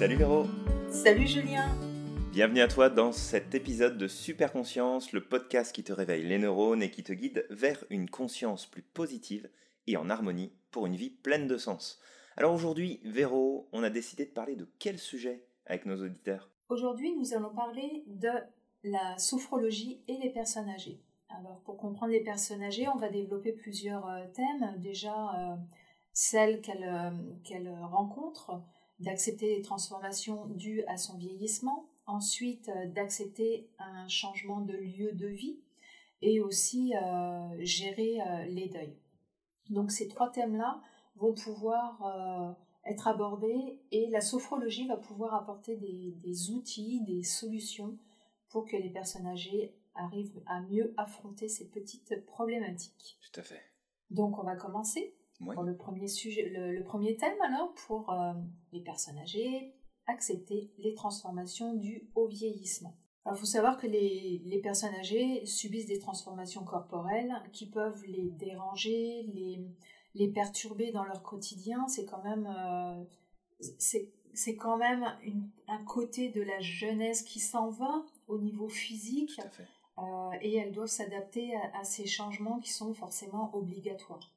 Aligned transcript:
Salut 0.00 0.16
Véro 0.16 0.44
Salut 0.88 1.26
Julien 1.26 1.68
Bienvenue 2.32 2.62
à 2.62 2.68
toi 2.68 2.88
dans 2.88 3.12
cet 3.12 3.54
épisode 3.54 3.98
de 3.98 4.08
Super 4.08 4.50
Conscience, 4.50 5.12
le 5.12 5.22
podcast 5.22 5.74
qui 5.74 5.84
te 5.84 5.92
réveille 5.92 6.22
les 6.22 6.38
neurones 6.38 6.82
et 6.82 6.90
qui 6.90 7.04
te 7.04 7.12
guide 7.12 7.46
vers 7.50 7.84
une 7.90 8.08
conscience 8.08 8.64
plus 8.64 8.80
positive 8.80 9.50
et 9.86 9.98
en 9.98 10.08
harmonie 10.08 10.54
pour 10.70 10.86
une 10.86 10.96
vie 10.96 11.10
pleine 11.10 11.46
de 11.46 11.58
sens. 11.58 12.00
Alors 12.38 12.54
aujourd'hui, 12.54 13.02
Véro, 13.04 13.68
on 13.72 13.82
a 13.82 13.90
décidé 13.90 14.24
de 14.24 14.30
parler 14.30 14.56
de 14.56 14.66
quel 14.78 14.96
sujet 14.96 15.44
avec 15.66 15.84
nos 15.84 16.02
auditeurs? 16.02 16.50
Aujourd'hui, 16.70 17.14
nous 17.14 17.34
allons 17.34 17.54
parler 17.54 18.02
de 18.06 18.30
la 18.84 19.18
sophrologie 19.18 20.02
et 20.08 20.16
les 20.16 20.30
personnes 20.30 20.70
âgées. 20.70 21.02
Alors 21.28 21.60
pour 21.66 21.76
comprendre 21.76 22.12
les 22.12 22.24
personnes 22.24 22.62
âgées, 22.62 22.88
on 22.88 22.96
va 22.96 23.10
développer 23.10 23.52
plusieurs 23.52 24.08
euh, 24.08 24.24
thèmes. 24.32 24.78
Déjà, 24.78 25.12
euh, 25.12 25.56
celles 26.14 26.62
qu'elles 26.62 26.88
euh, 26.88 27.86
rencontrent, 27.86 28.62
d'accepter 29.00 29.56
les 29.56 29.62
transformations 29.62 30.46
dues 30.46 30.84
à 30.86 30.96
son 30.96 31.16
vieillissement, 31.16 31.88
ensuite 32.06 32.68
euh, 32.68 32.86
d'accepter 32.86 33.68
un 33.78 34.06
changement 34.08 34.60
de 34.60 34.74
lieu 34.74 35.12
de 35.12 35.26
vie 35.26 35.58
et 36.22 36.40
aussi 36.40 36.94
euh, 36.94 37.56
gérer 37.60 38.20
euh, 38.20 38.44
les 38.44 38.68
deuils. 38.68 38.96
Donc 39.70 39.90
ces 39.90 40.08
trois 40.08 40.30
thèmes-là 40.30 40.80
vont 41.16 41.34
pouvoir 41.34 42.56
être 42.86 43.06
abordés 43.06 43.78
et 43.92 44.08
la 44.08 44.22
sophrologie 44.22 44.86
va 44.88 44.96
pouvoir 44.96 45.34
apporter 45.34 45.76
des, 45.76 46.14
des, 46.16 46.50
outils, 46.50 47.02
des 47.02 47.22
solutions 47.22 47.98
pour 48.48 48.64
que 48.64 48.76
les 48.76 48.88
personnes 48.88 49.26
âgées 49.26 49.76
arrivent 49.94 50.42
à 50.46 50.62
mieux 50.62 50.94
affronter 50.96 51.48
ces 51.48 51.68
petites 51.68 52.24
problématiques. 52.24 53.18
Tout 53.20 53.40
à 53.40 53.42
fait. 53.42 53.60
Donc 54.10 54.38
on 54.38 54.42
va 54.42 54.56
commencer 54.56 55.14
pour 55.44 55.62
le 55.62 55.76
premier, 55.76 56.06
sujet, 56.06 56.48
le, 56.48 56.82
premier 56.82 57.16
thème, 57.16 57.40
alors, 57.42 57.72
pour 57.86 58.10
euh, 58.10 58.32
les 58.72 58.80
personnes 58.80 59.18
âgées, 59.18 59.74
accepter 60.06 60.70
les 60.78 60.94
transformations 60.94 61.74
dues 61.74 62.08
au 62.14 62.26
vieillissement. 62.26 62.96
il 63.26 63.36
faut 63.36 63.46
savoir 63.46 63.78
que 63.78 63.86
les, 63.86 64.42
les, 64.44 64.60
personnes 64.60 64.94
âgées 64.94 65.44
subissent 65.46 65.86
des 65.86 65.98
transformations 65.98 66.64
corporelles 66.64 67.32
qui 67.52 67.66
peuvent 67.66 68.02
les 68.06 68.30
déranger, 68.30 69.22
les, 69.34 69.64
les 70.14 70.28
perturber 70.28 70.92
dans 70.92 71.04
leur 71.04 71.22
quotidien. 71.22 71.86
C'est 71.88 72.04
quand 72.04 72.22
même, 72.22 72.46
euh, 72.46 73.04
c'est 74.34 74.56
quand 74.56 74.76
même 74.76 75.06
une, 75.22 75.48
un 75.68 75.82
côté 75.84 76.28
de 76.28 76.42
la 76.42 76.60
jeunesse 76.60 77.22
qui 77.22 77.40
s'en 77.40 77.70
va 77.70 78.04
au 78.26 78.38
niveau 78.38 78.68
physique. 78.68 79.40
Euh, 79.98 80.30
et 80.40 80.56
elles 80.56 80.72
doivent 80.72 80.88
s'adapter 80.88 81.54
à, 81.56 81.80
à 81.80 81.84
ces 81.84 82.06
changements 82.06 82.58
qui 82.58 82.70
sont 82.70 82.94
forcément 82.94 83.54
obligatoires. 83.54 84.32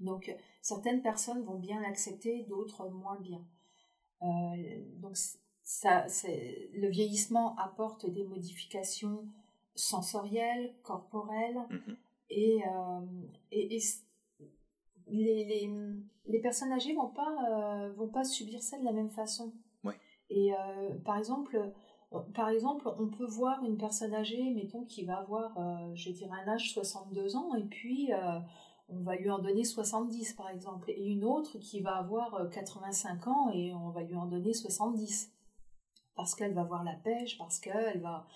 Donc 0.00 0.34
certaines 0.62 1.02
personnes 1.02 1.42
vont 1.44 1.58
bien 1.58 1.80
l'accepter, 1.80 2.44
d'autres 2.48 2.88
moins 2.88 3.18
bien. 3.20 3.44
Euh, 4.22 4.82
donc 4.96 5.16
ça, 5.62 6.06
le 6.74 6.88
vieillissement 6.88 7.56
apporte 7.56 8.06
des 8.06 8.24
modifications 8.24 9.26
sensorielles, 9.74 10.74
corporelles, 10.82 11.60
et, 12.28 12.62
euh, 12.64 13.00
et, 13.52 13.80
les, 15.06 15.44
les, 15.44 15.70
les, 16.26 16.38
personnes 16.40 16.72
âgées 16.72 16.94
vont 16.94 17.08
pas 17.08 17.34
euh, 17.50 17.92
vont 17.92 18.08
pas 18.08 18.24
subir 18.24 18.62
ça 18.62 18.78
de 18.78 18.84
la 18.84 18.92
même 18.92 19.10
façon. 19.10 19.52
Et 20.32 20.52
par 21.04 21.18
exemple, 21.18 21.72
par 22.34 22.50
exemple, 22.50 22.88
on 23.00 23.08
peut 23.08 23.26
voir 23.26 23.64
une 23.64 23.76
personne 23.76 24.14
âgée, 24.14 24.48
mettons, 24.50 24.84
qui 24.84 25.04
va 25.04 25.16
avoir, 25.16 25.58
je 25.96 26.10
dirais, 26.10 26.38
un 26.46 26.52
âge 26.52 26.72
62 26.72 27.34
ans, 27.34 27.52
et 27.56 27.64
puis 27.64 28.12
on 28.92 29.02
va 29.02 29.16
lui 29.16 29.30
en 29.30 29.38
donner 29.38 29.64
70 29.64 30.34
par 30.34 30.50
exemple, 30.50 30.90
et 30.90 31.06
une 31.06 31.24
autre 31.24 31.58
qui 31.58 31.80
va 31.80 31.96
avoir 31.96 32.48
85 32.50 33.26
euh, 33.26 33.30
ans 33.30 33.50
et 33.52 33.72
on 33.74 33.90
va 33.90 34.02
lui 34.02 34.16
en 34.16 34.26
donner 34.26 34.52
70. 34.52 35.32
Parce 36.16 36.34
qu'elle 36.34 36.52
va 36.54 36.64
voir 36.64 36.84
la 36.84 36.94
pêche, 36.94 37.38
parce 37.38 37.60
qu'elle 37.60 38.00
va, 38.00 38.26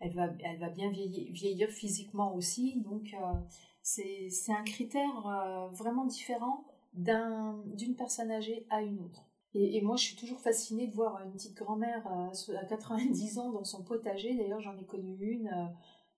elle 0.00 0.14
va, 0.14 0.28
elle 0.44 0.58
va 0.60 0.68
bien 0.68 0.90
vieillir, 0.90 1.68
physiquement 1.70 2.34
aussi. 2.34 2.80
Donc 2.82 3.14
euh, 3.14 3.34
c'est 3.82 4.52
un 4.52 4.62
critère 4.62 5.26
euh, 5.26 5.68
vraiment 5.70 6.04
différent 6.04 6.64
d'une 6.94 7.96
personne 7.96 8.30
âgée 8.30 8.66
à 8.70 8.82
une 8.82 9.00
autre. 9.00 9.24
Et, 9.54 9.76
et, 9.76 9.82
moi, 9.82 9.96
je 9.96 10.04
suis 10.04 10.16
toujours 10.16 10.40
fascinée 10.40 10.86
de 10.86 10.94
voir 10.94 11.22
une 11.22 11.32
petite 11.32 11.54
grand-mère 11.54 12.06
à 12.06 12.64
90 12.66 13.38
ans 13.38 13.50
dans 13.50 13.64
son 13.64 13.82
potager. 13.82 14.34
D'ailleurs, 14.34 14.60
j'en 14.60 14.76
ai 14.78 14.84
connu 14.84 15.14
une, 15.20 15.50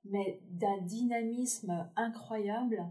mais 0.04 0.40
d'un 0.50 0.78
dynamisme 0.82 1.88
incroyable. 1.96 2.84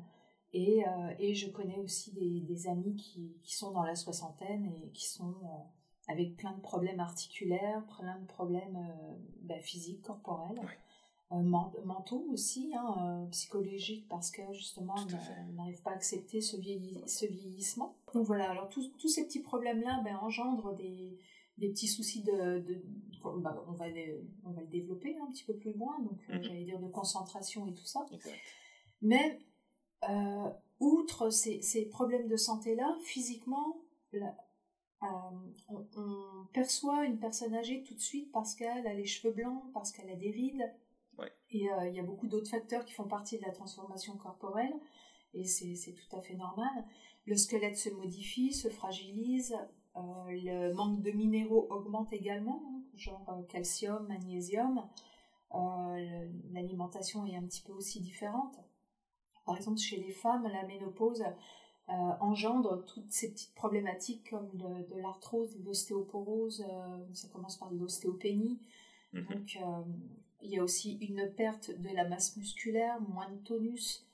Et, 0.53 0.85
euh, 0.85 1.13
et, 1.17 1.33
je 1.33 1.49
connais 1.49 1.79
aussi 1.79 2.11
des, 2.13 2.41
des 2.41 2.67
amis 2.67 2.95
qui, 2.95 3.35
qui, 3.41 3.55
sont 3.55 3.71
dans 3.71 3.83
la 3.83 3.95
soixantaine 3.95 4.65
et 4.65 4.91
qui 4.91 5.09
sont 5.09 5.35
euh, 5.43 6.07
avec 6.07 6.37
plein 6.37 6.51
de 6.51 6.61
problèmes 6.61 6.99
articulaires, 6.99 7.83
plein 7.97 8.19
de 8.19 8.27
problèmes 8.27 8.75
euh, 8.75 9.15
bah, 9.41 9.59
physiques, 9.59 10.03
corporels, 10.03 10.61
mentaux 11.31 12.27
aussi, 12.31 12.71
hein, 12.77 13.27
psychologiques, 13.31 14.07
parce 14.07 14.29
que 14.29 14.41
justement, 14.53 14.93
on 15.49 15.53
n'arrive 15.53 15.81
pas 15.81 15.89
à 15.89 15.95
accepter 15.95 16.41
ce, 16.41 16.57
ce, 17.07 17.25
vieillissement. 17.25 17.97
Donc 18.13 18.27
voilà, 18.27 18.51
alors 18.51 18.69
tous, 18.69 19.07
ces 19.07 19.25
petits 19.25 19.41
problèmes-là 19.41 20.01
ben, 20.03 20.15
engendrent 20.17 20.75
des, 20.75 21.17
des 21.57 21.69
petits 21.69 21.87
soucis 21.87 22.21
de, 22.21 22.59
de 22.59 22.83
bah, 23.23 23.65
on, 23.67 23.71
va 23.71 23.85
on 24.45 24.51
va 24.51 24.61
le 24.61 24.67
développer 24.67 25.17
un 25.17 25.31
petit 25.31 25.43
peu 25.43 25.55
plus 25.55 25.73
loin, 25.73 25.99
donc 26.03 26.19
mm-hmm. 26.29 26.43
j'allais 26.43 26.65
dire 26.65 26.79
de 26.79 26.87
concentration 26.87 27.65
et 27.65 27.73
tout 27.73 27.85
ça. 27.85 28.05
Mais 29.01 29.39
euh, 30.09 30.49
outre 30.79 31.29
ces, 31.29 31.61
ces, 31.61 31.85
problèmes 31.85 32.27
de 32.27 32.35
santé-là, 32.35 32.95
physiquement, 33.01 33.81
euh, 34.13 34.19
on, 35.69 36.45
perçoit 36.53 37.05
une 37.05 37.17
personne 37.17 37.55
âgée 37.55 37.83
tout 37.83 37.95
de 37.95 37.99
suite 37.99 38.31
parce 38.31 38.55
qu'elle 38.55 38.85
a 38.85 38.93
les 38.93 39.05
cheveux 39.05 39.33
blancs, 39.33 39.63
parce 39.73 39.91
qu'elle 39.91 40.09
a 40.09 40.15
des 40.15 40.31
rides. 40.31 40.73
Et 41.51 41.71
euh, 41.71 41.87
il 41.87 41.95
y 41.95 41.99
a 41.99 42.03
beaucoup 42.03 42.27
d'autres 42.27 42.49
facteurs 42.49 42.83
qui 42.85 42.93
font 42.93 43.07
partie 43.07 43.37
de 43.37 43.43
la 43.43 43.51
transformation 43.51 44.17
corporelle. 44.17 44.73
Et 45.33 45.45
c'est 45.45 45.93
tout 45.93 46.15
à 46.15 46.21
fait 46.21 46.35
normal. 46.35 46.85
Le 47.25 47.35
squelette 47.35 47.77
se 47.77 47.89
modifie, 47.89 48.53
se 48.53 48.69
fragilise. 48.69 49.55
le 49.95 50.73
manque 50.73 51.01
de 51.01 51.11
minéraux 51.11 51.67
augmente 51.69 52.11
également, 52.13 52.61
hein, 52.65 52.81
genre 52.95 53.45
calcium, 53.49 54.05
magnésium. 54.07 54.87
L'alimentation 56.51 57.25
est 57.25 57.35
un 57.35 57.43
petit 57.43 57.61
peu 57.61 57.73
aussi 57.73 57.99
différente. 57.99 58.59
Par 59.45 59.57
exemple, 59.57 59.79
chez 59.79 59.97
les 59.97 60.11
femmes, 60.11 60.47
la 60.51 60.65
ménopause 60.65 61.23
euh, 61.89 61.93
engendre 62.21 62.85
toutes 62.85 63.11
ces 63.11 63.31
petites 63.31 63.53
problématiques 63.55 64.29
comme 64.29 64.49
de, 64.53 64.95
l'arthrose, 65.01 65.57
de 65.57 65.65
l'ostéoporose, 65.65 66.65
euh, 66.65 66.97
ça 67.13 67.27
commence 67.27 67.57
par 67.57 67.71
l'ostéopénie. 67.73 68.57
Mhm. 69.11 69.25
Donc, 69.25 69.57
euh, 69.61 69.83
il 70.41 70.51
y 70.51 70.59
a 70.59 70.63
aussi 70.63 70.93
une 71.01 71.29
perte 71.29 71.71
de 71.71 71.89
la 71.89 72.07
masse 72.07 72.37
musculaire, 72.37 73.01
moins 73.01 73.29
de 73.29 73.37
tonus, 73.37 74.05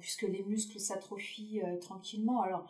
puisque 0.00 0.22
les 0.22 0.42
muscles 0.42 0.78
s'atrophient 0.78 1.62
tranquillement. 1.80 2.42
Alors, 2.42 2.66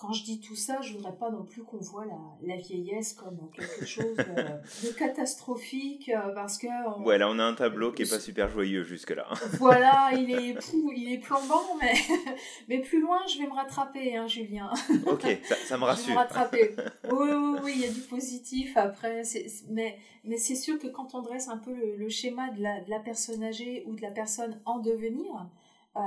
quand 0.00 0.14
je 0.14 0.24
dis 0.24 0.40
tout 0.40 0.56
ça, 0.56 0.80
je 0.80 0.94
voudrais 0.94 1.14
pas 1.14 1.30
non 1.30 1.44
plus 1.44 1.62
qu'on 1.62 1.76
voit 1.76 2.06
la, 2.42 2.56
vieillesse 2.56 3.12
comme 3.12 3.38
quelque 3.54 3.84
chose 3.84 4.16
de, 4.16 4.92
catastrophique 4.98 6.08
euh, 6.08 6.34
parce 6.34 6.56
que. 6.56 6.68
On... 6.96 7.04
Ouais, 7.04 7.18
là 7.18 7.28
on 7.28 7.38
a 7.38 7.44
un 7.44 7.52
tableau 7.52 7.92
qui 7.92 8.02
est 8.02 8.10
pas 8.10 8.18
super 8.18 8.48
joyeux 8.48 8.82
jusque 8.82 9.10
là. 9.10 9.26
voilà, 9.58 10.10
il 10.14 10.30
est 10.30 10.56
il 10.96 11.12
est 11.12 11.18
plombant, 11.18 11.76
mais 11.82 11.92
mais 12.68 12.78
plus 12.78 13.02
loin, 13.02 13.18
je 13.30 13.38
vais 13.38 13.46
me 13.46 13.52
rattraper, 13.52 14.16
hein, 14.16 14.26
Julien. 14.26 14.70
Ok, 15.06 15.26
ça, 15.66 15.76
me 15.76 15.84
rassure. 15.84 16.04
je 16.04 16.08
vais 16.08 16.14
me 16.14 16.18
rattraper. 16.18 16.76
Oui, 17.10 17.28
oui, 17.30 17.58
oui, 17.62 17.72
il 17.76 17.80
y 17.82 17.84
a 17.84 17.92
du 17.92 18.00
positif 18.00 18.76
après, 18.76 19.22
mais 19.68 19.98
mais 20.24 20.38
c'est 20.38 20.54
sûr 20.54 20.78
que 20.78 20.86
quand 20.86 21.14
on 21.14 21.20
dresse 21.20 21.48
un 21.48 21.58
peu 21.58 21.74
le, 21.74 22.08
schéma 22.08 22.50
de 22.50 22.62
la, 22.62 22.80
de 22.80 22.88
la 22.88 23.00
personne 23.00 23.42
âgée 23.42 23.84
ou 23.86 23.96
de 23.96 24.02
la 24.02 24.10
personne 24.10 24.60
en 24.64 24.78
devenir. 24.78 25.46
Euh, 25.96 26.00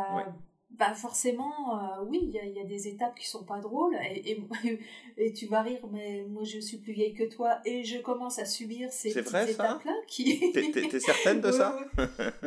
bah 0.74 0.94
forcément, 0.94 1.78
euh, 1.78 2.04
oui, 2.08 2.20
il 2.24 2.30
y, 2.30 2.58
y 2.58 2.60
a, 2.60 2.64
des 2.64 2.88
étapes 2.88 3.16
qui 3.16 3.28
sont 3.28 3.44
pas 3.44 3.60
drôles 3.60 3.96
et, 4.04 4.40
et, 5.18 5.34
tu 5.34 5.46
vas 5.46 5.62
rire, 5.62 5.86
mais 5.92 6.26
moi 6.28 6.44
je 6.44 6.60
suis 6.60 6.78
plus 6.78 6.94
vieille 6.94 7.14
que 7.14 7.26
toi 7.26 7.60
et 7.64 7.84
je 7.84 8.00
commence 8.00 8.40
à 8.40 8.46
subir 8.46 8.92
ces 8.92 9.16
étapes-là. 9.16 9.94
Qui... 10.08 10.52
T'es 10.52 11.00
certaine 11.00 11.42
de 11.42 11.52
ça 11.52 11.78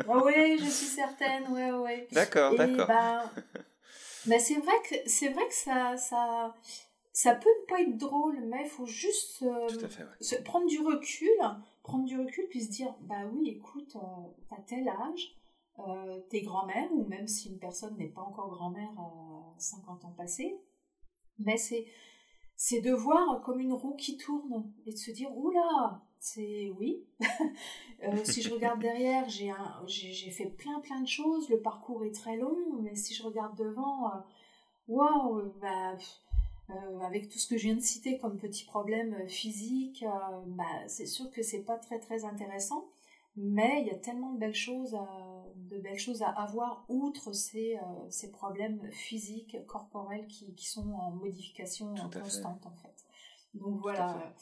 Oui, 0.09 0.59
je 0.59 0.65
suis 0.65 0.87
certaine, 0.87 1.45
ouais, 1.53 1.71
ouais. 1.71 2.09
D'accord, 2.11 2.57
d'accord. 2.57 2.89
Bah, 2.89 3.31
bah, 4.27 4.39
c'est 4.41 4.59
vrai 4.59 4.75
que 4.89 4.97
c'est 5.07 5.29
vrai 5.29 5.47
que 5.47 5.55
ça, 5.55 5.97
ça, 5.97 6.53
ça 7.13 7.35
peut 7.35 7.49
ne 7.49 7.67
pas 7.67 7.81
être 7.81 7.97
drôle, 7.97 8.41
mais 8.47 8.63
il 8.65 8.71
faut 8.71 8.87
juste 8.87 9.45
se 10.21 10.35
prendre 10.43 10.67
du 10.67 10.81
recul, 10.81 11.31
prendre 11.85 12.05
du 12.07 12.19
recul 12.19 12.45
puis 12.51 12.63
se 12.63 12.71
dire, 12.71 12.93
bah 13.03 13.23
oui, 13.33 13.51
écoute, 13.51 13.95
euh, 13.95 14.27
t'as 14.51 14.63
tel 14.67 14.89
âge 14.89 15.37
euh, 15.79 16.21
tes 16.31 16.41
grands-mères, 16.41 16.91
ou 16.93 17.05
même 17.05 17.27
si 17.29 17.51
une 17.51 17.59
personne 17.59 17.97
n'est 17.97 18.09
pas 18.09 18.23
encore 18.23 18.49
grand-mère 18.49 18.91
à 18.99 19.55
50 19.59 20.07
ans 20.07 20.15
passés, 20.17 20.59
mais 21.39 21.59
c'est, 21.59 21.87
c'est 22.57 22.81
de 22.81 22.93
voir 22.93 23.43
comme 23.43 23.61
une 23.61 23.75
roue 23.75 23.95
qui 23.95 24.17
tourne 24.17 24.73
et 24.87 24.93
de 24.93 24.97
se 24.97 25.11
dire 25.11 25.37
oula, 25.37 26.03
c'est 26.19 26.71
oui. 26.79 27.05
euh, 28.05 28.25
si 28.25 28.41
je 28.41 28.53
regarde 28.55 28.81
derrière, 28.81 29.29
j'ai, 29.29 29.53
j'ai, 29.87 30.31
fait 30.31 30.47
plein 30.47 30.81
plein 30.81 31.03
de 31.03 31.09
choses, 31.09 31.51
le 31.51 31.61
parcours 31.61 32.05
est 32.05 32.15
très 32.15 32.37
long, 32.37 32.57
mais 32.81 32.95
si 32.95 33.13
je 33.13 33.23
regarde 33.23 33.57
devant, 33.59 34.15
euh, 34.15 34.19
waouh, 34.89 35.53
bah, 35.61 35.95
avec 37.03 37.29
tout 37.29 37.39
ce 37.39 37.47
que 37.47 37.59
je 37.59 37.65
viens 37.65 37.77
de 37.77 37.81
citer 37.81 38.19
comme 38.19 38.39
petits 38.39 38.65
problèmes 38.65 39.29
physiques, 39.29 40.05
bah, 40.47 40.65
c'est 40.89 41.07
sûr 41.07 41.31
que 41.31 41.43
c'est 41.43 41.63
pas 41.63 41.77
très 41.77 41.99
très 42.01 42.25
intéressant. 42.25 42.89
Mais 43.37 43.83
il 43.83 43.87
y 43.89 43.91
a 43.91 43.99
tellement 43.99 44.33
de 44.33 44.39
belles 44.39 44.55
choses 44.55 44.95
à, 44.95 45.36
de 45.69 45.79
belles 45.79 45.99
choses 45.99 46.23
à 46.23 46.29
avoir 46.29 46.85
outre 46.89 47.33
ces, 47.33 47.79
ces 48.11 48.31
problèmes 48.31 48.81
physiques, 48.93 49.57
corporels 49.67 50.27
qui, 50.27 50.55
qui 50.55 50.67
sont 50.67 50.93
en 50.93 51.11
modification 51.11 51.95
constante 52.13 52.67
en 52.67 52.75
fait. 52.77 53.05
Donc 53.55 53.81
voilà. 53.81 54.35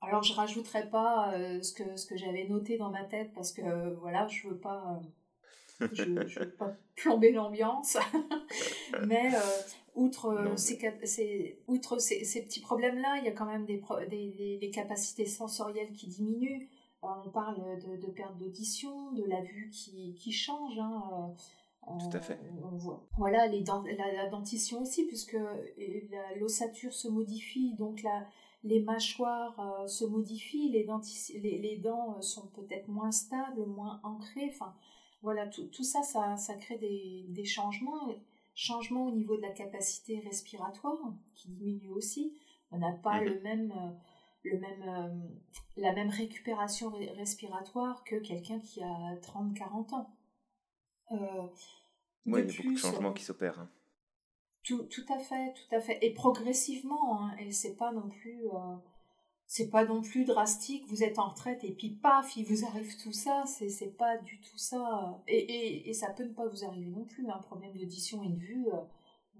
Alors 0.00 0.22
je 0.22 0.34
rajouterai 0.34 0.90
pas 0.90 1.32
ce 1.62 1.72
que 1.72 1.96
ce 1.96 2.06
que 2.06 2.16
j'avais 2.16 2.48
noté 2.48 2.76
dans 2.76 2.90
ma 2.90 3.04
tête 3.04 3.32
parce 3.34 3.52
que 3.52 3.94
voilà, 3.94 4.26
je 4.28 4.48
veux 4.48 4.58
pas 4.58 5.00
je 5.92 6.04
ne 6.04 6.22
veux 6.24 6.50
pas 6.50 6.76
plomber 6.96 7.32
l'ambiance, 7.32 7.96
mais 9.06 9.34
euh, 9.34 9.38
outre, 9.94 10.26
euh, 10.26 10.56
Ces, 10.56 11.58
outre 11.66 11.98
ces, 11.98 12.42
petits 12.42 12.60
problèmes-là, 12.60 13.18
il 13.18 13.24
y 13.24 13.28
a 13.28 13.32
quand 13.32 13.46
même 13.46 13.64
des, 13.64 13.80
des, 14.60 14.70
capacités 14.70 15.26
sensorielles 15.26 15.92
qui 15.92 16.06
diminuent. 16.06 16.68
Euh, 17.04 17.08
on 17.24 17.30
parle 17.30 17.56
de, 17.80 18.06
perte 18.10 18.36
d'audition, 18.38 19.12
de 19.12 19.24
la 19.24 19.40
vue 19.40 19.70
qui, 19.70 20.14
qui 20.14 20.32
change. 20.32 20.78
Hein, 20.78 21.34
Tout 21.98 22.16
à 22.16 22.20
fait. 22.20 22.38
Voilà, 23.18 23.46
les 23.46 23.64
la, 23.64 24.28
dentition 24.28 24.82
aussi, 24.82 25.06
puisque 25.06 25.36
l'ossature 26.38 26.92
se 26.92 27.08
modifie, 27.08 27.74
donc 27.74 28.02
la, 28.02 28.26
les 28.64 28.80
mâchoires 28.80 29.88
se 29.88 30.04
modifient, 30.04 30.70
les, 30.70 30.86
les, 31.40 31.58
les 31.58 31.76
dents 31.78 32.20
sont 32.20 32.46
peut-être 32.48 32.88
moins 32.88 33.10
stables, 33.10 33.66
moins 33.66 34.00
ancrées. 34.04 34.50
Enfin, 34.50 34.74
voilà, 35.22 35.46
tout, 35.46 35.66
tout 35.66 35.84
ça, 35.84 36.02
ça, 36.02 36.36
ça, 36.36 36.54
crée 36.54 36.78
des, 36.78 37.26
des, 37.28 37.44
changements. 37.44 38.08
Changements 38.54 39.06
au 39.06 39.12
niveau 39.12 39.36
de 39.36 39.42
la 39.42 39.50
capacité 39.50 40.18
respiratoire 40.20 40.98
qui 41.34 41.48
diminue 41.48 41.90
aussi. 41.90 42.34
On 42.70 42.78
n'a 42.78 42.92
pas 42.92 43.20
mhm. 43.20 43.24
le 43.26 43.40
même, 43.40 43.72
euh, 43.72 43.90
le 44.44 44.58
même, 44.58 44.82
euh, 44.82 45.28
la 45.76 45.92
même 45.92 46.10
récupération 46.10 46.90
respiratoire 47.16 48.04
que 48.04 48.16
quelqu'un 48.16 48.58
qui 48.60 48.82
a 48.82 49.16
30-40 49.22 49.94
ans. 49.94 50.16
Euh, 51.12 51.16
oui, 52.26 52.42
il 52.42 52.50
y 52.50 52.54
a 52.54 52.56
beaucoup 52.62 52.74
de 52.74 52.78
changements 52.78 53.12
qui 53.12 53.24
s'opèrent. 53.24 53.58
Hein. 53.58 53.70
Tout, 54.64 54.84
tout, 54.84 55.04
à 55.12 55.18
fait, 55.18 55.54
tout 55.54 55.74
à 55.74 55.80
fait. 55.80 55.98
Et 56.02 56.14
progressivement, 56.14 57.20
hein, 57.20 57.36
et 57.38 57.50
c'est 57.50 57.74
pas 57.76 57.92
non 57.92 58.08
plus 58.08 58.46
c'est 59.52 59.68
pas 59.68 59.84
non 59.84 60.00
plus 60.00 60.24
drastique, 60.24 60.82
vous 60.88 61.04
êtes 61.04 61.18
en 61.18 61.28
retraite 61.28 61.62
et 61.62 61.72
puis 61.72 61.90
paf, 61.90 62.38
il 62.38 62.46
vous 62.46 62.64
arrive 62.64 62.96
tout 63.02 63.12
ça, 63.12 63.44
c'est, 63.46 63.98
pas 63.98 64.16
du 64.16 64.40
tout 64.40 64.56
ça. 64.56 65.22
Et, 65.28 65.36
et, 65.36 65.90
et, 65.90 65.92
ça 65.92 66.08
peut 66.08 66.24
ne 66.24 66.32
pas 66.32 66.48
vous 66.48 66.64
arriver 66.64 66.86
non 66.86 67.04
plus, 67.04 67.28
un 67.28 67.36
problème 67.36 67.76
d'audition 67.76 68.22
et 68.22 68.30
de 68.30 68.38
vue. 68.38 68.66
Euh, 68.72 68.80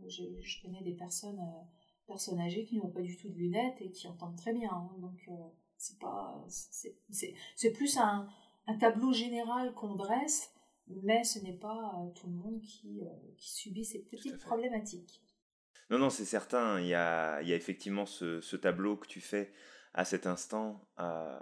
je, 0.08 0.24
je 0.42 0.60
connais 0.60 0.82
des 0.82 0.92
personnes, 0.92 1.38
euh, 1.38 1.62
personnes 2.06 2.40
âgées 2.40 2.64
qui 2.64 2.76
n'ont 2.76 2.90
pas 2.90 3.00
du 3.00 3.16
tout 3.16 3.28
de 3.28 3.34
lunettes 3.34 3.80
et 3.80 3.90
qui 3.90 4.06
entendent 4.08 4.36
très 4.36 4.52
bien. 4.52 4.70
Hein. 4.70 4.90
donc 4.98 5.18
euh, 5.28 5.32
c'est 5.76 5.98
pas, 5.98 6.44
c'est, 6.48 6.96
c'est, 7.10 7.34
c'est 7.56 7.72
plus 7.72 7.96
un, 7.98 8.28
un, 8.66 8.78
tableau 8.78 9.12
général 9.12 9.72
qu'on 9.74 9.94
dresse, 9.94 10.52
mais 11.02 11.24
ce 11.24 11.38
n'est 11.40 11.56
pas 11.56 11.92
tout 12.14 12.28
le 12.28 12.34
monde 12.34 12.60
qui, 12.60 13.02
qui 13.36 13.52
subit 13.52 13.84
ces 13.84 14.00
petites 14.00 14.38
problématiques. 14.38 15.22
Non, 15.90 15.98
non, 15.98 16.08
c'est 16.08 16.24
certain. 16.24 16.80
Il 16.80 16.86
y 16.86 16.94
a, 16.94 17.42
il 17.42 17.48
y 17.48 17.52
a 17.52 17.56
effectivement 17.56 18.06
ce, 18.06 18.40
ce 18.40 18.56
tableau 18.56 18.96
que 18.96 19.06
tu 19.06 19.20
fais 19.20 19.52
à 19.94 20.04
cet 20.04 20.26
instant 20.26 20.88
euh, 20.98 21.38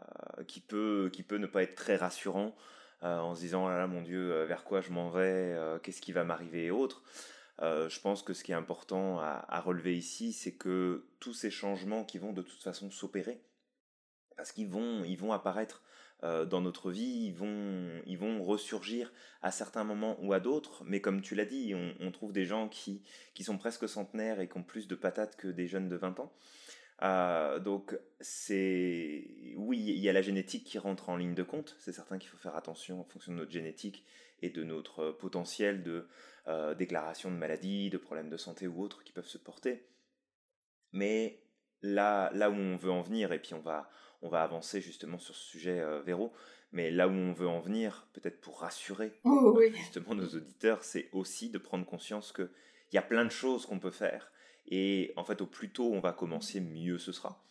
qui, 0.49 0.61
peut, 0.61 1.11
qui 1.13 1.23
peut 1.23 1.37
ne 1.37 1.47
pas 1.47 1.63
être 1.63 1.75
très 1.75 1.97
rassurant 1.97 2.57
euh, 3.03 3.19
en 3.19 3.35
se 3.35 3.41
disant 3.41 3.67
oh 3.67 3.69
là 3.69 3.79
là 3.79 3.87
mon 3.87 4.03
Dieu 4.03 4.33
euh, 4.33 4.45
vers 4.45 4.65
quoi 4.65 4.81
je 4.81 4.91
m'en 4.91 5.09
vais 5.09 5.57
qu'est-ce 5.83 6.01
qui 6.01 6.13
va 6.13 6.25
m'arriver 6.25 6.67
et 6.67 6.71
autres 6.71 7.03
je 7.61 8.01
pense 8.01 8.23
que 8.23 8.33
ce 8.33 8.43
qui 8.45 8.53
est 8.53 8.57
important 8.57 9.19
à, 9.21 9.61
relever 9.61 9.97
ici 9.97 10.33
c'est 10.33 10.55
que 10.55 11.07
tous 11.19 11.35
ces 11.35 11.51
changements 11.51 12.05
qui 12.05 12.19
vont 12.19 12.33
de 12.33 12.43
toute 12.43 12.63
façon 12.63 12.91
s'opérer 12.91 13.41
parce 14.37 14.53
qu'ils 14.53 14.69
vont 14.69 15.05
ils 15.05 15.19
vont 15.19 15.33
apparaître 15.33 15.83
dans 16.23 16.61
notre 16.61 16.91
vie, 16.91 17.29
ils 17.29 17.35
vont, 17.35 18.03
ils 18.05 18.19
vont 18.19 18.43
ressurgir 18.43 19.11
à 19.41 19.51
certains 19.51 19.85
moments 19.85 20.19
ou 20.21 20.35
à 20.35 20.41
d'autres, 20.41 20.85
mais 20.85 21.01
comme 21.01 21.23
tu 21.23 21.35
l'as 21.35 21.47
dit, 21.47 21.75
on, 21.75 21.95
on, 21.99 22.13
trouve 22.13 22.35
des 22.35 22.45
gens 22.45 22.69
qui, 22.69 23.03
qui 23.33 23.43
sont 23.43 23.57
presque 23.57 23.89
centenaires 23.89 24.39
et 24.39 24.47
qui 24.47 24.59
ont 24.59 24.63
plus 24.63 24.87
de 24.87 24.95
patates 24.95 25.37
que 25.37 25.49
des 25.49 25.67
jeunes 25.67 25.89
de 25.89 25.97
20 25.97 26.21
ans. 26.21 26.31
Euh, 27.03 27.59
donc 27.59 27.99
c'est 28.21 29.25
oui, 29.57 29.79
il 29.79 29.99
y 29.99 30.09
a 30.09 30.13
la 30.13 30.21
génétique 30.21 30.65
qui 30.65 30.79
rentre 30.79 31.09
en 31.09 31.17
ligne 31.17 31.35
de 31.35 31.43
compte. 31.43 31.77
C'est 31.79 31.93
certain 31.93 32.19
qu'il 32.19 32.29
faut 32.29 32.37
faire 32.37 32.57
attention 32.57 33.01
en 33.01 33.05
fonction 33.05 33.33
de 33.33 33.39
notre 33.39 33.53
génétique 33.53 34.05
et 34.43 34.51
de 34.51 34.65
notre 34.65 35.11
potentiel 35.13 35.83
de 35.83 36.09
euh, 36.49 36.75
déclaration 36.75 37.31
de 37.31 37.37
maladies, 37.37 37.91
de 37.91 37.99
problèmes 37.99 38.31
de 38.31 38.37
santé 38.37 38.67
ou 38.67 38.83
autres 38.83 39.05
qui 39.05 39.13
peuvent 39.13 39.27
se 39.27 39.39
porter. 39.39 39.87
Mais 40.93 41.43
là, 41.83 42.31
là 42.35 42.51
où 42.51 42.55
on 42.55 42.77
veut 42.77 42.91
en 42.91 43.03
venir, 43.03 43.33
et 43.33 43.39
puis 43.39 43.55
on 43.55 43.61
va, 43.61 43.91
on 44.23 44.29
va 44.29 44.43
avancer 44.43 44.81
justement 44.81 45.19
sur 45.19 45.35
ce 45.35 45.45
sujet, 45.45 45.81
euh, 45.81 46.01
Véro, 46.01 46.33
mais 46.73 46.91
là 46.91 47.09
où 47.09 47.13
on 47.13 47.33
veut 47.33 47.49
en 47.49 47.61
venir, 47.61 48.09
peut-être 48.13 48.41
pour 48.41 48.61
rassurer 48.61 49.13
justement 49.77 50.15
nos 50.15 50.29
auditeurs, 50.29 50.85
c'est 50.85 51.09
aussi 51.13 51.51
de 51.51 51.59
prendre 51.59 51.85
conscience 51.85 52.33
qu'il 52.33 52.49
y 52.93 52.99
a 52.99 53.03
plein 53.03 53.25
de 53.25 53.31
choses 53.31 53.67
qu'on 53.67 53.79
peut 53.79 53.91
faire 53.91 54.31
et 54.71 55.13
en 55.17 55.25
fait, 55.25 55.41
au 55.41 55.47
plus 55.47 55.71
tôt 55.71 55.93
on 55.93 56.01
va 56.01 56.13
commencer, 56.13 56.61
mieux 56.61 56.99
ce 56.99 57.13
sera. 57.13 57.43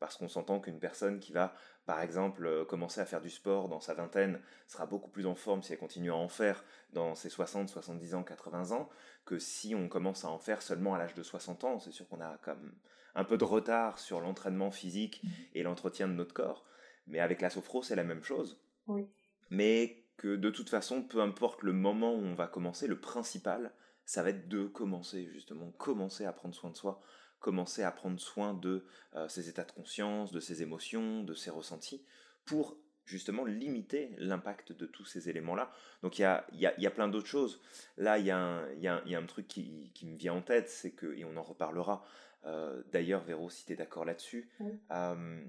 Parce 0.00 0.16
qu'on 0.16 0.28
s'entend 0.28 0.58
qu'une 0.58 0.80
personne 0.80 1.20
qui 1.20 1.32
va, 1.32 1.54
par 1.86 2.00
exemple, 2.00 2.46
euh, 2.46 2.64
commencer 2.64 3.00
à 3.00 3.06
faire 3.06 3.20
du 3.20 3.30
sport 3.30 3.68
dans 3.68 3.80
sa 3.80 3.94
vingtaine 3.94 4.40
sera 4.66 4.86
beaucoup 4.86 5.10
plus 5.10 5.26
en 5.26 5.34
forme 5.34 5.62
si 5.62 5.72
elle 5.72 5.78
continue 5.78 6.12
à 6.12 6.16
en 6.16 6.28
faire 6.28 6.64
dans 6.92 7.14
ses 7.14 7.28
60, 7.28 7.68
70 7.68 8.14
ans, 8.14 8.22
80 8.22 8.70
ans, 8.70 8.88
que 9.24 9.38
si 9.38 9.74
on 9.74 9.88
commence 9.88 10.24
à 10.24 10.28
en 10.28 10.38
faire 10.38 10.62
seulement 10.62 10.94
à 10.94 10.98
l'âge 10.98 11.14
de 11.14 11.22
60 11.22 11.64
ans. 11.64 11.78
C'est 11.80 11.90
sûr 11.90 12.08
qu'on 12.08 12.20
a 12.20 12.38
comme 12.38 12.72
un 13.14 13.24
peu 13.24 13.36
de 13.36 13.44
retard 13.44 13.98
sur 13.98 14.20
l'entraînement 14.20 14.70
physique 14.70 15.22
mmh. 15.22 15.28
et 15.54 15.62
l'entretien 15.62 16.08
de 16.08 16.14
notre 16.14 16.34
corps. 16.34 16.64
Mais 17.06 17.18
avec 17.18 17.40
la 17.40 17.50
sophro, 17.50 17.82
c'est 17.82 17.96
la 17.96 18.04
même 18.04 18.22
chose. 18.22 18.60
Oui. 18.86 19.08
Mais 19.50 20.04
que 20.16 20.36
de 20.36 20.50
toute 20.50 20.70
façon, 20.70 21.02
peu 21.02 21.20
importe 21.20 21.62
le 21.62 21.72
moment 21.72 22.14
où 22.14 22.22
on 22.22 22.34
va 22.34 22.46
commencer, 22.46 22.86
le 22.86 23.00
principal, 23.00 23.72
ça 24.04 24.22
va 24.22 24.30
être 24.30 24.48
de 24.48 24.66
commencer 24.66 25.28
justement, 25.32 25.72
commencer 25.72 26.24
à 26.24 26.32
prendre 26.32 26.54
soin 26.54 26.70
de 26.70 26.76
soi, 26.76 27.00
commencer 27.42 27.82
à 27.82 27.90
prendre 27.90 28.18
soin 28.18 28.54
de 28.54 28.84
euh, 29.14 29.28
ses 29.28 29.48
états 29.50 29.64
de 29.64 29.72
conscience, 29.72 30.32
de 30.32 30.40
ses 30.40 30.62
émotions, 30.62 31.22
de 31.22 31.34
ses 31.34 31.50
ressentis, 31.50 32.02
pour 32.46 32.78
justement 33.04 33.44
limiter 33.44 34.14
l'impact 34.18 34.72
de 34.72 34.86
tous 34.86 35.04
ces 35.04 35.28
éléments-là. 35.28 35.70
Donc 36.02 36.18
il 36.18 36.22
y 36.22 36.24
a, 36.24 36.46
y, 36.52 36.66
a, 36.66 36.80
y 36.80 36.86
a, 36.86 36.90
plein 36.90 37.08
d'autres 37.08 37.26
choses. 37.26 37.60
Là, 37.98 38.18
il 38.18 38.24
y, 38.24 38.28
y, 38.28 38.84
y, 38.84 39.14
a 39.14 39.18
un 39.18 39.26
truc 39.26 39.48
qui, 39.48 39.90
qui 39.92 40.06
me 40.06 40.16
vient 40.16 40.34
en 40.34 40.42
tête, 40.42 40.70
c'est 40.70 40.92
que, 40.92 41.14
et 41.14 41.24
on 41.24 41.36
en 41.36 41.42
reparlera, 41.42 42.04
euh, 42.44 42.82
d'ailleurs 42.92 43.22
Véro, 43.22 43.50
si 43.50 43.66
tu 43.66 43.72
es 43.72 43.76
d'accord 43.76 44.04
là-dessus, 44.04 44.48
euh, 44.90 45.44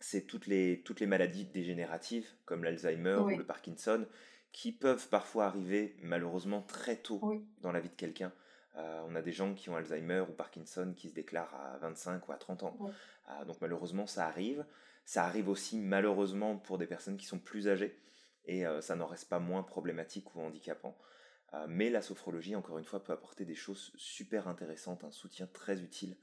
c'est 0.00 0.26
toutes 0.26 0.46
les, 0.46 0.82
toutes 0.84 1.00
les 1.00 1.06
maladies 1.06 1.44
dégénératives, 1.44 2.28
comme 2.44 2.64
l'Alzheimer 2.64 3.16
ou 3.16 3.36
le 3.36 3.44
Parkinson, 3.44 4.06
qui 4.52 4.72
peuvent 4.72 5.08
parfois 5.08 5.46
arriver 5.46 5.96
malheureusement 6.02 6.62
très 6.62 6.96
tôt 6.96 7.20
dans 7.60 7.72
la 7.72 7.80
vie 7.80 7.90
de 7.90 7.94
quelqu'un. 7.94 8.32
Euh, 8.78 9.02
on 9.08 9.14
a 9.14 9.22
des 9.22 9.32
gens 9.32 9.54
qui 9.54 9.70
ont 9.70 9.76
Alzheimer 9.76 10.20
ou 10.28 10.32
Parkinson 10.32 10.92
qui 10.96 11.08
se 11.08 11.14
déclarent 11.14 11.54
à 11.54 11.78
25 11.78 12.28
ou 12.28 12.32
à 12.32 12.36
30 12.36 12.62
ans. 12.62 12.78
Euh, 13.28 13.44
donc 13.44 13.60
malheureusement 13.60 14.06
ça 14.06 14.26
arrive. 14.26 14.64
Ça 15.04 15.24
arrive 15.24 15.48
aussi 15.48 15.78
malheureusement 15.78 16.56
pour 16.56 16.78
des 16.78 16.86
personnes 16.86 17.16
qui 17.16 17.26
sont 17.26 17.38
plus 17.38 17.68
âgées 17.68 17.98
et 18.44 18.66
euh, 18.66 18.80
ça 18.80 18.94
n'en 18.94 19.06
reste 19.06 19.28
pas 19.28 19.38
moins 19.38 19.62
problématique 19.62 20.34
ou 20.34 20.40
handicapant. 20.40 20.96
mais 21.66 21.88
la 21.88 22.02
sophrologie, 22.02 22.54
encore 22.56 22.78
une 22.78 22.84
fois, 22.84 23.02
peut 23.02 23.14
apporter 23.14 23.46
des 23.46 23.54
choses 23.54 23.90
super 23.96 24.48
intéressantes, 24.48 25.02
un 25.02 25.10
soutien 25.10 25.46
très 25.46 25.80
utile 25.80 26.14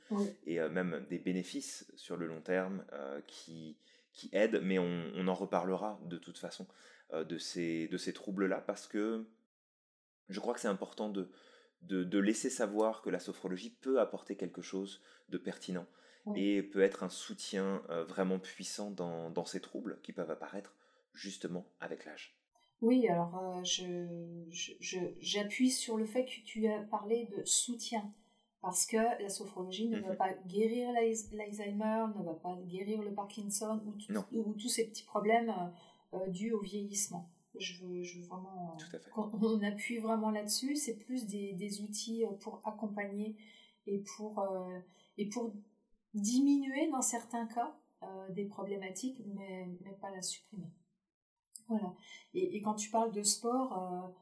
et 0.46 0.60
même 0.70 1.04
des 1.10 1.18
bénéfices 1.18 1.92
sur 1.96 2.16
le 2.16 2.28
long 2.28 2.42
terme 2.42 2.86
qui, 3.26 3.76
qui 4.14 4.30
aident, 4.34 4.62
mais 4.62 4.78
on 4.78 5.28
en 5.28 5.34
reparlera 5.34 6.00
de 6.06 6.18
toute 6.18 6.38
façon. 6.38 6.68
De 7.12 7.38
ces, 7.38 7.88
de 7.88 7.98
ces 7.98 8.14
troubles-là 8.14 8.62
parce 8.62 8.88
que 8.88 9.26
je 10.30 10.40
crois 10.40 10.54
que 10.56 10.60
c'est 10.60 10.68
important 10.68 11.08
de, 11.10 11.30
de, 11.88 12.20
laisser 12.20 12.50
savoir 12.50 13.01
que 13.01 13.10
la 13.10 13.20
sophrologie 13.20 13.72
peut 13.82 14.00
apporter 14.00 14.36
quelque 14.36 14.62
chose 14.62 15.01
de 15.30 15.38
pertinent 15.38 15.88
et 16.36 16.63
peut 16.63 16.82
être 16.82 17.04
un 17.04 17.10
soutien 17.10 17.84
euh, 17.89 18.04
vraiment 18.04 18.39
puissant 18.39 18.89
dans, 18.89 19.30
dans, 19.30 19.46
ces 19.46 19.62
troubles 19.62 20.00
qui 20.01 20.12
peuvent 20.12 20.32
apparaître 20.32 20.75
justement 21.13 21.68
avec 21.80 22.04
l'âge. 22.06 22.36
Oui, 22.82 23.08
alors 23.08 23.38
euh, 23.38 23.63
je, 23.63 24.98
j'appuie 25.20 25.70
sur 25.70 25.98
le 25.98 26.06
fait 26.06 26.25
que 26.25 26.42
tu 26.44 26.68
as 26.68 26.82
parlé 26.82 27.30
de 27.38 27.44
soutien 27.46 28.12
parce 28.62 28.88
que 28.88 28.98
la 28.98 29.30
sophrologie 29.30 29.88
ne 29.88 30.00
va 30.00 30.10
mhm. 30.10 30.18
pas 30.18 30.34
guérir 30.48 30.92
l'Alzheimer, 30.92 32.08
ne 32.18 32.24
va 32.24 32.34
pas 32.34 32.58
guérir 32.65 33.04
le 33.04 33.13
Parkinson 33.13 33.80
ou, 33.86 34.39
ou 34.39 34.54
tous 34.54 34.70
ces 34.70 34.88
petits 34.88 35.04
problèmes 35.04 35.54
euh, 36.13 36.27
dû 36.30 36.51
au 36.51 36.62
vieillissement. 36.62 37.30
Je 37.60 37.84
veux, 37.84 38.04
je 38.04 38.20
veux 38.20 38.26
vraiment. 38.26 38.78
On 39.16 39.62
appuie 39.64 39.98
vraiment 39.98 40.32
là-dessus. 40.32 40.76
C'est 40.76 40.96
plus 40.96 41.26
des, 41.26 41.54
des, 41.54 41.82
outils 41.82 42.26
euh, 42.26 42.32
pour 42.42 42.62
accompagner 42.66 43.36
et 43.88 44.00
pour, 44.00 44.40
euh, 44.40 44.80
et 45.18 45.28
pour 45.30 45.54
diminuer 46.14 46.90
dans 46.90 47.02
certains 47.02 47.48
cas 47.48 47.76
des 48.30 48.46
problématiques, 48.46 49.20
mais, 49.34 49.68
mais 49.82 49.94
pas 49.94 50.12
la 50.12 50.22
supprimer. 50.22 50.70
Voilà. 51.68 51.96
Et, 52.36 52.56
et, 52.56 52.62
quand 52.62 52.76
tu 52.76 52.92
parles 52.92 53.12
de 53.12 53.24
sport, 53.24 54.14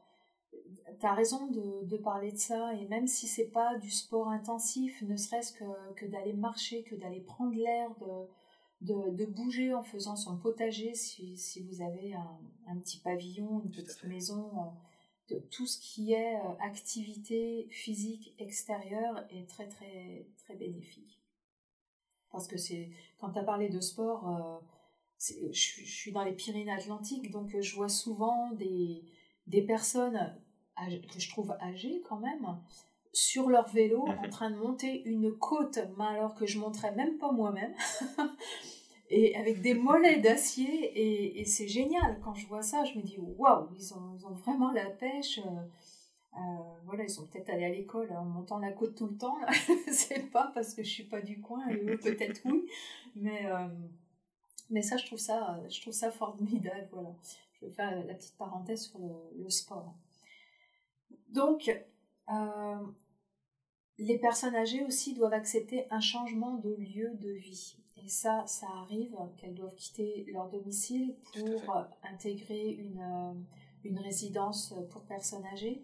tu 1.00 1.06
as 1.06 1.14
raison 1.14 1.46
de, 1.48 1.96
parler 1.98 2.32
de 2.32 2.38
ça, 2.38 2.74
et 2.74 2.86
même 2.86 3.06
si 3.06 3.26
c'est 3.26 3.50
pas 3.50 3.76
du 3.76 3.90
sport 3.90 4.28
intensif, 4.28 5.02
ne 5.02 5.16
serait-ce 5.16 5.52
que, 5.52 6.06
d'aller 6.06 6.32
marcher, 6.32 6.82
que 6.82 6.94
d'aller 6.94 7.20
prendre 7.20 7.54
l'air, 7.54 7.90
de, 7.96 8.28
bouger 8.92 9.74
en 9.74 9.82
faisant 9.82 10.16
son 10.16 10.36
potager, 10.36 10.94
si, 10.94 11.60
vous 11.68 11.82
avez 11.82 12.14
un, 12.14 12.76
petit 12.78 12.98
pavillon, 12.98 13.62
une 13.64 13.70
petite 13.70 14.04
maison, 14.04 14.50
euh, 14.58 15.34
de, 15.34 15.40
tout 15.50 15.66
ce 15.66 15.78
qui 15.78 16.12
est 16.12 16.36
euh, 16.36 16.48
activité 16.60 17.66
physique 17.70 18.34
extérieure 18.38 19.24
est 19.30 19.48
très 19.48 19.68
très 19.68 20.26
très 20.36 20.54
bénéfique. 20.54 21.20
Parce 22.30 22.46
que 22.46 22.58
c'est 22.58 22.90
quand 23.18 23.30
tu 23.30 23.38
as 23.38 23.44
parlé 23.44 23.68
de 23.68 23.80
sport, 23.80 24.28
euh, 24.28 25.48
je, 25.50 25.52
suis 25.52 26.12
dans 26.12 26.24
les 26.24 26.32
Pyrénées-Atlantiques, 26.32 27.30
donc 27.30 27.58
je 27.58 27.74
vois 27.74 27.88
souvent 27.88 28.50
des, 28.52 29.02
des 29.46 29.62
personnes 29.62 30.36
que 30.76 31.20
je 31.20 31.30
trouve 31.30 31.52
âgées 31.60 32.02
quand 32.06 32.18
même, 32.18 32.58
sur 33.14 33.48
leur 33.48 33.68
vélo 33.68 34.02
en 34.08 34.24
mhm. 34.24 34.30
train 34.30 34.50
de 34.50 34.56
monter 34.56 35.02
une 35.04 35.32
côte, 35.32 35.78
alors 35.98 36.34
que 36.34 36.46
je 36.46 36.58
monterais 36.58 36.92
même 36.94 37.16
pas 37.16 37.30
moi-même, 37.32 37.72
et 39.10 39.36
avec 39.36 39.60
des 39.60 39.74
mollets 39.74 40.20
d'acier, 40.20 41.38
et, 41.38 41.44
c'est 41.44 41.68
génial. 41.68 42.18
Quand 42.22 42.34
je 42.34 42.46
vois 42.46 42.62
ça, 42.62 42.84
je 42.84 42.98
me 42.98 43.02
dis 43.02 43.18
waouh, 43.18 43.68
ils 43.76 43.94
ont, 43.94 44.34
vraiment 44.34 44.70
la 44.72 44.86
pêche. 44.86 45.38
Euh, 45.38 46.36
euh, 46.36 46.38
voilà, 46.84 47.04
ils 47.04 47.10
sont 47.10 47.26
peut-être 47.26 47.50
allés 47.50 47.64
à 47.64 47.68
l'école 47.68 48.10
en 48.12 48.24
montant 48.24 48.58
la 48.58 48.72
côte 48.72 48.94
tout 48.96 49.06
le 49.06 49.16
temps. 49.16 49.38
c'est 49.92 50.30
pas 50.32 50.50
parce 50.54 50.74
que 50.74 50.82
je 50.82 50.90
suis 50.90 51.04
pas 51.04 51.20
du 51.20 51.40
coin, 51.40 51.66
peut-être 52.02 52.40
oui, 52.46 52.64
mais 53.14 53.46
euh, 53.46 53.68
mais 54.70 54.82
ça, 54.82 54.96
je 54.96 55.06
trouve 55.06 55.18
ça, 55.18 55.60
je 55.68 55.80
trouve 55.80 55.92
ça 55.92 56.10
formidable. 56.10 56.88
Voilà, 56.90 57.14
je 57.52 57.66
vais 57.66 57.72
faire 57.72 58.04
la 58.04 58.14
petite 58.14 58.36
parenthèse 58.36 58.88
sur 58.88 58.98
le 59.36 59.50
sport. 59.50 59.94
Donc, 61.28 61.70
les 63.98 64.18
personnes 64.18 64.56
âgées 64.56 64.82
aussi 64.84 65.14
doivent 65.14 65.34
accepter 65.34 65.86
un 65.90 66.00
changement 66.00 66.54
de 66.54 66.74
lieu 66.74 67.10
de 67.14 67.30
vie. 67.30 67.76
Et 68.04 68.08
ça, 68.08 68.44
ça 68.46 68.66
arrive 68.82 69.16
qu'elles 69.38 69.54
doivent 69.54 69.74
quitter 69.74 70.26
leur 70.30 70.50
domicile 70.50 71.16
pour 71.32 71.74
intégrer 72.02 72.70
une, 72.72 73.00
euh, 73.00 73.32
une 73.82 73.98
résidence 73.98 74.74
pour 74.90 75.02
personnes 75.04 75.44
âgées. 75.46 75.82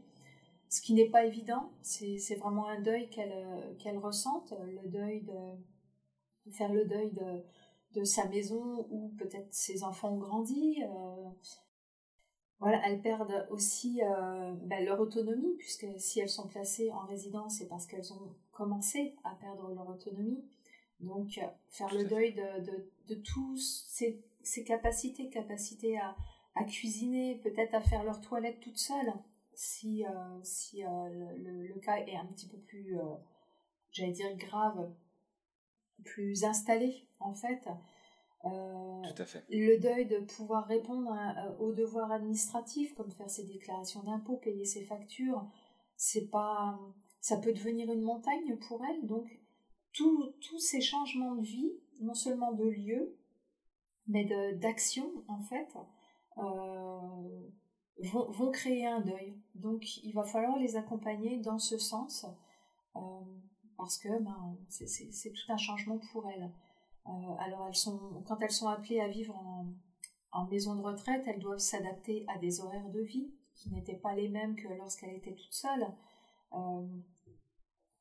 Ce 0.68 0.82
qui 0.82 0.92
n'est 0.92 1.08
pas 1.08 1.24
évident, 1.24 1.72
c'est 1.82 2.36
vraiment 2.36 2.68
un 2.68 2.80
deuil 2.80 3.08
qu'elles 3.08 3.98
ressentent, 3.98 4.54
le 4.60 4.88
deuil 4.88 5.22
de, 5.22 6.52
faire 6.52 6.72
le 6.72 6.84
deuil 6.84 7.10
de, 7.10 7.42
de 7.98 8.04
sa 8.04 8.28
maison 8.28 8.86
où 8.90 9.08
peut-être 9.18 9.52
ses 9.52 9.82
enfants 9.82 10.10
ont 10.10 10.18
grandi, 10.18 10.80
euh, 10.84 11.30
voilà, 12.60 12.86
elles 12.86 13.00
perdent 13.00 13.46
aussi 13.50 14.02
euh, 14.02 14.54
ben, 14.62 14.84
leur 14.84 15.00
autonomie, 15.00 15.56
puisque 15.56 15.86
si 15.96 16.20
elles 16.20 16.28
sont 16.28 16.46
placées 16.46 16.92
en 16.92 17.06
résidence, 17.06 17.56
c'est 17.58 17.68
parce 17.68 17.86
qu'elles 17.86 18.12
ont 18.12 18.36
commencé 18.52 19.16
à 19.24 19.34
perdre 19.34 19.72
leur 19.72 19.88
autonomie. 19.88 20.44
Donc, 21.00 21.38
euh, 21.38 21.46
faire 21.68 21.92
le 21.94 22.04
deuil 22.04 22.34
de, 22.34 22.64
de, 22.64 22.90
de 23.08 23.14
tous 23.14 23.56
ces, 23.88 24.22
ces, 24.42 24.64
capacités, 24.64 25.28
capacités 25.30 25.98
à, 25.98 26.16
à 26.54 26.64
cuisiner, 26.64 27.40
peut-être 27.42 27.74
à 27.74 27.80
faire 27.80 28.04
leur 28.04 28.20
toilette 28.20 28.60
toute 28.60 28.78
seule, 28.78 29.12
si, 29.54 30.04
euh, 30.04 30.10
si 30.42 30.82
le, 30.82 31.66
le, 31.66 31.80
cas 31.80 31.96
est 31.98 32.16
un 32.16 32.26
petit 32.26 32.48
peu 32.48 32.58
plus, 32.58 32.96
j'allais 33.92 34.12
dire, 34.12 34.34
grave, 34.36 34.90
plus 36.04 36.44
installé, 36.44 37.06
en 37.18 37.34
fait. 37.34 37.68
Euh, 38.44 39.02
Tout 39.14 39.22
à 39.22 39.26
fait. 39.26 39.44
Le 39.50 39.78
deuil 39.78 40.06
de 40.06 40.18
pouvoir 40.18 40.66
répondre 40.66 41.12
euh, 41.12 41.56
aux 41.58 41.72
devoirs 41.72 42.10
administratifs, 42.10 42.94
comme 42.94 43.10
faire 43.10 43.28
ses 43.28 43.44
déclarations 43.44 44.02
d'impôts, 44.02 44.38
payer 44.38 44.64
ses 44.64 44.82
factures, 44.82 45.44
c'est 45.96 46.30
pas, 46.30 46.78
ça 47.20 47.36
peut 47.36 47.52
devenir 47.52 47.92
une 47.92 48.02
montagne 48.02 48.56
pour 48.68 48.82
elle. 48.84 49.06
Donc, 49.06 49.39
tous 49.92 50.58
ces 50.58 50.80
changements 50.80 51.34
de 51.34 51.42
vie, 51.42 51.72
non 52.00 52.14
seulement 52.14 52.52
de 52.52 52.64
lieu, 52.64 53.16
mais 54.06 54.24
d'action, 54.54 55.24
en 55.28 55.40
fait, 55.40 55.68
euh, 56.38 57.48
vont, 57.98 58.50
créer 58.50 58.86
un 58.86 59.00
deuil. 59.00 59.38
Donc, 59.54 59.98
il 59.98 60.12
va 60.12 60.24
falloir 60.24 60.58
les 60.58 60.76
accompagner 60.76 61.38
dans 61.38 61.58
ce 61.58 61.78
sens, 61.78 62.26
parce 63.76 63.98
que 63.98 64.22
ben, 64.22 64.58
c'est 64.68 65.32
tout 65.32 65.52
un 65.52 65.56
changement 65.56 65.98
pour 66.12 66.28
elles. 66.28 66.50
Euh, 67.06 67.34
alors, 67.38 67.70
quand 68.26 68.38
elles 68.40 68.50
sont 68.50 68.68
appelées 68.68 69.00
à 69.00 69.08
vivre 69.08 69.34
en, 70.32 70.46
maison 70.46 70.74
de 70.74 70.82
retraite, 70.82 71.22
elles 71.26 71.40
doivent 71.40 71.58
s'adapter 71.58 72.24
à 72.28 72.38
des 72.38 72.60
horaires 72.60 72.90
de 72.90 73.00
vie 73.00 73.32
qui 73.54 73.70
n'étaient 73.70 73.98
pas 73.98 74.14
les 74.14 74.28
mêmes 74.28 74.56
que 74.56 74.68
lorsqu'elles 74.68 75.16
étaient 75.16 75.34
toutes 75.34 75.52
seules. 75.52 75.86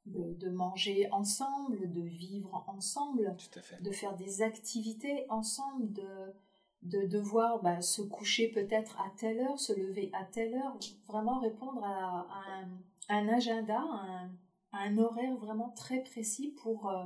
De, 0.09 0.49
manger 0.49 1.07
ensemble, 1.11 1.91
de 1.91 2.01
vivre 2.01 2.63
ensemble, 2.67 3.35
de 3.81 3.91
faire 3.91 4.15
des 4.15 4.41
activités 4.41 5.25
ensemble, 5.29 5.93
de, 5.93 6.33
de 6.83 7.05
devoir 7.05 7.61
bah, 7.61 7.81
se 7.81 8.01
coucher 8.01 8.47
peut-être 8.49 8.99
à 8.99 9.09
telle 9.17 9.39
heure, 9.39 9.59
se 9.59 9.73
lever 9.73 10.09
à 10.13 10.23
telle 10.23 10.55
heure, 10.55 10.77
vraiment 11.07 11.39
répondre 11.39 11.83
à, 11.83 12.25
un, 13.09 13.27
agenda, 13.27 13.81
à 14.71 14.79
un, 14.79 14.97
horaire 14.97 15.35
vraiment 15.37 15.69
très 15.69 16.01
précis 16.01 16.55
pour, 16.61 16.89
euh, 16.89 17.05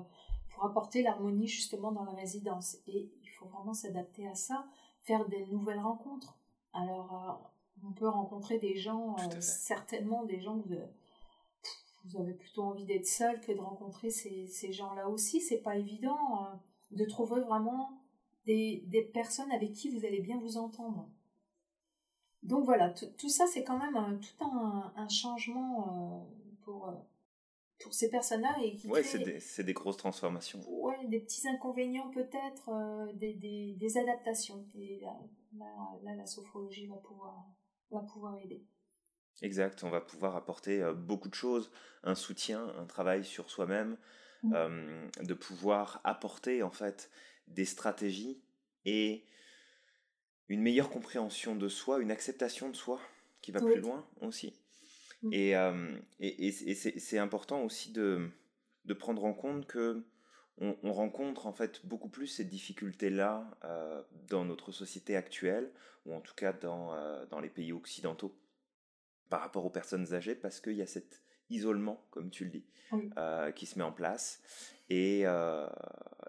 pour 0.49 0.65
apporter 0.65 1.01
l'harmonie 1.01 1.47
justement 1.47 1.91
dans 1.91 2.05
la 2.05 2.13
résidence. 2.13 2.77
Et 2.87 3.11
il 3.21 3.29
faut 3.29 3.47
vraiment 3.47 3.73
s'adapter 3.73 4.27
à 4.27 4.35
ça, 4.35 4.65
faire 5.01 5.27
des 5.27 5.45
nouvelles 5.47 5.79
rencontres. 5.79 6.37
Alors, 6.73 7.13
euh, 7.13 7.87
on 7.87 7.91
peut 7.91 8.07
rencontrer 8.07 8.59
des 8.59 8.75
gens, 8.75 9.15
euh, 9.19 9.41
certainement 9.41 10.23
des 10.23 10.39
gens 10.39 10.59
que 10.59 10.75
vous, 12.05 12.19
avez 12.19 12.33
plutôt 12.33 12.63
envie 12.63 12.85
d'être 12.85 13.07
seul 13.07 13.39
que 13.41 13.51
de 13.51 13.59
rencontrer 13.59 14.09
ces, 14.09 14.47
ces 14.47 14.71
gens-là 14.73 15.09
aussi. 15.09 15.41
C'est 15.41 15.61
pas 15.61 15.77
évident 15.77 16.43
euh, 16.43 16.55
de 16.91 17.05
trouver 17.05 17.41
vraiment 17.41 18.01
des, 18.45 18.83
des, 18.87 19.01
personnes 19.01 19.51
avec 19.51 19.73
qui 19.73 19.89
vous 19.89 20.05
allez 20.05 20.19
bien 20.19 20.39
vous 20.39 20.57
entendre. 20.57 21.09
Donc 22.43 22.65
voilà, 22.65 22.89
tout 22.89 23.29
ça 23.29 23.47
c'est 23.47 23.63
quand 23.63 23.79
même 23.79 24.19
tout 24.19 24.45
un, 24.45 24.91
un 24.97 25.07
changement 25.07 26.27
pour, 26.63 26.93
pour 27.83 27.93
ces 27.93 28.09
personnes-là. 28.09 28.55
Ouais, 28.85 29.03
c'est 29.03 29.19
des, 29.19 29.63
des, 29.63 29.73
grosses 29.73 29.97
transformations. 29.97 30.59
Ouais, 30.67 31.05
des 31.07 31.19
petits 31.19 31.47
inconvénients 31.47 32.09
peut-être, 32.11 32.69
euh, 32.69 33.11
des, 33.13 33.33
des, 33.33 33.73
des, 33.73 33.97
adaptations. 33.97 34.65
Et 34.75 34.99
là, 35.01 35.19
là, 35.57 36.15
la 36.15 36.25
sophrologie 36.25 36.87
va 36.87 36.95
pouvoir, 36.95 37.45
va 37.91 37.99
pouvoir 37.99 38.37
aider. 38.39 38.63
Exact, 39.41 39.83
on 39.83 39.89
va 39.89 40.01
pouvoir 40.01 40.35
apporter 40.35 40.83
beaucoup 40.95 41.27
de 41.27 41.33
choses, 41.33 41.71
un 42.03 42.15
soutien, 42.15 42.73
un 42.77 42.85
travail 42.85 43.25
sur 43.25 43.49
soi-même, 43.49 43.97
mmh. 44.43 44.53
euh, 44.55 45.07
de 45.21 45.33
pouvoir 45.33 46.01
apporter 46.03 46.63
en 46.63 46.71
fait 46.71 47.09
des 47.47 47.65
stratégies 47.65 48.41
et 48.85 49.25
une 50.49 50.61
meilleure 50.61 50.89
compréhension 50.89 51.55
de 51.55 51.67
soi, 51.67 51.99
une 51.99 52.11
acceptation 52.11 52.69
de 52.69 52.75
soi 52.75 52.99
qui 53.41 53.51
va 53.51 53.59
plus 53.59 53.81
loin 53.81 54.05
aussi. 54.21 54.53
Mmh. 55.23 55.33
Et, 55.33 55.51
et, 56.19 56.47
et 56.47 56.75
c'est 56.75 57.17
important 57.17 57.63
aussi 57.63 57.91
de, 57.91 58.29
de, 58.85 58.93
prendre 58.93 59.25
en 59.25 59.33
compte 59.33 59.65
que 59.65 60.05
on, 60.59 60.93
rencontre 60.93 61.47
en 61.47 61.53
fait 61.53 61.85
beaucoup 61.85 62.09
plus 62.09 62.27
ces 62.27 62.45
difficultés-là 62.45 63.49
dans 64.29 64.45
notre 64.45 64.71
société 64.71 65.15
actuelle, 65.15 65.71
ou 66.05 66.13
en 66.13 66.21
tout 66.21 66.35
cas 66.35 66.53
dans, 66.53 66.93
dans 67.27 67.39
les 67.39 67.49
pays 67.49 67.73
occidentaux, 67.73 68.37
par 69.33 69.41
rapport 69.41 69.65
aux 69.65 69.71
personnes 69.71 70.13
âgées, 70.13 70.35
parce 70.35 70.61
qu'il 70.61 70.75
y 70.75 70.83
a 70.83 70.85
cet 70.85 71.23
isolement, 71.49 72.05
comme 72.11 72.29
tu 72.29 72.43
le 72.43 72.51
dis, 72.51 72.65
qui 73.55 73.65
se 73.65 73.79
met 73.79 73.83
en 73.83 73.91
place. 73.91 74.43
Et, 74.91 75.25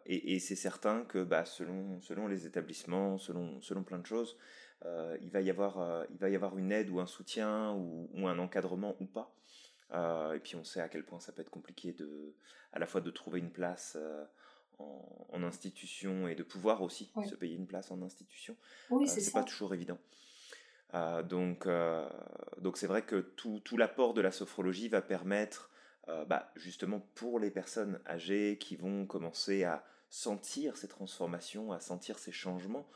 et, 0.06 0.38
c'est 0.38 0.56
certain 0.56 1.04
que 1.04 1.22
bah, 1.22 1.44
selon, 1.44 2.00
selon 2.00 2.28
les 2.28 2.46
établissements, 2.46 3.18
selon, 3.18 3.60
selon 3.60 3.84
plein 3.84 3.98
de 3.98 4.06
choses, 4.06 4.38
euh, 4.86 5.18
il, 5.20 5.30
va 5.30 5.42
y 5.42 5.50
avoir, 5.50 5.80
euh, 5.80 6.04
il 6.10 6.18
va 6.18 6.30
y 6.30 6.34
avoir 6.34 6.58
une 6.58 6.72
aide 6.72 6.88
ou 6.88 6.98
un 6.98 7.06
soutien 7.06 7.72
ou, 7.74 8.26
un 8.26 8.38
encadrement 8.38 8.96
ou 9.00 9.06
pas. 9.06 9.34
Euh, 9.92 10.32
et 10.32 10.40
puis 10.40 10.56
on 10.56 10.64
sait 10.64 10.80
à 10.80 10.88
quel 10.88 11.04
point 11.04 11.20
ça 11.20 11.32
peut 11.32 11.42
être 11.42 11.50
compliqué 11.50 11.92
de, 11.92 12.34
à 12.72 12.78
la 12.78 12.86
fois 12.86 13.02
de 13.02 13.10
trouver 13.10 13.40
une 13.40 13.50
place 13.50 13.98
en, 14.78 15.42
institution 15.42 16.26
et 16.26 16.34
de 16.34 16.42
pouvoir 16.42 16.80
aussi 16.80 17.12
se 17.28 17.34
payer 17.34 17.54
une 17.54 17.66
place 17.66 17.90
en 17.90 18.00
institution. 18.00 18.56
Oui, 18.88 19.06
c'est 19.06 19.30
pas 19.30 19.44
toujours 19.44 19.74
évident. 19.74 19.98
Donc, 21.24 21.66
donc 22.58 22.76
c'est 22.78 22.86
vrai 22.86 23.02
que 23.02 23.16
tout, 23.16 23.76
l'apport 23.76 24.14
de 24.14 24.20
la 24.20 24.30
sophrologie 24.30 24.88
va 24.88 25.02
permettre, 25.02 25.70
bah, 26.06 26.52
justement 26.54 27.00
pour 27.14 27.40
les 27.40 27.50
personnes 27.50 28.00
âgées 28.06 28.58
qui 28.58 28.76
vont 28.76 29.06
commencer 29.06 29.64
à 29.64 29.84
sentir 30.08 30.76
ces 30.76 30.88
transformations, 30.88 31.72
à 31.72 31.80
sentir 31.80 32.18
ces 32.18 32.32
changements, 32.32 32.88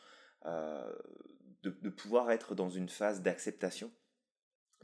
de, 1.62 1.90
pouvoir 1.90 2.30
être 2.30 2.54
dans 2.54 2.70
une 2.70 2.88
phase 2.88 3.22
d'acceptation 3.22 3.90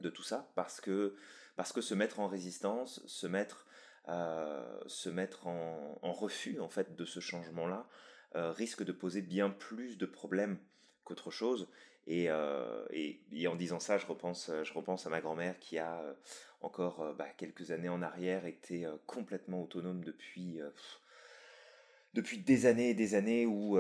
de 0.01 0.11
tout 0.11 0.23
ça, 0.23 0.51
parce 0.55 0.81
que, 0.81 1.17
se 1.63 1.95
mettre 1.95 2.21
en 2.21 2.27
résistance, 2.27 3.05
se 3.07 3.27
mettre, 3.27 3.67
euh, 4.09 4.85
mettre 5.13 5.47
en, 5.47 6.13
refus 6.13 6.61
en 6.61 6.69
fait 6.69 6.97
de 6.97 7.05
ce 7.05 7.21
changement-là, 7.21 7.89
euh, 8.35 8.51
risque 8.51 8.83
de 8.83 8.93
poser 8.93 9.23
bien 9.23 9.51
plus 9.51 9.97
de 9.97 10.07
problèmes 10.07 10.59
qu'autre 11.05 11.31
chose. 11.31 11.69
Et, 12.07 12.29
et, 12.91 13.49
en 13.49 13.57
disant 13.57 13.81
ça, 13.81 13.99
je 13.99 14.07
repense, 14.07 14.51
je 14.63 14.73
repense 14.75 15.07
à 15.07 15.11
ma 15.11 15.21
grand-mère 15.21 15.59
qui 15.59 15.79
a 15.79 16.03
encore 16.61 17.15
bah, 17.17 17.29
quelques 17.37 17.71
années 17.71 17.89
en 17.89 18.03
arrière 18.03 18.47
été 18.47 18.87
complètement 19.07 19.63
autonome 19.63 20.05
depuis, 20.05 20.59
depuis 22.13 22.39
des 22.39 22.67
années 22.67 22.91
et 22.91 22.95
des 22.95 23.15
années 23.15 23.47
où 23.47 23.79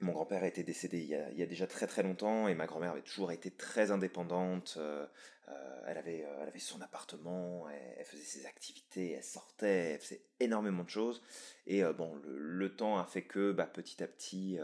mon 0.00 0.12
grand-père 0.12 0.44
été 0.44 0.62
décédé 0.62 0.98
il 0.98 1.38
y 1.38 1.42
a, 1.42 1.46
déjà 1.46 1.66
très 1.66 1.86
très 1.86 2.02
longtemps 2.02 2.48
et 2.48 2.54
ma 2.54 2.66
grand-mère 2.66 2.92
avait 2.92 3.02
toujours 3.02 3.32
été 3.32 3.50
très 3.50 3.90
indépendante. 3.90 4.78
Euh, 5.48 5.82
elle, 5.86 5.96
avait, 5.96 6.24
euh, 6.24 6.38
elle 6.42 6.48
avait 6.48 6.58
son 6.58 6.80
appartement, 6.82 7.68
elle, 7.68 8.04
faisait 8.04 8.22
ses 8.22 8.46
activités, 8.46 9.12
elle 9.12 9.22
sortait, 9.22 9.92
elle 9.92 10.00
faisait 10.00 10.22
énormément 10.40 10.82
de 10.82 10.90
choses. 10.90 11.22
Et 11.66 11.84
euh, 11.84 11.92
bon, 11.92 12.20
le, 12.26 12.74
temps 12.74 12.98
a 12.98 13.06
fait 13.06 13.22
que 13.22 13.52
bah, 13.52 13.66
petit 13.66 14.02
à 14.02 14.08
petit, 14.08 14.58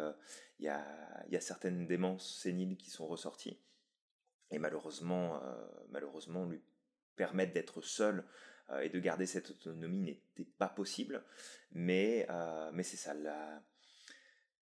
il 0.62 1.32
y 1.32 1.36
a, 1.36 1.40
certaines 1.40 1.86
démences 1.86 2.40
séniles 2.40 2.76
qui 2.76 2.90
sont 2.90 3.06
ressorties. 3.06 3.60
Et 4.50 4.58
malheureusement, 4.58 5.40
malheureusement 5.90 6.44
lui 6.44 6.62
permettre 7.16 7.52
d'être 7.52 7.80
seule 7.80 8.24
et 8.80 8.88
de 8.88 9.00
garder 9.00 9.26
cette 9.26 9.50
autonomie 9.50 10.00
n'était 10.00 10.50
pas 10.58 10.68
possible. 10.68 11.24
Mais, 11.72 12.28
mais 12.72 12.82
c'est 12.82 12.96
ça, 12.96 13.14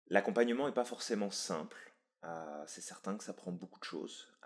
l'accompagnement 0.08 0.66
n'est 0.66 0.74
pas 0.74 0.84
forcément 0.84 1.30
simple. 1.30 1.94
c'est 2.66 2.80
certain 2.80 3.16
que 3.16 3.24
ça 3.24 3.34
prend 3.34 3.52
beaucoup 3.52 3.78
de 3.78 3.84
choses 3.84 4.36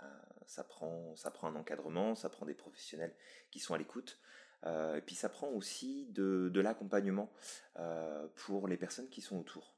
ça 0.51 0.65
prend, 0.65 1.15
ça 1.15 1.31
prend 1.31 1.47
un 1.47 1.55
encadrement, 1.55 2.17
ça 2.17 2.29
prend 2.29 2.45
des 2.45 2.55
professionnels 2.55 3.15
qui 3.53 3.61
sont 3.61 3.73
à 3.73 3.79
l'écoute. 3.79 4.21
Euh, 4.65 4.97
et 4.97 5.01
puis 5.01 5.15
ça 5.15 5.29
prend 5.29 5.47
aussi 5.49 6.07
de, 6.11 6.51
l'accompagnement 6.61 7.33
euh, 7.79 8.27
pour 8.35 8.67
les 8.67 8.77
personnes 8.77 9.09
qui 9.09 9.21
sont 9.21 9.39
autour. 9.39 9.77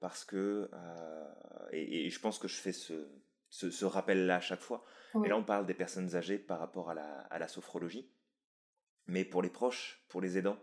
Parce 0.00 0.24
que, 0.24 0.70
euh, 0.72 1.68
et, 1.72 2.10
je 2.10 2.20
pense 2.20 2.38
que 2.38 2.48
je 2.48 2.56
fais 2.56 2.72
ce, 2.72 3.08
ce, 3.50 3.84
rappel-là 3.84 4.36
à 4.36 4.40
chaque 4.40 4.60
fois, 4.60 4.84
et 5.24 5.28
là 5.28 5.36
on 5.36 5.44
parle 5.44 5.66
des 5.66 5.74
personnes 5.74 6.14
âgées 6.16 6.38
par 6.38 6.58
rapport 6.58 6.90
à 6.90 6.94
la, 6.94 7.20
à 7.22 7.38
la 7.38 7.48
sophrologie, 7.48 8.10
mais 9.06 9.24
pour 9.24 9.42
les 9.42 9.50
proches, 9.50 10.04
pour 10.08 10.20
les 10.20 10.38
aidants, 10.38 10.58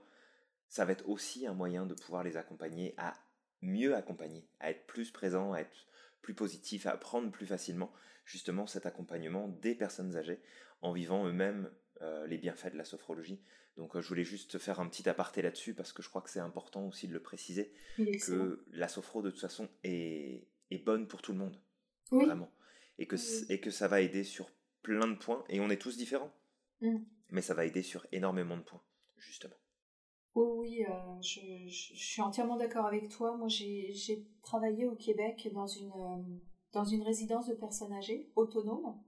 ça 0.70 0.86
va 0.86 0.91
être 0.94 1.08
aussi 1.08 1.46
un 1.48 1.53
moyen 1.53 1.86
de 1.86 1.94
pouvoir 1.94 2.24
les 2.24 2.38
accompagner 2.38 2.94
à 2.98 3.13
mieux 3.62 3.96
accompagner, 3.96 4.48
à 4.60 4.72
être 4.72 4.86
plus 4.88 5.12
présent, 5.12 5.53
à 5.53 5.60
être 5.60 5.88
plus 6.22 6.34
positif, 6.34 6.86
à 6.86 6.91
apprendre 6.91 7.32
plus 7.32 7.46
facilement 7.46 7.91
justement 8.25 8.67
cet 8.67 8.86
accompagnement 8.86 9.48
des 9.48 9.75
personnes 9.75 10.15
âgées 10.17 10.41
en 10.82 10.91
vivant 10.91 11.25
eux-mêmes 11.25 11.72
euh, 12.01 12.27
les 12.27 12.38
bienfaits 12.38 12.72
de 12.72 12.77
la 12.77 12.86
sophrologie. 12.86 13.42
Donc 13.77 13.96
euh, 13.96 14.01
je 14.01 14.08
voulais 14.08 14.24
juste 14.24 14.58
faire 14.58 14.80
un 14.80 14.88
petit 14.88 15.08
aparté 15.08 15.42
là-dessus 15.42 15.74
parce 15.74 15.94
que 15.94 16.01
je 16.01 16.10
crois 16.10 16.22
que 16.22 16.30
c'est 16.30 16.39
important 16.39 16.88
aussi 16.88 17.08
de 17.08 17.13
le 17.13 17.22
préciser 17.22 17.72
que 17.98 18.66
la 18.72 18.88
sophro 18.88 19.22
de 19.22 19.30
toute 19.30 19.39
façon 19.42 19.70
est, 19.84 20.48
est 20.72 20.84
bonne 20.84 21.08
pour 21.08 21.22
tout 21.22 21.32
le 21.32 21.39
monde. 21.39 21.60
Vraiment. 22.12 22.51
Et 23.00 23.08
que, 23.08 23.16
et 23.51 23.60
que 23.60 23.70
ça 23.70 23.88
va 23.88 24.01
aider 24.01 24.24
sur 24.24 24.50
plein 24.82 25.08
de 25.08 25.18
points 25.18 25.44
et 25.50 25.60
on 25.60 25.70
est 25.70 25.82
tous 25.82 25.98
différents. 25.98 26.34
Mmh. 26.82 26.98
Mais 27.30 27.42
ça 27.42 27.54
va 27.54 27.66
aider 27.66 27.84
sur 27.84 28.08
énormément 28.12 28.58
de 28.58 28.63
points, 28.63 28.82
justement. 29.18 29.56
Oui, 30.36 30.86
euh, 30.88 31.22
je, 31.22 31.39
je, 31.68 31.96
suis 31.96 32.22
entièrement 32.22 32.58
d'accord 32.58 32.86
avec 32.86 33.10
toi. 33.10 33.36
Moi, 33.36 33.48
j'ai 33.48 34.27
travaillé 34.44 34.86
au 34.86 34.96
Québec 34.96 35.50
dans 35.54 35.66
une, 35.68 36.39
dans 36.72 36.86
une 36.86 37.01
résidence 37.01 37.48
de 37.48 37.56
personnes 37.56 37.92
âgées, 37.94 38.30
autonome. 38.36 39.01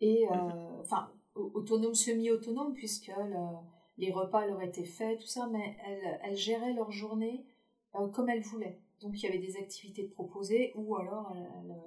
Et, 0.00 0.26
mhm. 0.26 0.80
enfin, 0.80 1.12
autonome, 1.34 1.94
semi-autonome, 1.94 2.74
puisque 2.74 3.12
les 3.98 4.12
repas 4.12 4.46
leur 4.46 4.62
étaient 4.62 4.84
faits, 4.84 5.20
tout 5.20 5.26
ça, 5.26 5.48
mais 5.50 5.76
elles, 5.86 6.20
elles 6.24 6.36
géraient 6.36 6.72
leur 6.72 6.90
journée 6.90 7.46
euh, 7.96 8.08
comme 8.08 8.28
elles 8.28 8.42
voulaient. 8.42 8.80
Donc 9.00 9.20
il 9.20 9.24
y 9.24 9.28
avait 9.28 9.38
des 9.38 9.56
activités 9.56 10.04
proposées 10.04 10.72
ou 10.74 10.94
alors 10.96 11.34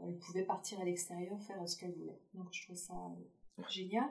elles, 0.03 0.17
pouvaient 0.17 0.43
partir 0.43 0.79
à 0.81 0.83
l'extérieur 0.83 1.39
faire 1.41 1.67
ce 1.67 1.77
qu'elles 1.77 1.93
voulaient. 1.93 2.19
Donc 2.33 2.47
je 2.51 2.63
trouve 2.63 2.75
ça 2.75 2.95
génial. 3.69 4.09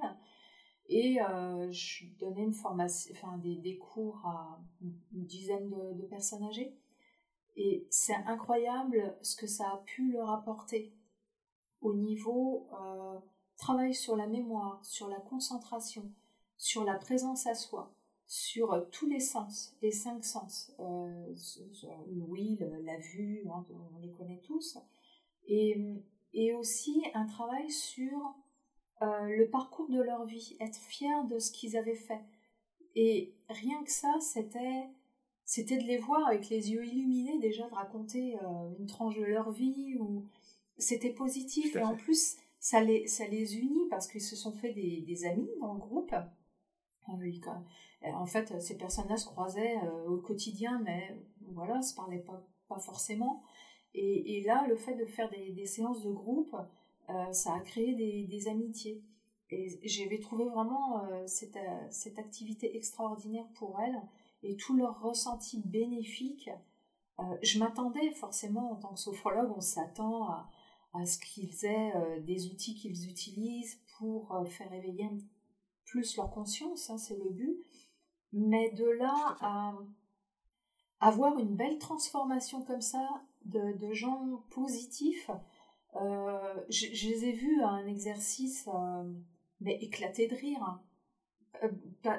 Et 0.88 1.21
euh, 1.21 1.71
je 1.71 2.07
donnais 2.18 2.42
une 2.42 2.53
formation, 2.53 3.12
enfin 3.14 3.38
des, 3.38 3.57
des 3.57 3.77
cours 3.77 4.21
à 4.25 4.61
une 4.81 5.25
dizaine 5.25 5.71
de, 5.71 6.03
personnes 6.07 6.45
âgées. 6.45 6.77
Et 7.57 7.87
c'est 7.90 8.14
incroyable 8.14 9.16
ce 9.23 9.37
que 9.37 9.47
ça 9.47 9.68
a 9.68 9.83
pu 9.85 10.12
leur 10.12 10.31
apporter 10.31 10.95
au 11.81 11.95
niveau 11.95 12.68
euh, 12.73 13.18
travail 13.62 13.94
sur 13.94 14.16
la 14.16 14.27
mémoire, 14.27 14.85
sur 14.85 15.09
la 15.09 15.20
concentration, 15.20 16.11
sur 16.59 16.85
la 16.85 16.94
présence 16.94 17.46
à 17.46 17.55
soi, 17.55 17.94
sur 18.27 18.72
euh, 18.72 18.81
tous 18.90 19.09
les 19.09 19.20
sens, 19.20 19.77
les 19.83 19.92
cinq 19.92 20.25
sens, 20.25 20.72
euh, 20.81 21.35
l'ouïe, 22.11 22.59
la 22.85 22.98
vue, 22.98 23.46
hein, 23.48 23.64
on 23.70 23.98
les 24.01 24.11
connaît 24.11 24.42
tous, 24.44 24.79
et, 25.46 25.77
et 26.35 26.53
aussi 26.55 27.05
un 27.14 27.27
travail 27.27 27.70
sur 27.70 28.35
euh, 29.03 29.27
le 29.27 29.48
parcours 29.48 29.88
de 29.88 30.01
leur 30.01 30.25
vie, 30.25 30.57
être 30.61 30.79
fier 30.79 31.25
de 31.25 31.38
ce 31.38 31.53
qu'ils 31.53 31.77
avaient 31.77 31.94
fait. 31.94 32.20
Et 32.94 33.35
rien 33.48 33.83
que 33.85 33.90
ça, 33.90 34.12
c'était 34.20 34.88
c'était 35.44 35.77
de 35.77 35.85
les 35.85 35.98
voir 35.98 36.27
avec 36.27 36.48
les 36.48 36.70
yeux 36.70 36.85
illuminés 36.87 37.38
déjà 37.38 37.68
de 37.68 37.75
raconter 37.75 38.37
euh, 38.37 38.79
une 38.79 38.87
tranche 38.87 39.16
de 39.16 39.25
leur 39.25 39.51
vie 39.51 39.96
ou 39.98 40.25
c'était 40.79 41.11
positif. 41.11 41.77
Et 41.77 41.83
en 41.83 41.96
plus 41.96 42.37
ça 42.62 42.81
les 42.81 43.09
ça 43.09 43.27
les 43.27 43.59
unit 43.59 43.88
parce 43.90 44.07
qu'ils 44.07 44.22
se 44.22 44.37
sont 44.37 44.53
fait 44.53 44.72
des, 44.72 45.01
des 45.03 45.25
amis 45.27 45.51
dans 45.61 45.75
le 45.75 45.81
groupe. 45.81 46.14
Ah 46.14 47.12
euh, 47.12 48.12
en 48.14 48.27
fait 48.27 48.61
ces 48.61 48.79
personnes-là 48.79 49.16
se 49.16 49.27
croisaient 49.27 49.77
euh, 49.79 50.09
au 50.09 50.18
quotidien 50.18 50.81
mais 50.85 51.18
voilà 51.51 51.83
se 51.83 51.94
parlaient 51.94 52.20
pas 52.20 52.46
pas 52.68 52.79
forcément. 52.79 53.42
Et, 53.94 54.38
et 54.38 54.44
là 54.44 54.64
le 54.68 54.77
fait 54.77 54.94
de 54.94 55.05
faire 55.05 55.29
des, 55.31 55.51
des 55.51 55.66
séances 55.66 56.03
de 56.03 56.11
groupe 56.11 56.57
ça 57.33 57.53
a 57.53 57.61
créé 57.61 57.94
des, 57.94 58.25
des 58.25 58.48
amitiés. 58.48 59.03
Et 59.51 59.68
j'avais 59.83 60.18
trouvé 60.18 60.46
vraiment 60.46 61.03
cette, 61.27 61.59
cette 61.90 62.18
activité 62.18 62.75
extraordinaire 62.75 63.44
pour 63.55 63.79
elles 63.81 64.01
et 64.42 64.57
tout 64.57 64.77
leur 64.77 65.03
ressenti 65.03 65.61
bénéfique. 65.61 66.48
Euh, 67.18 67.22
je 67.42 67.59
m'attendais 67.59 68.11
forcément 68.12 68.72
en 68.72 68.77
tant 68.77 68.94
que 68.94 68.98
sophrologue, 68.98 69.53
on 69.55 69.61
s'attend 69.61 70.29
à, 70.29 70.48
à, 70.94 71.07
ce 71.07 71.18
qu'ils 71.18 71.64
aient 71.64 71.92
euh, 71.96 72.20
des 72.20 72.48
outils 72.48 72.74
qu'ils 72.74 73.09
utilisent 73.09 73.81
pour 73.98 74.35
euh, 74.35 74.44
faire 74.44 74.72
éveiller 74.72 75.09
plus 75.85 76.16
leur 76.16 76.31
conscience, 76.31 76.90
hein, 76.90 76.98
c'est 76.98 77.16
le 77.16 77.31
but. 77.31 77.57
Mais 78.33 78.70
de 78.70 78.87
là 78.87 79.37
à 79.40 79.74
avoir 81.00 81.38
une 81.38 81.55
belle 81.55 81.78
transformation 81.78 82.62
comme 82.62 82.81
ça 82.81 83.07
de, 83.44 83.72
de 83.76 83.92
gens 83.92 84.42
positifs, 84.50 85.31
je, 85.94 86.87
je, 86.94 87.09
les 87.09 87.24
ai 87.26 87.33
vus 87.33 87.61
à 87.61 87.68
un 87.68 87.87
exercice 87.87 88.66
mais 89.62 89.76
éclaté 89.81 90.26
de 90.28 90.35
rire. 90.35 90.62
Hein. 90.62 90.81
Euh, 91.62 91.68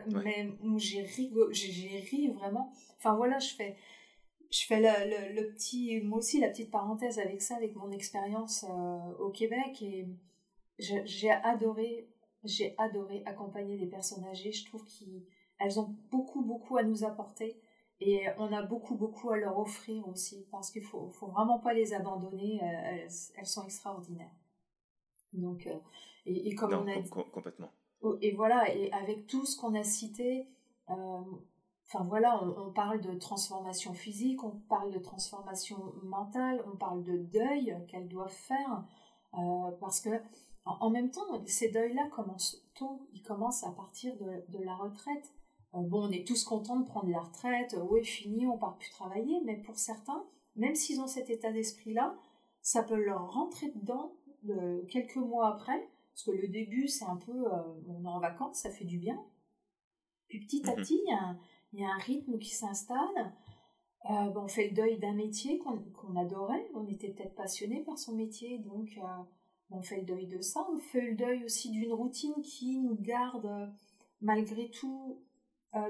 mais 0.08 0.50
j'ai 0.78 1.02
ri, 1.02 1.32
j'ai 1.52 2.00
ri 2.00 2.30
vraiment. 2.30 2.72
Enfin 2.98 3.16
voilà, 3.16 3.40
je 3.40 3.54
fais, 3.54 3.76
je 4.54 4.66
fais 4.68 4.80
le, 4.80 5.34
le, 5.36 5.52
petit, 5.52 6.00
moi 6.02 6.20
aussi 6.20 6.40
la 6.40 6.50
petite 6.50 6.70
parenthèse 6.70 7.18
avec 7.18 7.42
ça, 7.42 7.56
avec 7.56 7.76
mon 7.76 7.92
expérience 7.92 8.66
euh, 8.70 9.14
au 9.20 9.32
Québec 9.32 9.82
et 9.82 10.08
j'ai 10.78 11.32
adoré, 11.32 12.08
j'ai 12.44 12.76
adoré 12.78 13.24
accompagner 13.26 13.78
des 13.78 13.88
personnes 13.88 14.24
âgées. 14.26 14.52
Je 14.52 14.66
trouve 14.66 14.86
qu'elles 14.86 15.80
ont 15.80 15.96
beaucoup 16.12 16.44
beaucoup 16.44 16.78
à 16.78 16.84
nous 16.84 17.04
apporter 17.04 17.60
et 18.00 18.28
on 18.38 18.54
a 18.54 18.62
beaucoup 18.62 18.96
beaucoup 18.96 19.32
à 19.32 19.38
leur 19.38 19.58
offrir 19.58 20.08
aussi 20.08 20.46
parce 20.52 20.70
qu'il 20.70 20.84
faut, 20.84 21.10
faut 21.10 21.28
vraiment 21.28 21.58
pas 21.58 21.74
les 21.74 21.94
abandonner. 21.94 22.60
Elles, 22.62 23.10
elles 23.36 23.46
sont 23.48 23.64
extraordinaires. 23.64 24.36
Donc 25.34 25.66
euh, 25.66 25.76
et, 26.28 26.50
et, 26.50 26.56
comme 26.56 26.74
on 26.74 26.88
a 26.88 27.02
dit, 27.02 27.10
complètement 27.10 27.72
Oh, 28.04 28.18
et 28.22 28.32
voilà, 28.32 28.72
et 28.76 28.92
avec 28.92 29.28
tout 29.28 29.46
ce 29.46 29.58
qu'on 29.58 29.74
a 29.76 29.84
cité, 29.84 30.46
euh, 30.90 31.22
enfin 31.94 32.06
voilà, 32.06 32.44
on, 32.44 32.72
parle 32.72 33.02
de 33.02 33.14
transformation 33.14 33.94
physique, 33.94 34.44
on 34.44 34.52
parle 34.70 34.92
de 34.92 35.00
transformation 35.00 35.78
mentale, 36.04 36.64
on 36.72 36.76
parle 36.76 37.04
de 37.04 37.18
deuil 37.18 37.78
qu'elles 37.88 38.08
doivent 38.08 38.30
faire, 38.32 38.84
euh, 39.36 39.72
parce 39.80 40.02
que 40.02 40.10
en, 40.66 40.90
même 40.90 41.12
temps, 41.12 41.44
ces 41.46 41.70
deuils-là 41.70 42.08
commencent 42.10 42.66
tôt, 42.74 43.08
ils 43.14 43.22
commencent 43.22 43.64
à 43.64 43.72
partir 43.72 44.16
de, 44.18 44.44
de 44.58 44.64
la 44.64 44.76
retraite. 44.76 45.34
Euh, 45.76 45.80
bon, 45.82 46.08
on 46.08 46.12
est 46.12 46.26
tous 46.26 46.44
contents 46.44 46.80
de 46.80 46.86
prendre 46.86 47.10
la 47.10 47.20
retraite, 47.20 47.76
oui, 47.90 48.04
fini, 48.04 48.48
on 48.48 48.58
part 48.58 48.78
plus 48.78 48.90
travailler, 48.90 49.42
mais 49.44 49.58
pour 49.58 49.78
certains, 49.78 50.24
même 50.56 50.76
s'ils 50.76 51.02
ont 51.02 51.08
cet 51.08 51.30
état 51.30 51.52
d'esprit-là, 51.52 52.16
ça 52.62 52.82
peut 52.82 52.96
leur 52.96 53.34
rentrer 53.34 53.72
dedans 53.76 54.14
quelques 54.88 55.18
mois 55.18 55.48
après, 55.50 55.90
parce 56.14 56.26
que 56.26 56.32
le 56.32 56.48
début, 56.48 56.88
c'est 56.88 57.06
un 57.06 57.16
peu, 57.16 57.32
euh, 57.32 57.62
on 57.88 58.04
est 58.04 58.08
en 58.08 58.20
vacances, 58.20 58.58
ça 58.58 58.70
fait 58.70 58.86
du 58.86 59.00
bien. 59.00 59.20
Puis 60.28 60.40
petit 60.40 60.68
à 60.70 60.72
mhm. 60.72 60.76
petit, 60.78 61.02
il 61.04 61.10
y, 61.10 61.14
a 61.14 61.24
un 61.24 61.40
rythme 62.00 62.38
qui 62.38 62.50
s'installe. 62.50 63.34
Euh, 64.10 64.34
on 64.36 64.48
fait 64.48 64.68
le 64.68 64.76
deuil 64.76 65.00
d'un 65.00 65.14
métier 65.14 65.60
qu'on 65.60 66.16
adorait, 66.18 66.70
on 66.74 66.88
était 66.88 67.10
peut-être 67.10 67.36
passionné 67.36 67.84
par 67.84 67.98
son 67.98 68.16
métier, 68.16 68.60
donc 68.60 68.90
euh, 68.98 69.24
on 69.70 69.82
fait 69.82 69.98
le 69.98 70.04
deuil 70.04 70.28
de 70.28 70.42
ça. 70.42 70.66
On 70.74 70.78
fait 70.78 71.02
le 71.02 71.16
deuil 71.16 71.46
aussi 71.46 71.72
d'une 71.72 71.94
routine 71.94 72.36
qui 72.44 72.80
nous 72.80 72.96
garde 72.96 73.72
malgré 74.22 74.70
tout 74.70 75.22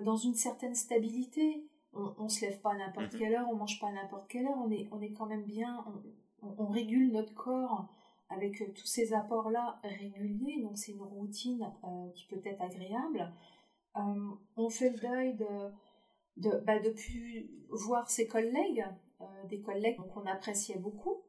dans 0.06 0.16
une 0.16 0.34
certaine 0.34 0.76
stabilité. 0.76 1.68
On, 1.92 2.14
on 2.18 2.30
se 2.30 2.46
lève 2.46 2.62
pas 2.62 2.72
à 2.72 2.78
n'importe 2.78 3.14
mhm. 3.14 3.20
quelle 3.20 3.36
heure, 3.36 3.48
on 3.52 3.56
mange 3.56 3.80
pas 3.80 3.88
à 3.88 3.92
n'importe 3.92 4.28
quelle 4.30 4.46
heure, 4.46 4.58
on 4.64 4.72
est, 4.72 4.88
on 4.92 5.02
est 5.02 5.12
quand 5.12 5.26
même 5.26 5.44
bien, 5.44 5.84
on, 6.42 6.68
régule 6.68 7.12
notre 7.12 7.34
corps 7.34 7.88
avec 8.30 8.58
tous 8.74 8.86
ces 8.86 9.14
apports-là 9.14 9.80
réguliers, 9.84 10.62
donc 10.62 10.78
c'est 10.78 10.94
une 10.94 11.02
routine 11.02 11.70
qui 12.16 12.26
peut 12.28 12.42
être 12.46 12.62
agréable. 12.62 13.32
On 13.96 14.70
fait 14.70 14.90
le 14.90 15.00
deuil 15.00 15.36
de, 15.36 15.72
de, 16.38 16.58
bah, 16.66 16.80
plus 16.96 17.50
voir 17.70 18.10
ses 18.10 18.28
collègues, 18.28 18.86
des 19.50 19.62
collègues 19.62 19.98
qu'on 20.14 20.26
appréciait 20.26 20.78
beaucoup, 20.78 21.24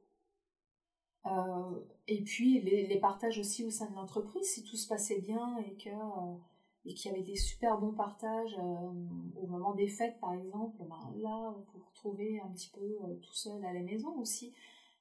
euh, 1.26 1.80
et 2.06 2.22
puis 2.22 2.60
les, 2.60 2.98
partages 2.98 3.38
aussi 3.38 3.64
au 3.64 3.70
sein 3.70 3.88
de 3.88 3.94
l'entreprise, 3.94 4.46
si 4.46 4.62
tout 4.62 4.76
se 4.76 4.86
passait 4.86 5.20
bien 5.20 5.56
et 5.58 5.74
que 5.74 5.88
euh, 5.88 6.36
et 6.84 6.92
qu'il 6.92 7.10
y 7.10 7.14
avait 7.14 7.24
des 7.24 7.36
super 7.36 7.78
bons 7.78 7.94
partages 7.94 8.58
euh, 8.58 9.40
au 9.40 9.46
moment 9.46 9.72
des 9.72 9.88
fêtes 9.88 10.20
par 10.20 10.34
exemple, 10.34 10.76
ben 10.80 11.14
là 11.16 11.54
vous 11.56 11.64
vous 11.72 11.84
retrouvez 11.88 12.40
un 12.40 12.48
petit 12.48 12.68
peu 12.68 12.98
tout 13.22 13.32
seul 13.32 13.64
à 13.64 13.72
la 13.72 13.80
maison 13.80 14.18
aussi. 14.18 14.52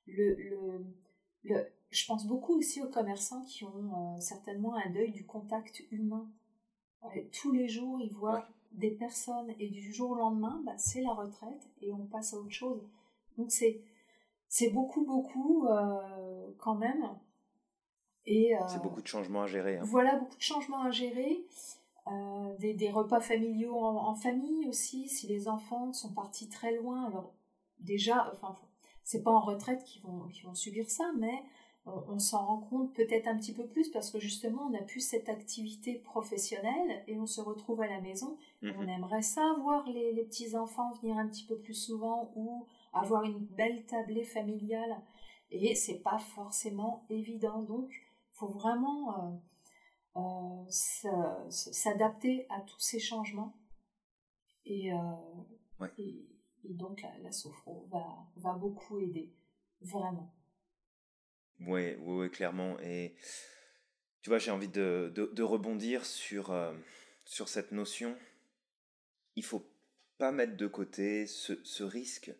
Je 0.08 0.82
pense 2.08 2.26
beaucoup 2.26 2.58
aussi 2.58 2.82
aux 2.82 2.89
commerçants 2.89 3.43
qui 3.43 3.65
ont 3.65 4.17
certainement 4.21 4.76
un 4.76 4.89
deuil 4.91 5.12
du 5.12 5.26
contact 5.26 5.84
humain. 5.91 6.32
Tous 7.31 7.51
les 7.51 7.67
jours 7.67 7.99
ils 8.01 8.13
voient 8.13 8.47
des 8.71 8.91
personnes 8.91 9.53
et 9.59 9.69
du 9.69 9.93
jour 9.93 10.11
au 10.11 10.15
lendemain, 10.15 10.61
ben, 10.65 10.77
c'est 10.77 11.01
la 11.01 11.13
retraite 11.13 11.69
et 11.81 11.91
on 11.91 12.05
passe 12.05 12.33
à 12.33 12.37
autre 12.37 12.51
chose. 12.51 12.81
Donc 13.37 13.51
c'est 13.51 13.81
c'est 14.53 14.69
beaucoup, 14.69 15.03
beaucoup 15.03 15.65
euh, 15.65 16.51
quand 16.59 16.75
même. 16.75 17.09
Et, 18.27 18.55
euh, 18.55 18.59
c'est 18.67 18.83
beaucoup 18.83 19.01
de 19.01 19.07
changements 19.07 19.41
à 19.41 19.47
gérer. 19.47 19.77
Hein. 19.77 19.83
Voilà, 19.83 20.15
beaucoup 20.15 20.35
de 20.35 20.41
changements 20.41 20.83
à 20.83 20.91
gérer. 20.91 21.43
Euh, 22.05 22.55
des, 22.59 22.75
des, 22.75 22.91
repas 22.91 23.19
familiaux 23.19 23.79
en, 23.79 24.13
famille 24.13 24.67
aussi, 24.67 25.07
si 25.07 25.25
les 25.25 25.47
enfants 25.47 25.91
sont 25.91 26.13
partis 26.13 26.49
très 26.49 26.75
loin. 26.75 27.07
Alors, 27.07 27.33
déjà, 27.79 28.31
enfin, 28.31 28.55
c'est 29.03 29.23
pas 29.23 29.31
en 29.31 29.39
retraite 29.39 29.83
qu'ils 29.85 30.03
vont, 30.03 30.27
qu'ils 30.27 30.45
vont 30.45 30.53
subir 30.53 30.87
ça, 30.87 31.11
mais 31.17 31.43
on, 31.85 32.17
s'en 32.17 32.45
rend 32.45 32.59
compte 32.59 32.93
peut-être 32.93 33.27
un 33.27 33.37
petit 33.37 33.53
peu 33.53 33.67
plus 33.67 33.89
parce 33.89 34.09
que 34.09 34.19
justement, 34.19 34.67
on 34.67 34.69
n'a 34.69 34.81
plus 34.81 35.01
cette 35.01 35.27
activité 35.27 35.95
professionnelle 35.95 37.03
et 37.07 37.19
on 37.19 37.25
se 37.25 37.41
retrouve 37.41 37.81
à 37.81 37.87
la 37.87 37.99
maison. 37.99 38.37
Mhm. 38.61 38.75
On 38.79 38.87
aimerait 38.87 39.21
ça, 39.21 39.55
voir 39.61 39.87
les, 39.89 40.13
les 40.13 40.23
petits-enfants 40.23 40.93
venir 41.01 41.17
un 41.17 41.27
petit 41.27 41.45
peu 41.45 41.57
plus 41.57 41.73
souvent 41.73 42.31
ou 42.35 42.65
avoir 42.93 43.23
une 43.23 43.39
belle 43.39 43.85
tablée 43.85 44.23
familiale. 44.23 45.01
Et 45.51 45.75
c'est 45.75 45.99
pas 45.99 46.19
forcément 46.19 47.05
évident. 47.09 47.61
Donc, 47.63 47.89
il 47.91 48.37
faut 48.37 48.47
vraiment 48.47 49.43
euh, 50.15 50.65
euh, 51.05 51.49
s'adapter 51.49 52.47
à 52.49 52.61
tous 52.61 52.79
ces 52.79 52.99
changements. 52.99 53.57
Et, 54.65 54.93
euh, 54.93 55.87
et, 55.97 56.25
donc, 56.63 57.01
la, 57.01 57.17
la 57.19 57.31
sophro 57.33 57.87
va, 57.91 58.25
va 58.37 58.53
beaucoup 58.53 58.99
aider. 58.99 59.33
Vraiment. 59.81 60.33
Oui, 61.61 61.95
oui, 61.99 62.29
clairement. 62.29 62.79
Et 62.81 63.15
tu 64.21 64.29
vois, 64.29 64.39
j'ai 64.39 64.51
envie 64.51 64.67
de, 64.67 65.11
de, 65.13 65.43
rebondir 65.43 66.05
sur, 66.05 66.53
sur 67.25 67.49
cette 67.49 67.71
notion. 67.71 68.17
Il 69.35 69.43
faut 69.43 69.65
pas 70.17 70.31
mettre 70.31 70.55
de 70.57 70.67
côté 70.67 71.27
ce, 71.27 71.53
ce 71.63 71.83
risque 71.83 72.31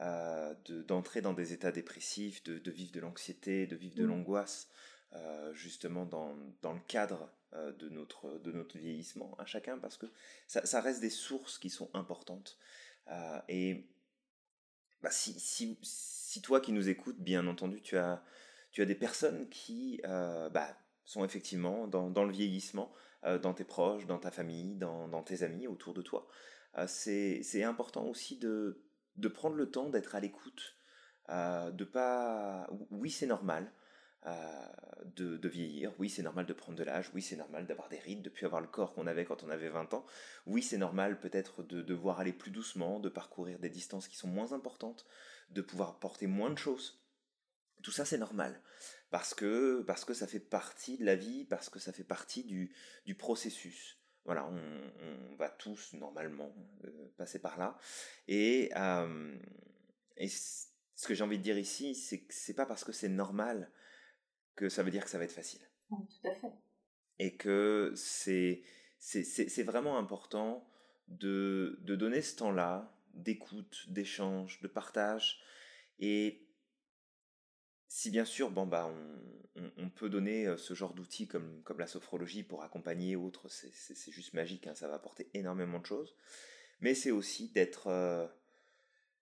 euh, 0.00 0.54
d'entrer 0.86 1.20
dans 1.20 1.32
des 1.32 1.52
états 1.52 1.72
dépressifs, 1.72 2.44
de, 2.44 2.60
de 2.60 2.70
vivre 2.70 2.92
de 2.92 3.00
l'anxiété, 3.00 3.66
de 3.66 3.74
vivre 3.74 3.96
de 3.96 4.04
mmh. 4.04 4.08
l'angoisse, 4.08 4.68
euh, 5.14 5.52
justement 5.54 6.06
dans, 6.06 6.36
dans, 6.62 6.72
le 6.72 6.80
cadre 6.86 7.28
euh, 7.54 7.72
de, 7.72 7.88
notre, 7.88 8.38
de 8.38 8.52
notre 8.52 8.78
vieillissement 8.78 9.34
à 9.38 9.44
chacun, 9.44 9.76
parce 9.76 9.96
que 9.96 10.06
ça, 10.46 10.64
ça 10.64 10.80
reste 10.80 11.00
des 11.00 11.10
sources 11.10 11.58
qui 11.58 11.68
sont 11.68 11.90
importantes. 11.94 12.58
et 13.48 13.88
bah, 15.02 15.10
si, 15.10 15.38
si, 15.40 15.76
si, 15.82 16.42
toi 16.42 16.60
qui 16.60 16.70
nous 16.70 16.88
écoutes, 16.88 17.18
bien 17.18 17.48
entendu, 17.48 17.82
tu 17.82 17.96
as, 17.96 18.22
tu 18.78 18.82
as 18.82 18.86
des 18.86 18.94
personnes 18.94 19.48
qui 19.48 20.00
bah, 20.04 20.76
sont 21.04 21.24
effectivement 21.24 21.86
dans, 21.88 22.24
le 22.24 22.32
vieillissement, 22.32 22.92
dans 23.24 23.52
tes 23.52 23.64
proches, 23.64 24.06
dans 24.06 24.18
ta 24.18 24.30
famille, 24.30 24.76
dans, 24.76 25.22
tes 25.22 25.42
amis 25.42 25.66
autour 25.66 25.94
de 25.94 26.02
toi, 26.02 26.28
c'est 26.86 27.64
important 27.64 28.04
aussi 28.06 28.38
de 28.38 29.28
prendre 29.34 29.56
le 29.56 29.70
temps 29.70 29.88
d'être 29.88 30.14
à 30.14 30.20
l'écoute, 30.20 30.78
euh, 31.30 31.70
de 31.70 31.84
pas. 31.84 32.66
Oui, 32.90 33.10
c'est 33.10 33.26
normal 33.26 33.70
euh, 34.26 34.66
de, 35.16 35.48
vieillir. 35.48 35.92
Oui, 35.98 36.08
c'est 36.08 36.22
normal 36.22 36.46
de 36.46 36.52
prendre 36.52 36.78
de 36.78 36.84
l'âge. 36.84 37.10
Oui, 37.14 37.20
c'est 37.20 37.36
normal 37.36 37.66
d'avoir 37.66 37.88
des 37.88 37.98
rides, 37.98 38.22
de 38.22 38.30
plus 38.30 38.46
avoir 38.46 38.62
le 38.62 38.66
corps 38.66 38.94
qu'on 38.94 39.06
avait 39.06 39.24
quand 39.24 39.44
on 39.44 39.50
avait 39.50 39.68
20 39.68 39.92
ans. 39.94 40.06
Oui, 40.46 40.62
c'est 40.62 40.78
normal 40.78 41.20
peut-être 41.20 41.62
de 41.62 41.82
devoir 41.82 42.20
aller 42.20 42.32
plus 42.32 42.50
doucement, 42.50 42.98
de 42.98 43.08
parcourir 43.08 43.58
des 43.58 43.68
distances 43.68 44.08
qui 44.08 44.16
sont 44.16 44.28
moins 44.28 44.52
importantes, 44.52 45.06
de 45.50 45.60
pouvoir 45.60 45.98
porter 45.98 46.26
moins 46.26 46.50
de 46.50 46.58
choses. 46.58 46.97
Tout 47.82 47.92
ça, 47.92 48.04
c'est 48.04 48.18
normal. 48.18 48.60
Parce 49.10 49.34
que, 49.34 49.82
parce 49.82 50.04
que 50.04 50.14
ça 50.14 50.26
fait 50.26 50.40
partie 50.40 50.98
de 50.98 51.04
la 51.04 51.16
vie, 51.16 51.44
parce 51.44 51.68
que 51.68 51.78
ça 51.78 51.92
fait 51.92 52.04
partie 52.04 52.44
du, 52.44 52.74
du 53.06 53.14
processus. 53.14 53.98
Voilà, 54.24 54.46
on, 54.46 55.36
va 55.36 55.48
tous 55.48 55.94
normalement 55.94 56.54
euh, 56.84 56.90
passer 57.16 57.38
par 57.38 57.56
là. 57.56 57.78
Et, 58.26 58.70
et 60.18 60.28
ce 60.28 61.06
que 61.06 61.14
j'ai 61.14 61.24
envie 61.24 61.38
de 61.38 61.42
dire 61.42 61.56
ici, 61.56 61.94
c'est 61.94 62.20
que 62.20 62.34
c'est 62.34 62.54
pas 62.54 62.66
parce 62.66 62.84
que 62.84 62.92
c'est 62.92 63.08
normal 63.08 63.70
que 64.56 64.68
ça 64.68 64.82
veut 64.82 64.90
dire 64.90 65.04
que 65.04 65.10
ça 65.10 65.18
va 65.18 65.24
être 65.24 65.32
facile. 65.32 65.60
tout 65.88 66.28
à 66.28 66.34
fait. 66.34 66.52
Et 67.20 67.36
que 67.36 67.92
c'est, 67.96 68.62
c'est, 68.98 69.62
vraiment 69.62 69.96
important 69.96 70.68
de, 71.06 71.78
de 71.82 71.94
donner 71.94 72.20
ce 72.20 72.36
temps-là 72.36 72.92
d'écoute, 73.14 73.86
d'échange, 73.88 74.60
de 74.60 74.68
partage. 74.68 75.40
Et 76.00 76.47
si 77.88 78.10
bien 78.10 78.24
sûr, 78.24 78.50
bon, 78.50 78.66
bah, 78.66 78.92
on, 79.76 79.88
peut 79.90 80.08
donner 80.08 80.56
ce 80.56 80.74
genre 80.74 80.94
d'outils 80.94 81.26
comme, 81.26 81.62
la 81.78 81.86
sophrologie 81.86 82.44
pour 82.44 82.62
accompagner 82.62 83.16
autres, 83.16 83.48
c'est 83.48 84.12
juste 84.12 84.34
magique, 84.34 84.66
hein, 84.66 84.74
ça 84.74 84.86
va 84.86 84.94
apporter 84.94 85.28
énormément 85.34 85.80
de 85.80 85.86
choses. 85.86 86.14
Mais 86.80 86.94
c'est 86.94 87.10
aussi 87.10 87.48
d'être 87.48 87.88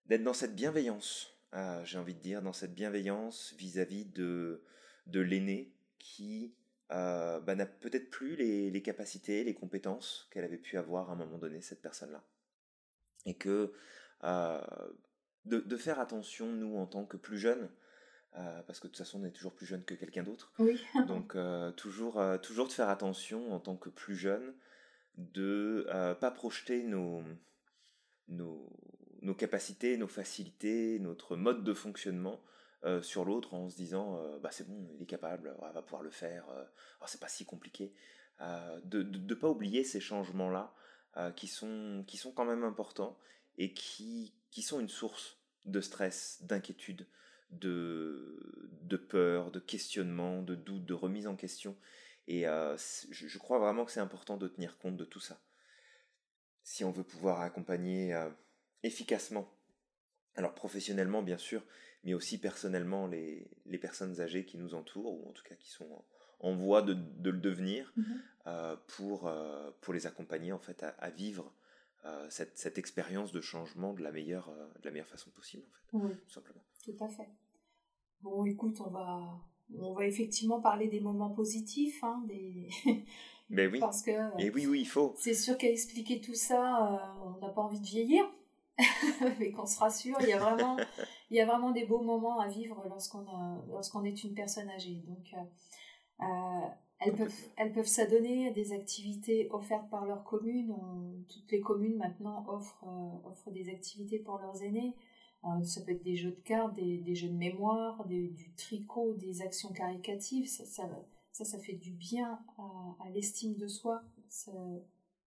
dans 0.08 0.34
cette 0.34 0.54
bienveillance, 0.54 1.32
euh, 1.54 1.84
j'ai 1.84 1.98
envie 1.98 2.14
de 2.14 2.20
dire, 2.20 2.42
dans 2.42 2.52
cette 2.52 2.74
bienveillance 2.74 3.54
vis-à-vis 3.56 4.04
de, 4.04 4.62
de 5.06 5.20
l'aîné 5.20 5.72
qui 5.98 6.54
bah, 6.90 7.54
n'a 7.54 7.66
peut-être 7.66 8.10
plus 8.10 8.36
les, 8.36 8.82
capacités, 8.82 9.42
les 9.44 9.54
compétences 9.54 10.28
qu'elle 10.30 10.44
avait 10.44 10.58
pu 10.58 10.76
avoir 10.76 11.10
à 11.10 11.14
un 11.14 11.16
moment 11.16 11.38
donné, 11.38 11.60
cette 11.60 11.82
personne-là. 11.82 12.22
Et 13.24 13.34
que 13.34 13.72
de, 15.44 15.76
faire 15.76 16.00
attention, 16.00 16.46
nous, 16.46 16.76
en 16.76 16.86
tant 16.86 17.04
que 17.04 17.16
plus 17.16 17.38
jeunes, 17.38 17.70
euh, 18.38 18.62
parce 18.66 18.80
que 18.80 18.86
de 18.86 18.92
toute 18.92 18.98
façon 18.98 19.22
on 19.22 19.24
est 19.24 19.30
toujours 19.30 19.54
plus 19.54 19.66
jeune 19.66 19.84
que 19.84 19.94
quelqu'un 19.94 20.22
d'autre. 20.22 20.52
Oui. 20.58 20.78
Donc 21.08 21.34
euh, 21.34 21.72
toujours, 21.72 22.20
euh, 22.20 22.36
toujours 22.36 22.68
de 22.68 22.72
faire 22.72 22.90
attention 22.90 23.52
en 23.52 23.60
tant 23.60 23.76
que 23.76 23.88
plus 23.88 24.16
jeune 24.16 24.54
de 25.16 25.86
pas 26.20 26.30
projeter 26.30 26.82
nos, 26.82 27.22
nos, 28.28 28.70
nos, 29.22 29.34
capacités, 29.34 29.96
nos 29.96 30.08
facilités, 30.08 30.98
notre 30.98 31.36
mode 31.36 31.64
de 31.64 31.72
fonctionnement 31.72 32.42
sur 33.00 33.24
l'autre 33.24 33.54
en 33.54 33.70
se 33.70 33.76
disant 33.76 34.20
bah 34.40 34.50
c'est 34.52 34.68
bon, 34.68 34.86
il 34.94 35.02
est 35.02 35.06
capable, 35.06 35.56
on 35.58 35.72
va 35.72 35.80
pouvoir 35.80 36.02
le 36.02 36.10
faire, 36.10 36.44
oh, 37.00 37.04
c'est 37.06 37.18
pas 37.18 37.28
si 37.28 37.46
compliqué. 37.46 37.94
de 38.84 39.02
ne 39.04 39.34
pas 39.34 39.48
oublier 39.48 39.84
ces 39.84 40.00
changements-là 40.00 40.74
qui, 41.34 41.46
sont, 41.46 42.04
qui 42.06 42.18
sont 42.18 42.32
quand 42.32 42.44
même 42.44 42.62
importants 42.62 43.18
et 43.56 43.72
qui, 43.72 44.34
qui 44.50 44.60
sont 44.60 44.80
une 44.80 44.90
source 44.90 45.38
de 45.64 45.80
stress, 45.80 46.42
d'inquiétude, 46.42 47.06
de, 47.50 48.78
de 48.82 48.96
peur, 48.96 49.50
de 49.50 49.60
questionnement, 49.60 50.42
de 50.42 50.54
doute, 50.54 50.84
de 50.84 50.94
remise 50.94 51.26
en 51.26 51.36
question. 51.36 51.76
Et 52.28 52.46
euh, 52.48 52.76
je, 53.10 53.38
crois 53.38 53.58
vraiment 53.58 53.84
que 53.84 53.92
c'est 53.92 54.00
important 54.00 54.36
de 54.36 54.48
tenir 54.48 54.78
compte 54.78 54.96
de 54.96 55.04
tout 55.04 55.20
ça. 55.20 55.40
Si 56.62 56.84
on 56.84 56.90
veut 56.90 57.04
pouvoir 57.04 57.40
accompagner 57.40 58.14
euh, 58.14 58.28
efficacement, 58.82 59.48
alors 60.34 60.54
professionnellement 60.54 61.22
bien 61.22 61.38
sûr, 61.38 61.62
mais 62.02 62.14
aussi 62.14 62.38
personnellement 62.38 63.06
les, 63.06 63.48
les, 63.64 63.78
personnes 63.78 64.20
âgées 64.20 64.44
qui 64.44 64.58
nous 64.58 64.74
entourent, 64.74 65.12
ou 65.12 65.28
en 65.28 65.32
tout 65.32 65.44
cas 65.44 65.54
qui 65.54 65.70
sont 65.70 66.04
en, 66.40 66.54
voie 66.54 66.82
de, 66.82 66.94
de, 66.94 67.30
le 67.30 67.38
devenir, 67.38 67.92
mmh 67.96 68.02
euh, 68.48 68.76
pour, 68.86 69.28
pour 69.80 69.92
les 69.92 70.06
accompagner 70.06 70.52
en 70.52 70.60
fait 70.60 70.84
à, 70.84 71.10
vivre 71.10 71.52
cette, 72.28 72.56
cette 72.56 72.78
expérience 72.78 73.32
de 73.32 73.40
changement 73.40 73.92
de 73.92 74.04
la 74.04 74.12
meilleure, 74.12 74.52
de 74.78 74.84
la 74.84 74.92
meilleure 74.92 75.08
façon 75.08 75.30
possible, 75.30 75.64
en 75.92 75.98
fait, 75.98 76.14
tout 76.14 76.30
simplement. 76.30 76.62
Tout 76.86 77.04
à 77.04 77.08
fait. 77.08 77.28
Bon, 78.22 78.44
écoute, 78.44 78.80
on 78.80 78.90
va, 78.90 79.40
on 79.76 79.92
va 79.92 80.06
effectivement 80.06 80.60
parler 80.60 80.86
des 80.86 81.00
moments 81.00 81.30
positifs, 81.30 82.02
hein, 82.04 82.22
des. 82.28 82.68
Mais 83.50 83.66
oui. 83.72 83.80
Parce 83.80 84.02
que. 84.02 84.12
Et 84.40 84.50
oui, 84.50 84.68
oui, 84.68 84.80
il 84.82 84.86
faut. 84.86 85.12
C'est 85.18 85.34
sûr 85.34 85.58
qu'à 85.58 85.68
expliquer 85.68 86.20
tout 86.20 86.34
ça, 86.34 86.92
euh, 86.92 87.34
on 87.36 87.44
n'a 87.44 87.52
pas 87.52 87.62
envie 87.62 87.80
de 87.80 87.86
vieillir. 87.86 88.24
mais 89.40 89.50
qu'on 89.52 89.66
se 89.66 89.78
rassure, 89.78 90.18
il 90.20 90.28
y 90.28 90.32
a 90.32 90.38
vraiment, 90.38 90.76
il 91.30 91.36
y 91.36 91.40
a 91.40 91.46
vraiment 91.46 91.70
des 91.70 91.86
beaux 91.86 92.02
moments 92.02 92.38
à 92.38 92.46
vivre 92.46 92.84
lorsqu'on 92.88 93.24
lorsqu'on 93.68 94.04
est 94.04 94.22
une 94.22 94.34
personne 94.34 94.68
âgée. 94.68 95.02
Donc, 95.08 95.32
euh, 95.32 96.24
euh, 96.24 96.68
elles 97.00 97.14
peuvent, 97.14 97.50
elles 97.56 97.72
peuvent 97.72 97.86
s'adonner 97.86 98.48
à 98.48 98.52
des 98.52 98.72
activités 98.72 99.48
offertes 99.50 99.90
par 99.90 100.06
leur 100.06 100.22
commune. 100.24 100.74
toutes 101.28 101.50
les 101.50 101.60
communes 101.60 101.96
maintenant 101.96 102.44
offrent, 102.48 102.84
offrent 103.24 103.50
des 103.50 103.70
activités 103.70 104.18
pour 104.18 104.38
leurs 104.38 104.62
aînés. 104.62 104.94
Ça 105.64 105.80
peut 105.82 105.92
être 105.92 106.02
des 106.02 106.16
jeux 106.16 106.30
de 106.30 106.40
cartes, 106.42 106.74
des, 106.74 107.14
jeux 107.14 107.28
de 107.28 107.36
mémoire, 107.36 108.04
du 108.06 108.52
tricot, 108.56 109.14
des 109.14 109.42
actions 109.42 109.72
caricatives. 109.72 110.48
Ça, 110.48 110.64
ça, 110.64 111.44
ça, 111.44 111.58
fait 111.58 111.74
du 111.74 111.92
bien 111.92 112.40
à, 112.58 113.10
l'estime 113.10 113.54
de 113.54 113.68
soi, 113.68 114.02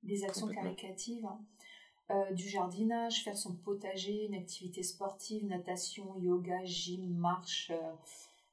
des 0.03 0.23
actions 0.23 0.47
caricatives. 0.47 1.25
Hein. 1.25 1.39
Euh, 2.11 2.31
du 2.31 2.49
jardinage, 2.49 3.23
faire 3.23 3.37
son 3.37 3.53
potager, 3.53 4.25
une 4.25 4.33
activité 4.33 4.81
sportive, 4.81 5.45
natation, 5.45 6.17
yoga, 6.17 6.63
gym, 6.63 7.07
marche, 7.07 7.69
euh, 7.69 7.93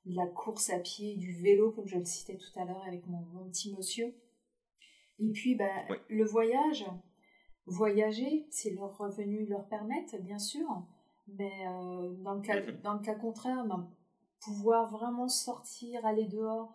la 0.05 0.27
course 0.27 0.69
à 0.69 0.79
pied, 0.79 1.17
du 1.17 1.33
vélo, 1.33 1.71
comme 1.71 1.89
je 1.89 1.97
le 1.97 2.05
citais 2.05 2.37
tout 2.37 2.51
à 2.59 2.67
l'heure 2.67 2.85
avec 2.87 3.07
mon, 3.07 3.23
petit 3.49 3.75
monsieur. 3.75 4.15
Et 5.19 5.31
puis, 5.31 5.55
ben, 5.55 5.71
le 6.09 6.25
voyage, 6.27 6.85
voyager, 7.65 8.47
c'est 8.51 8.73
leur 8.73 8.95
revenu 8.99 9.47
leur 9.47 9.67
permettre, 9.69 10.19
bien 10.19 10.39
sûr, 10.39 10.67
mais 11.29 11.67
euh, 11.67 12.15
dans, 12.23 12.35
le 12.35 12.41
cas, 12.41 12.61
dans 12.83 12.95
le 12.95 13.01
cas 13.01 13.15
contraire, 13.15 13.65
ben, 13.65 13.89
pouvoir 14.41 14.89
vraiment 14.91 15.29
sortir, 15.29 16.05
aller 16.07 16.27
dehors. 16.27 16.75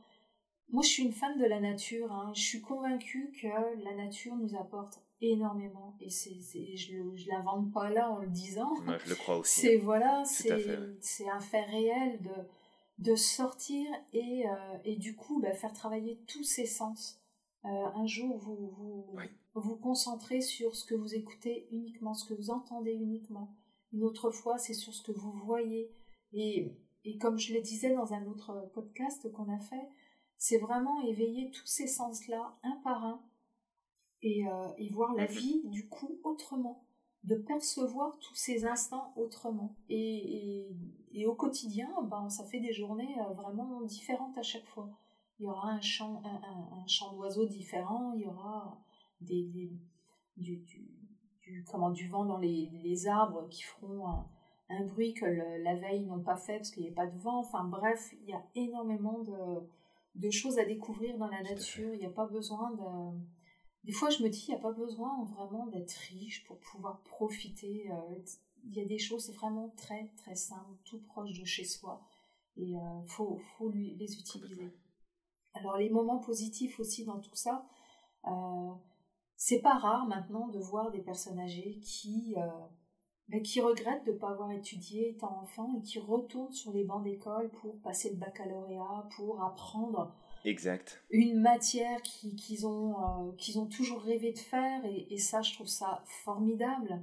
Moi, 0.70 0.84
je 0.84 0.90
suis 0.90 1.04
une 1.04 1.14
fan 1.14 1.38
de 1.38 1.46
la 1.46 1.60
nature. 1.60 2.12
Hein. 2.12 2.32
Je 2.36 2.42
suis 2.42 2.62
convaincue 2.62 3.32
que 3.42 3.48
la 3.84 3.96
nature 3.96 4.36
nous 4.36 4.56
apporte 4.56 5.02
énormément 5.22 5.96
et 6.02 6.10
c'est 6.10 6.36
je 6.76 6.98
je 7.16 7.30
l'invente 7.30 7.72
pas 7.72 7.90
là 7.90 8.10
en 8.10 8.20
le 8.20 8.28
disant 8.28 8.74
je 9.06 9.10
le 9.10 9.16
crois 9.16 9.38
aussi 9.38 9.62
c'est 9.62 9.78
hein. 9.78 9.82
voilà 9.84 10.24
c'est 10.26 11.30
un 11.30 11.40
fait 11.40 11.64
réel 11.66 12.20
de 12.22 12.32
de 13.12 13.16
sortir 13.16 13.88
et, 14.14 14.48
euh, 14.48 14.78
et 14.84 14.96
du 14.96 15.16
coup 15.16 15.40
bah, 15.40 15.54
faire 15.54 15.74
travailler 15.74 16.20
tous 16.28 16.44
ses 16.44 16.66
sens 16.66 17.20
euh, 17.66 17.68
un 17.68 18.06
jour 18.08 18.38
vous 18.38 18.70
vous, 18.70 19.06
vous 19.54 19.76
concentrez 19.76 20.42
sur 20.42 20.76
ce 20.76 20.86
que 20.86 20.96
vous 20.96 21.14
écoutez 21.14 21.68
uniquement 21.72 22.16
ce 22.16 22.26
que 22.26 22.34
vous 22.34 22.50
entendez 22.50 22.94
uniquement 22.94 23.56
une 23.94 24.04
autre 24.04 24.32
fois 24.32 24.58
c'est 24.58 24.74
sur 24.74 24.94
ce 24.94 25.04
que 25.04 25.12
vous 25.12 25.32
voyez 25.32 25.92
et, 26.34 26.72
et 27.04 27.18
comme 27.18 27.38
je 27.38 27.54
le 27.54 27.62
disais 27.62 27.94
dans 27.94 28.14
un 28.14 28.26
autre 28.28 28.70
podcast 28.74 29.32
qu'on 29.32 29.54
a 29.54 29.60
fait 29.60 29.90
c'est 30.38 30.58
vraiment 30.58 31.02
éveiller 31.02 31.52
tous 31.52 31.68
ces 31.68 31.88
sens 31.88 32.28
là 32.28 32.58
un 32.64 32.80
par 32.84 33.06
un 33.06 33.22
euh, 34.24 34.68
et, 34.78 34.90
voir 34.90 35.14
la 35.16 35.26
vie 35.26 35.62
du 35.66 35.88
coup 35.88 36.20
autrement, 36.24 36.84
de 37.24 37.36
percevoir 37.36 38.20
tous 38.20 38.36
ces 38.36 38.66
instants 38.66 39.14
autrement. 39.16 39.76
Et, 39.90 40.70
au 41.26 41.34
quotidien, 41.34 41.90
ben, 42.04 42.30
ça 42.30 42.46
fait 42.46 42.60
des 42.60 42.74
journées 42.74 43.16
euh, 43.20 43.34
vraiment 43.34 43.82
différentes 43.82 44.38
à 44.38 44.44
chaque 44.44 44.66
fois. 44.68 44.90
Il 45.40 45.46
y 45.46 45.48
aura 45.48 45.72
un 45.72 45.82
chant, 45.82 46.22
un, 46.24 46.88
chant 46.88 47.14
d'oiseaux 47.14 47.48
différent, 47.48 48.14
il 48.14 48.22
y 48.22 48.28
aura 48.28 48.80
des, 49.22 49.72
du, 50.38 50.64
comment, 51.70 51.92
du 51.92 52.08
vent 52.08 52.26
dans 52.26 52.38
les, 52.38 53.08
arbres 53.08 53.48
qui 53.50 53.64
feront 53.64 54.08
un, 54.70 54.86
bruit 54.86 55.14
que 55.14 55.26
la 55.26 55.76
veille 55.76 56.06
n'ont 56.06 56.22
pas 56.22 56.38
fait 56.38 56.58
parce 56.58 56.72
qu'il 56.72 56.84
n'y 56.84 56.90
a 56.90 56.94
pas 56.94 57.08
de 57.08 57.18
vent. 57.18 57.40
Enfin 57.40 57.64
bref, 57.66 58.14
il 58.22 58.30
y 58.30 58.34
a 58.34 58.44
énormément 58.56 59.20
de, 59.20 59.68
de 60.16 60.32
choses 60.32 60.60
à 60.60 60.66
découvrir 60.66 61.18
dans 61.18 61.28
la 61.28 61.44
nature. 61.44 61.94
Il 61.94 62.00
n'y 62.00 62.06
a 62.06 62.12
pas 62.12 62.26
besoin 62.26 62.72
de 62.72 63.18
des 63.84 63.92
fois, 63.92 64.10
je 64.10 64.22
me 64.24 64.30
dis, 64.30 64.46
il 64.48 64.52
n'y 64.52 64.60
a 64.60 64.62
pas 64.62 64.72
besoin 64.72 65.24
vraiment 65.26 65.66
d'être 65.68 65.94
riche 66.10 66.44
pour 66.46 66.60
pouvoir 66.60 67.02
profiter. 67.02 67.92
Euh, 67.92 68.20
il 68.64 68.76
y 68.76 68.82
a 68.82 68.86
des 68.86 69.00
choses 69.00 69.34
vraiment 69.34 69.70
très, 69.76 70.12
très 70.18 70.36
simples, 70.36 70.78
tout 70.84 71.00
proche 71.00 71.34
de 71.40 71.46
chez 71.46 71.66
soi. 71.66 72.02
Et 72.58 72.66
il 72.66 72.76
euh, 72.76 73.06
faut, 73.08 73.40
faut 73.58 73.72
les 73.72 74.20
utiliser. 74.20 74.72
Alors, 75.54 75.78
les 75.78 75.90
moments 75.90 76.20
positifs 76.20 76.80
aussi 76.80 77.06
dans 77.06 77.20
tout 77.20 77.36
ça, 77.36 77.66
euh, 78.28 78.74
c'est 79.44 79.58
pas 79.58 79.74
rare 79.74 80.06
maintenant 80.06 80.50
de 80.50 80.60
voir 80.60 80.92
des 80.92 81.02
personnes 81.02 81.40
âgées 81.40 81.80
qui, 81.82 82.36
euh, 82.38 82.48
ben, 83.28 83.42
qui 83.42 83.60
regrettent 83.60 84.06
de 84.06 84.12
ne 84.12 84.18
pas 84.18 84.30
avoir 84.30 84.52
étudié 84.52 85.10
étant 85.10 85.42
enfant 85.42 85.74
et 85.76 85.82
qui 85.82 85.98
retournent 85.98 86.52
sur 86.52 86.72
les 86.72 86.84
bancs 86.84 87.04
d'école 87.04 87.50
pour 87.50 87.82
passer 87.82 88.12
le 88.12 88.18
baccalauréat, 88.18 89.10
pour 89.16 89.44
apprendre 89.44 90.14
Exact. 90.46 91.04
Une 91.10 91.42
matière 91.42 92.04
qu'ils 92.04 92.68
ont, 92.68 92.94
euh, 93.00 93.32
qu'ils 93.40 93.58
ont 93.58 93.66
toujours 93.66 94.02
rêvé 94.02 94.32
de 94.32 94.38
faire, 94.38 94.84
et, 94.86 95.18
ça, 95.18 95.42
je 95.42 95.56
trouve 95.56 95.68
ça 95.68 96.04
formidable. 96.24 97.02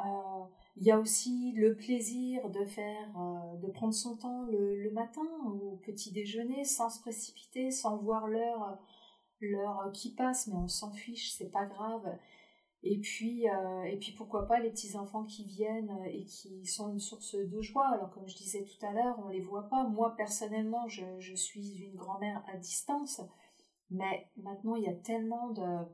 Euh, 0.00 0.44
il 0.78 0.84
y 0.86 0.90
a 0.90 0.98
aussi 0.98 1.52
le 1.56 1.76
plaisir 1.76 2.48
de 2.48 2.64
faire, 2.64 3.08
euh, 3.18 3.56
de 3.58 3.70
prendre 3.70 3.92
son 3.92 4.16
temps 4.16 4.44
le, 4.44 4.76
le, 4.82 4.90
matin 4.92 5.26
au 5.44 5.78
petit 5.84 6.10
déjeuner, 6.10 6.64
sans 6.64 6.88
se 6.88 7.00
précipiter, 7.00 7.70
sans 7.70 7.98
voir 7.98 8.28
l'heure, 8.28 8.78
l'heure 9.40 9.90
qui 9.92 10.14
passe, 10.14 10.46
mais 10.48 10.56
on 10.56 10.68
s'en 10.68 10.92
fiche, 10.92 11.32
c'est 11.32 11.50
pas 11.50 11.66
grave. 11.66 12.18
Et 12.82 12.98
puis, 12.98 13.48
euh, 13.48 13.82
et 13.84 13.96
puis 13.96 14.12
pourquoi 14.12 14.46
pas 14.46 14.60
les 14.60 14.70
petits 14.70 14.96
enfants 14.96 15.24
qui 15.24 15.44
viennent 15.44 15.98
et 16.06 16.24
qui 16.24 16.64
sont 16.66 16.90
une 16.92 17.00
source 17.00 17.34
de 17.34 17.60
joie. 17.60 17.88
Alors 17.88 18.10
comme 18.10 18.28
je 18.28 18.36
disais 18.36 18.64
tout 18.64 18.86
à 18.86 18.92
l'heure, 18.92 19.18
on 19.24 19.28
les 19.28 19.40
voit 19.40 19.68
pas. 19.68 19.84
Moi 19.84 20.14
personnellement, 20.16 20.86
je, 20.88 21.04
je 21.18 21.34
suis 21.34 21.78
une 21.78 21.96
grand-mère 21.96 22.44
à 22.52 22.56
distance, 22.56 23.20
mais 23.90 24.30
maintenant 24.36 24.76
il 24.76 24.84
y 24.84 24.88
a 24.88 24.94
tellement 24.94 25.50
de, 25.50 25.84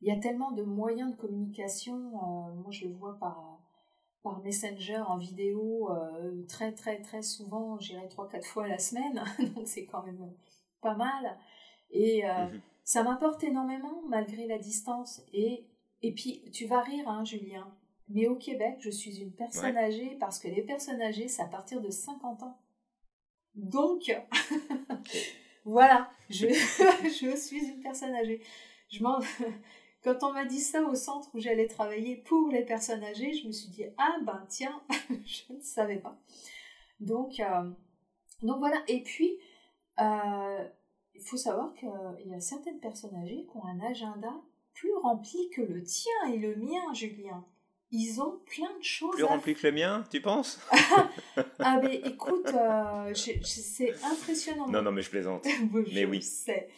il 0.00 0.08
y 0.08 0.12
a 0.12 0.20
tellement 0.20 0.52
de 0.52 0.62
moyens 0.62 1.10
de 1.12 1.16
communication. 1.16 1.96
Euh, 1.96 2.54
moi 2.54 2.70
je 2.70 2.86
le 2.86 2.94
vois 2.94 3.18
par 3.18 3.60
par 4.22 4.40
Messenger 4.42 4.98
en 4.98 5.16
vidéo 5.16 5.90
euh, 5.90 6.44
très 6.46 6.72
très 6.72 7.00
très 7.00 7.22
souvent, 7.22 7.78
j'irai 7.78 8.06
trois 8.08 8.28
quatre 8.28 8.46
fois 8.46 8.68
la 8.68 8.78
semaine, 8.78 9.24
donc 9.54 9.66
c'est 9.66 9.86
quand 9.86 10.02
même 10.02 10.32
pas 10.80 10.94
mal. 10.94 11.38
Et 11.90 12.22
mhm. 12.22 12.60
ça 12.84 13.02
m'apporte 13.02 13.42
énormément 13.44 14.02
malgré 14.08 14.46
la 14.46 14.58
distance 14.58 15.22
et 15.32 15.66
et 16.02 16.12
puis, 16.12 16.42
tu 16.52 16.66
vas 16.66 16.82
rire, 16.82 17.08
hein, 17.08 17.24
Julien, 17.24 17.70
mais 18.08 18.26
au 18.26 18.36
Québec, 18.36 18.76
je 18.80 18.90
suis 18.90 19.18
une 19.20 19.32
personne 19.32 19.76
âgée 19.76 20.16
parce 20.18 20.38
que 20.38 20.48
les 20.48 20.62
personnes 20.62 21.00
âgées, 21.02 21.28
c'est 21.28 21.42
à 21.42 21.46
partir 21.46 21.80
de 21.80 21.90
50 21.90 22.42
ans. 22.42 22.58
Donc, 23.54 24.10
voilà, 25.64 26.10
je, 26.30 26.46
je, 27.04 27.36
suis 27.36 27.64
une 27.64 27.82
personne 27.82 28.14
âgée. 28.14 28.40
Je 28.90 29.04
Quand 30.02 30.22
on 30.22 30.32
m'a 30.32 30.46
dit 30.46 30.60
ça 30.60 30.82
au 30.82 30.94
centre 30.94 31.28
où 31.34 31.40
j'allais 31.40 31.68
travailler 31.68 32.16
pour 32.16 32.48
les 32.48 32.64
personnes 32.64 33.04
âgées, 33.04 33.34
je 33.34 33.46
me 33.46 33.52
suis 33.52 33.68
dit, 33.68 33.84
ah 33.98 34.16
ben 34.22 34.46
tiens, 34.48 34.80
je 35.26 35.52
ne 35.52 35.60
savais 35.60 35.98
pas. 35.98 36.18
Donc, 37.00 37.38
euh, 37.38 37.70
donc 38.42 38.58
voilà, 38.60 38.82
et 38.88 39.02
puis, 39.02 39.38
euh, 40.00 40.68
il 41.20 41.26
faut 41.26 41.36
savoir 41.36 41.74
qu'il 41.74 41.88
y 42.26 42.34
a 42.34 42.40
certaines 42.40 42.80
personnes 42.80 43.14
âgées 43.14 43.46
qui 43.50 43.56
ont 43.56 43.64
un 43.64 43.80
agenda 43.80 44.32
plus 44.74 44.94
rempli 45.02 45.50
que 45.50 45.60
le 45.60 45.82
tien 45.82 46.12
et 46.32 46.38
le 46.38 46.56
mien, 46.56 46.92
Julien. 46.94 47.44
Ils 47.92 48.22
ont 48.22 48.38
plein 48.46 48.70
de 48.78 48.84
choses. 48.84 49.14
Plus 49.16 49.24
rempli 49.24 49.54
que 49.54 49.66
le 49.66 49.72
mien, 49.72 50.04
tu 50.10 50.20
penses? 50.20 50.60
Ah, 51.58 51.78
mais 51.82 51.96
écoute, 51.96 52.48
euh, 52.48 53.12
c'est 53.14 53.94
impressionnant. 54.02 54.68
Non, 54.68 54.82
non, 54.82 54.92
mais 54.92 55.02
je 55.02 55.10
plaisante. 55.10 55.44
mais 55.92 56.04
oui. 56.04 56.20
Je 56.20 56.26
sais. 56.26 56.68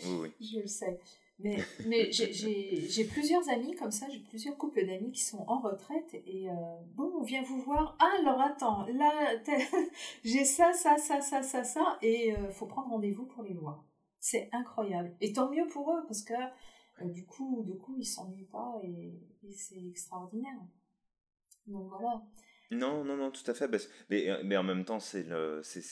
Je 0.41 0.61
le 0.61 0.67
sais. 0.67 0.99
Mais, 1.39 1.59
mais 1.87 2.11
j'ai 2.13 3.05
plusieurs 3.05 3.49
amis 3.49 3.75
comme 3.75 3.91
ça, 3.91 4.07
j'ai 4.11 4.21
plusieurs 4.21 4.57
couples 4.57 4.87
d'amis 4.87 5.11
qui 5.11 5.23
sont 5.23 5.45
en 5.49 5.61
retraite 5.61 6.15
et 6.15 6.49
euh, 6.49 6.55
bon, 6.95 7.13
on 7.19 7.23
vient 7.23 7.43
vous 7.43 7.61
voir. 7.61 7.97
Ah, 8.01 8.13
alors 8.21 8.41
attends, 8.41 8.87
là, 8.87 9.35
j'ai 10.25 10.45
ça, 10.45 10.73
ça, 10.73 10.97
ça, 10.99 11.21
ça, 11.21 11.43
ça, 11.43 11.65
ça, 11.65 11.99
et 12.01 12.29
il 12.29 12.35
euh, 12.35 12.51
faut 12.51 12.67
prendre 12.67 12.91
rendez-vous 12.91 13.25
pour 13.25 13.43
les 13.43 13.55
voir. 13.55 13.83
C'est 14.23 14.49
incroyable. 14.53 15.17
Et 15.21 15.33
tant 15.33 15.51
mieux 15.51 15.67
pour 15.67 15.93
eux 15.93 16.05
parce 16.07 16.23
que 16.23 16.33
du 17.01 17.27
coup, 17.27 17.65
du 17.67 17.77
coup, 17.77 17.97
ils 17.99 18.07
s'ennuient 18.07 18.47
pas 18.47 18.81
et, 18.85 19.19
c'est 19.51 19.85
extraordinaire. 19.85 20.61
Donc 21.67 21.89
voilà. 21.89 22.23
Non, 22.71 23.03
non, 23.03 23.17
non, 23.17 23.33
tout 23.33 23.49
à 23.51 23.53
fait. 23.53 23.69
Mais, 24.11 24.29
mais 24.45 24.57
en 24.57 24.63
même 24.63 24.85
temps, 24.85 25.01
c'est 25.01 25.25
le, 25.25 25.61
c'est, 25.65 25.83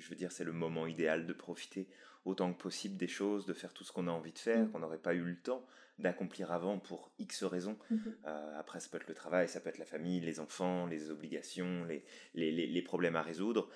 je 0.00 0.08
veux 0.08 0.14
dire, 0.14 0.30
c'est 0.30 0.44
le 0.44 0.52
moment 0.52 0.86
idéal 0.86 1.26
de 1.26 1.32
profiter 1.32 1.88
autant 2.24 2.52
que 2.52 2.62
possible 2.62 2.96
des 2.96 3.08
choses, 3.08 3.44
de 3.44 3.52
faire 3.52 3.74
tout 3.74 3.82
ce 3.82 3.90
qu'on 3.90 4.06
a 4.06 4.12
envie 4.12 4.32
de 4.32 4.38
faire, 4.38 4.66
mm. 4.66 4.70
qu'on 4.70 4.78
n'aurait 4.78 5.02
pas 5.02 5.14
eu 5.14 5.24
le 5.24 5.40
temps 5.40 5.66
d'accomplir 5.98 6.52
avant 6.52 6.78
pour 6.78 7.10
X 7.18 7.42
raisons. 7.42 7.76
Mm-hmm. 7.90 8.14
Euh, 8.26 8.58
après, 8.60 8.78
ça 8.78 8.88
peut 8.88 8.98
être 8.98 9.08
le 9.08 9.14
travail, 9.14 9.48
ça 9.48 9.60
peut 9.60 9.68
être 9.68 9.78
la 9.78 9.84
famille, 9.84 10.20
les 10.20 10.38
enfants, 10.38 10.86
les 10.86 11.10
obligations, 11.10 11.84
les, 11.86 12.04
les, 12.34 12.52
les, 12.52 12.82
problèmes 12.82 13.16
à 13.16 13.22
résoudre. 13.22 13.68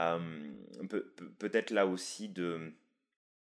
Euh, 0.00 0.50
peut-être 1.38 1.70
là 1.70 1.86
aussi 1.86 2.28
de, 2.28 2.74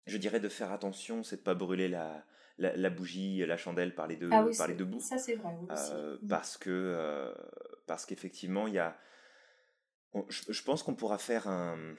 je 0.08 0.18
dirais 0.18 0.40
de 0.40 0.48
faire 0.48 0.72
attention, 0.72 1.22
c'est 1.22 1.36
de 1.36 1.42
pas 1.42 1.54
brûler 1.54 1.88
la, 1.88 2.24
la, 2.58 2.90
bougie, 2.90 3.44
la 3.46 3.56
chandelle 3.56 3.94
par 3.94 4.06
les 4.06 4.16
deux, 4.16 4.28
ah 4.32 4.46
par 4.56 4.68
les 4.68 4.74
deux 4.74 4.84
bouts. 4.84 5.00
Ça, 5.00 5.18
c'est 5.18 5.36
vrai. 5.36 5.54
Euh, 5.70 6.18
mm. 6.20 6.28
parce 6.28 6.56
que 6.56 6.70
euh, 6.70 7.32
parce 7.86 8.04
qu'effectivement, 8.06 8.66
il 8.66 8.74
y 8.74 8.78
a. 8.78 8.98
je, 10.28 10.62
pense 10.62 10.82
qu'on 10.82 10.94
pourra 10.94 11.18
faire 11.18 11.48
un, 11.48 11.94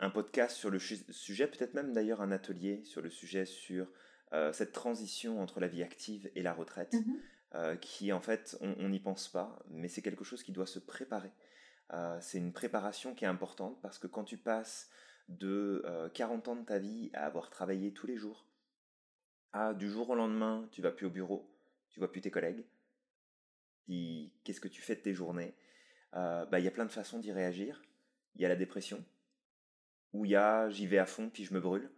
un 0.00 0.10
podcast 0.10 0.56
sur 0.56 0.70
le 0.70 0.78
sujet, 0.78 1.46
peut-être 1.46 1.74
même 1.74 1.92
d'ailleurs 1.92 2.20
un 2.20 2.32
atelier 2.32 2.82
sur 2.84 3.02
le 3.02 3.10
sujet 3.10 3.44
sur 3.44 3.86
euh, 4.32 4.52
cette 4.52 4.72
transition 4.72 5.40
entre 5.40 5.60
la 5.60 5.68
vie 5.68 5.82
active 5.82 6.30
et 6.34 6.42
la 6.42 6.54
retraite, 6.54 6.94
mm-hmm. 6.94 7.78
qui 7.78 8.12
en 8.12 8.20
fait, 8.20 8.56
on 8.60 8.88
n'y 8.88 9.00
pense 9.00 9.28
pas, 9.28 9.58
mais 9.68 9.88
c'est 9.88 10.02
quelque 10.02 10.24
chose 10.24 10.42
qui 10.42 10.52
doit 10.52 10.66
se 10.66 10.78
préparer. 10.78 11.32
c'est 12.20 12.38
une 12.38 12.52
préparation 12.52 13.14
qui 13.14 13.24
est 13.24 13.28
importante 13.28 13.80
parce 13.82 13.98
que 13.98 14.06
quand 14.06 14.24
tu 14.24 14.38
passes 14.38 14.90
de 15.28 15.82
40 16.14 16.48
ans 16.48 16.56
de 16.56 16.64
ta 16.64 16.78
vie 16.78 17.10
à 17.14 17.26
avoir 17.26 17.50
travaillé 17.50 17.92
tous 17.92 18.06
les 18.06 18.16
jours, 18.16 18.46
ah, 19.52 19.74
du 19.74 19.88
jour 19.88 20.10
au 20.10 20.14
lendemain, 20.14 20.68
tu 20.70 20.82
vas 20.82 20.90
plus 20.90 21.06
au 21.06 21.10
bureau, 21.10 21.50
tu 21.90 21.98
vois 21.98 22.12
plus 22.12 22.20
tes 22.20 22.30
collègues. 22.30 22.64
Qu'est-ce 24.44 24.60
que 24.60 24.68
tu 24.68 24.82
fais 24.82 24.96
de 24.96 25.00
tes 25.00 25.14
journées? 25.14 25.54
Bah, 26.12 26.58
il 26.58 26.64
y 26.64 26.68
a 26.68 26.70
plein 26.70 26.84
de 26.86 26.92
façons 26.92 27.18
d'y 27.18 27.32
réagir. 27.32 27.82
Il 28.34 28.42
y 28.42 28.44
a 28.44 28.48
la 28.48 28.56
dépression, 28.56 29.02
où 30.12 30.24
il 30.26 30.32
y 30.32 30.36
a 30.36 30.68
j'y 30.68 30.86
vais 30.86 30.98
à 30.98 31.06
fond 31.06 31.30
puis 31.30 31.44
je 31.44 31.54
me 31.54 31.60
brûle 31.60 31.90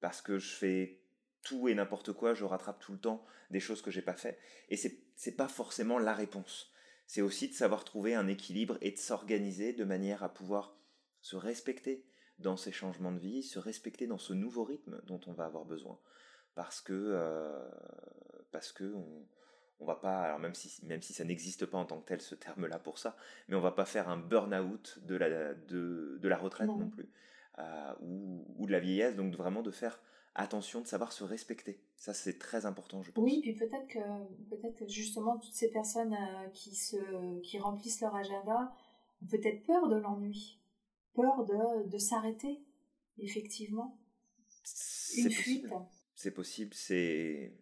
parce 0.00 0.20
que 0.20 0.38
je 0.38 0.54
fais 0.54 1.00
tout 1.42 1.68
et 1.68 1.74
n'importe 1.74 2.12
quoi, 2.12 2.34
je 2.34 2.44
rattrape 2.44 2.78
tout 2.78 2.92
le 2.92 2.98
temps 2.98 3.24
des 3.50 3.60
choses 3.60 3.80
que 3.80 3.90
j'ai 3.90 4.02
pas 4.02 4.14
fait. 4.14 4.38
Et 4.68 4.76
c'est 4.76 5.36
pas 5.36 5.48
forcément 5.48 5.98
la 5.98 6.12
réponse. 6.12 6.72
C'est 7.06 7.22
aussi 7.22 7.48
de 7.48 7.54
savoir 7.54 7.84
trouver 7.84 8.14
un 8.14 8.28
équilibre 8.28 8.76
et 8.82 8.90
de 8.90 8.98
s'organiser 8.98 9.72
de 9.72 9.84
manière 9.84 10.22
à 10.22 10.32
pouvoir 10.32 10.76
se 11.22 11.36
respecter 11.36 12.04
dans 12.38 12.56
ces 12.56 12.72
changements 12.72 13.12
de 13.12 13.18
vie, 13.18 13.42
se 13.42 13.58
respecter 13.58 14.06
dans 14.06 14.18
ce 14.18 14.32
nouveau 14.32 14.64
rythme 14.64 15.00
dont 15.06 15.20
on 15.26 15.32
va 15.32 15.44
avoir 15.44 15.64
besoin. 15.64 15.98
Parce 16.54 16.80
que, 16.80 16.92
euh, 16.92 17.68
parce 18.50 18.72
que 18.72 18.92
on, 18.94 19.26
on 19.80 19.84
va 19.84 19.96
pas, 19.96 20.22
alors 20.22 20.38
même 20.38 20.54
si, 20.54 20.84
même 20.86 21.02
si 21.02 21.12
ça 21.12 21.24
n'existe 21.24 21.66
pas 21.66 21.78
en 21.78 21.84
tant 21.84 22.00
que 22.00 22.08
tel 22.08 22.20
ce 22.20 22.34
terme-là 22.34 22.78
pour 22.78 22.98
ça, 22.98 23.16
mais 23.48 23.56
on 23.56 23.60
va 23.60 23.72
pas 23.72 23.84
faire 23.84 24.08
un 24.08 24.16
burn-out 24.16 24.98
de 25.04 25.14
la, 25.14 25.54
de, 25.54 26.18
de 26.20 26.28
la 26.28 26.36
retraite 26.36 26.68
non, 26.68 26.88
plus, 26.88 27.08
euh, 27.58 27.92
ou, 28.00 28.44
ou, 28.56 28.66
de 28.66 28.72
la 28.72 28.80
vieillesse, 28.80 29.16
donc 29.16 29.34
vraiment 29.34 29.62
de 29.62 29.70
faire 29.70 30.00
attention, 30.34 30.80
de 30.80 30.86
savoir 30.86 31.12
se 31.12 31.24
respecter. 31.24 31.80
Ça, 31.96 32.14
c'est 32.14 32.38
très 32.38 32.66
important, 32.66 33.02
je 33.02 33.10
pense. 33.10 33.24
Oui, 33.24 33.40
puis 33.40 33.54
peut-être 33.54 33.88
que, 33.88 33.98
peut-être 34.50 34.88
justement, 34.88 35.38
toutes 35.38 35.54
ces 35.54 35.70
personnes 35.70 36.14
euh, 36.14 36.48
qui, 36.52 36.74
se, 36.74 37.40
qui 37.40 37.58
remplissent 37.58 38.00
leur 38.00 38.14
agenda 38.14 38.72
ont 39.22 39.26
peut-être 39.26 39.64
peur 39.64 39.88
de 39.88 39.96
l'ennui, 39.96 40.60
peur 41.20 41.44
de, 41.44 41.88
de 41.88 41.98
s'arrêter, 41.98 42.60
effectivement. 43.18 43.98
Une 45.16 45.30
fuite. 45.30 45.66
C'est 46.14 46.30
possible, 46.32 46.74
c'est. 46.74 47.52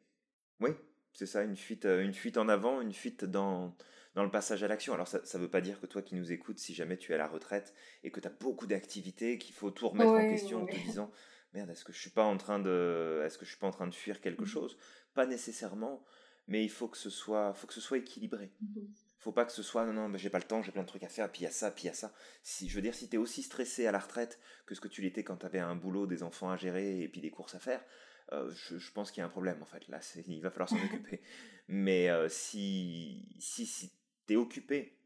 Oui, 0.61 0.71
c'est 1.12 1.27
ça, 1.27 1.42
une 1.42 1.57
fuite, 1.57 1.85
euh, 1.85 2.03
une 2.03 2.14
fuite 2.14 2.37
en 2.37 2.49
avant, 2.49 2.81
une 2.81 2.92
fuite 2.92 3.25
dans, 3.25 3.77
dans 4.14 4.25
le 4.25 4.31
passage 4.31 4.62
à 4.62 4.69
l'action. 4.69 4.95
Alors 4.95 5.09
ça 5.09 5.21
ne 5.21 5.38
veut 5.38 5.51
pas 5.51 5.61
dire 5.61 5.81
que 5.81 5.87
toi 5.87 6.03
qui 6.03 6.14
nous 6.14 6.33
écoutes, 6.33 6.59
si 6.59 6.75
jamais 6.75 6.97
tu 6.97 7.12
es 7.12 7.14
à 7.14 7.19
la 7.19 7.29
retraite 7.29 7.75
et 8.03 8.11
que 8.11 8.21
tu 8.21 8.27
as 8.27 8.31
beaucoup 8.31 8.66
d'activités, 8.66 9.38
qu'il 9.38 9.55
faut 9.55 9.71
tout 9.71 9.88
remettre 9.88 10.11
en 10.11 10.29
question 10.29 10.62
en 10.62 10.66
te 10.66 10.77
disant 10.87 11.11
merde, 11.53 11.71
est-ce 11.71 11.85
que 11.85 11.92
je 11.92 12.01
suis 12.01 12.11
pas 12.11 12.25
en 12.25 12.37
train 12.37 12.59
de, 12.59 13.23
est-ce 13.25 13.38
que 13.38 13.45
je 13.45 13.51
suis 13.51 13.59
pas 13.59 13.66
en 13.66 13.73
train 13.73 13.87
de 13.87 13.95
fuir 13.95 14.21
quelque 14.21 14.42
mmh 14.42 14.47
chose? 14.47 14.79
Pas 15.14 15.27
nécessairement, 15.27 16.05
mais 16.49 16.62
il 16.64 16.71
faut 16.71 16.88
que 16.88 16.99
ce 16.99 17.11
soit, 17.11 17.55
faut 17.55 17.66
que 17.66 17.75
ce 17.75 17.81
soit 17.81 17.99
équilibré. 17.99 18.53
Mmh 18.61 18.81
faut 19.27 19.33
pas 19.33 19.45
que 19.45 19.51
ce 19.51 19.65
soit 19.65 19.85
non 19.85 19.93
non, 19.93 20.09
mais 20.09 20.19
j'ai 20.19 20.31
pas 20.31 20.39
le 20.39 20.45
temps, 20.45 20.62
j'ai 20.62 20.71
plein 20.71 20.83
de 20.83 20.87
trucs 20.87 21.03
à 21.03 21.09
faire, 21.09 21.31
puis 21.33 21.41
il 21.41 21.45
y 21.45 21.49
a 21.49 21.51
ça, 21.51 21.73
puis 21.73 21.85
il 21.85 21.87
y 21.89 21.91
a 21.91 21.95
ça. 21.95 22.12
Si 22.45 22.69
je 22.69 22.77
veux 22.77 22.81
dire, 22.81 22.95
si 22.95 23.09
tu 23.09 23.17
es 23.17 23.19
aussi 23.19 23.43
stressé 23.43 23.85
à 23.85 23.91
la 23.91 23.99
retraite 23.99 24.39
que 24.67 24.77
ce 24.77 24.81
que 24.81 24.87
tu 24.87 25.03
l'étais 25.03 25.25
quand 25.25 25.39
tu 25.39 25.47
avais 25.47 25.59
un 25.59 25.75
boulot, 25.75 26.07
des 26.07 26.23
enfants 26.23 26.49
à 26.49 26.57
gérer 26.57 27.03
et 27.03 27.09
puis 27.09 27.21
des 27.21 27.31
courses 27.31 27.57
à 27.57 27.59
faire, 27.59 27.85
euh, 28.33 28.49
je, 28.55 28.79
je, 28.79 28.93
pense 28.93 29.11
qu'il 29.11 29.23
y 29.23 29.25
a 29.25 29.27
un 29.27 29.31
problème 29.31 29.61
en 29.61 29.65
fait. 29.65 29.89
Là, 29.89 29.99
il 30.29 30.41
va 30.41 30.51
falloir 30.51 30.69
s'en 30.69 30.77
occuper. 30.85 31.21
Mais 31.67 32.09
euh, 32.09 32.29
si 32.29 33.27
si, 33.41 33.67
si 33.67 33.91
tu 34.29 34.35
es 34.35 34.37
occupé, 34.37 34.97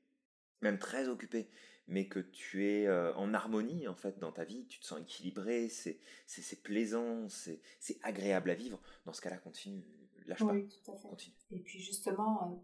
même 0.61 0.79
très 0.79 1.09
occupé, 1.09 1.49
mais 1.89 2.07
que 2.07 2.21
tu 2.21 2.67
es 2.67 2.91
en 2.91 3.33
harmonie 3.33 3.89
en 3.89 3.95
fait 3.95 4.19
dans 4.19 4.33
ta 4.33 4.45
vie, 4.45 4.67
tu 4.67 4.81
te 4.81 4.85
sens 4.85 5.01
équilibré, 5.01 5.71
c'est 5.71 5.99
c'est 6.27 6.63
plaisant, 6.63 7.27
c'est 7.31 7.63
agréable 8.03 8.51
à 8.51 8.55
vivre. 8.55 8.83
Dans 9.07 9.15
ce 9.15 9.23
cas-là, 9.23 9.39
continue, 9.39 9.83
lâche 10.27 10.43
oui, 10.43 10.69
Tout 10.69 10.93
à 10.93 10.97
fait. 10.97 11.09
Continue. 11.09 11.37
Et 11.53 11.61
puis 11.61 11.81
justement, 11.81 12.63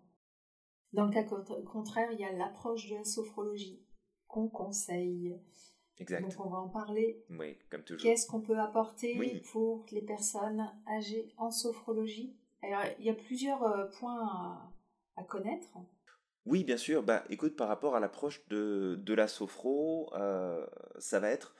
dans 0.92 1.06
le 1.06 1.12
cas 1.12 1.24
contraire, 1.24 2.10
il 2.12 2.20
y 2.20 2.24
a 2.24 2.32
l'approche 2.32 2.88
de 2.88 2.96
la 2.96 3.04
sophrologie 3.04 3.84
qu'on 4.28 4.48
conseille. 4.48 5.38
Exact. 5.98 6.22
Donc 6.22 6.34
on 6.38 6.50
va 6.50 6.58
en 6.58 6.68
parler. 6.68 7.24
Oui, 7.30 7.58
comme 7.70 7.82
toujours. 7.82 8.02
Qu'est-ce 8.02 8.26
qu'on 8.26 8.40
peut 8.40 8.58
apporter 8.58 9.42
pour 9.52 9.86
les 9.90 10.02
personnes 10.02 10.70
âgées 10.86 11.32
en 11.38 11.50
sophrologie? 11.50 12.36
Alors 12.62 12.82
il 12.98 13.04
y 13.04 13.10
a 13.10 13.14
plusieurs 13.14 13.90
points 13.98 14.26
à, 14.26 14.72
à 15.16 15.24
connaître. 15.24 15.68
Oui, 16.44 16.64
bien 16.64 16.76
sûr. 16.76 17.02
Bah, 17.02 17.24
écoute, 17.28 17.56
par 17.56 17.66
rapport 17.66 17.96
à 17.96 18.00
l'approche 18.00 18.46
de, 18.48 19.00
de 19.02 19.14
la 19.14 19.26
sophro, 19.26 20.12
euh, 20.14 20.66
ça 20.98 21.18
va 21.18 21.30
être 21.30 21.56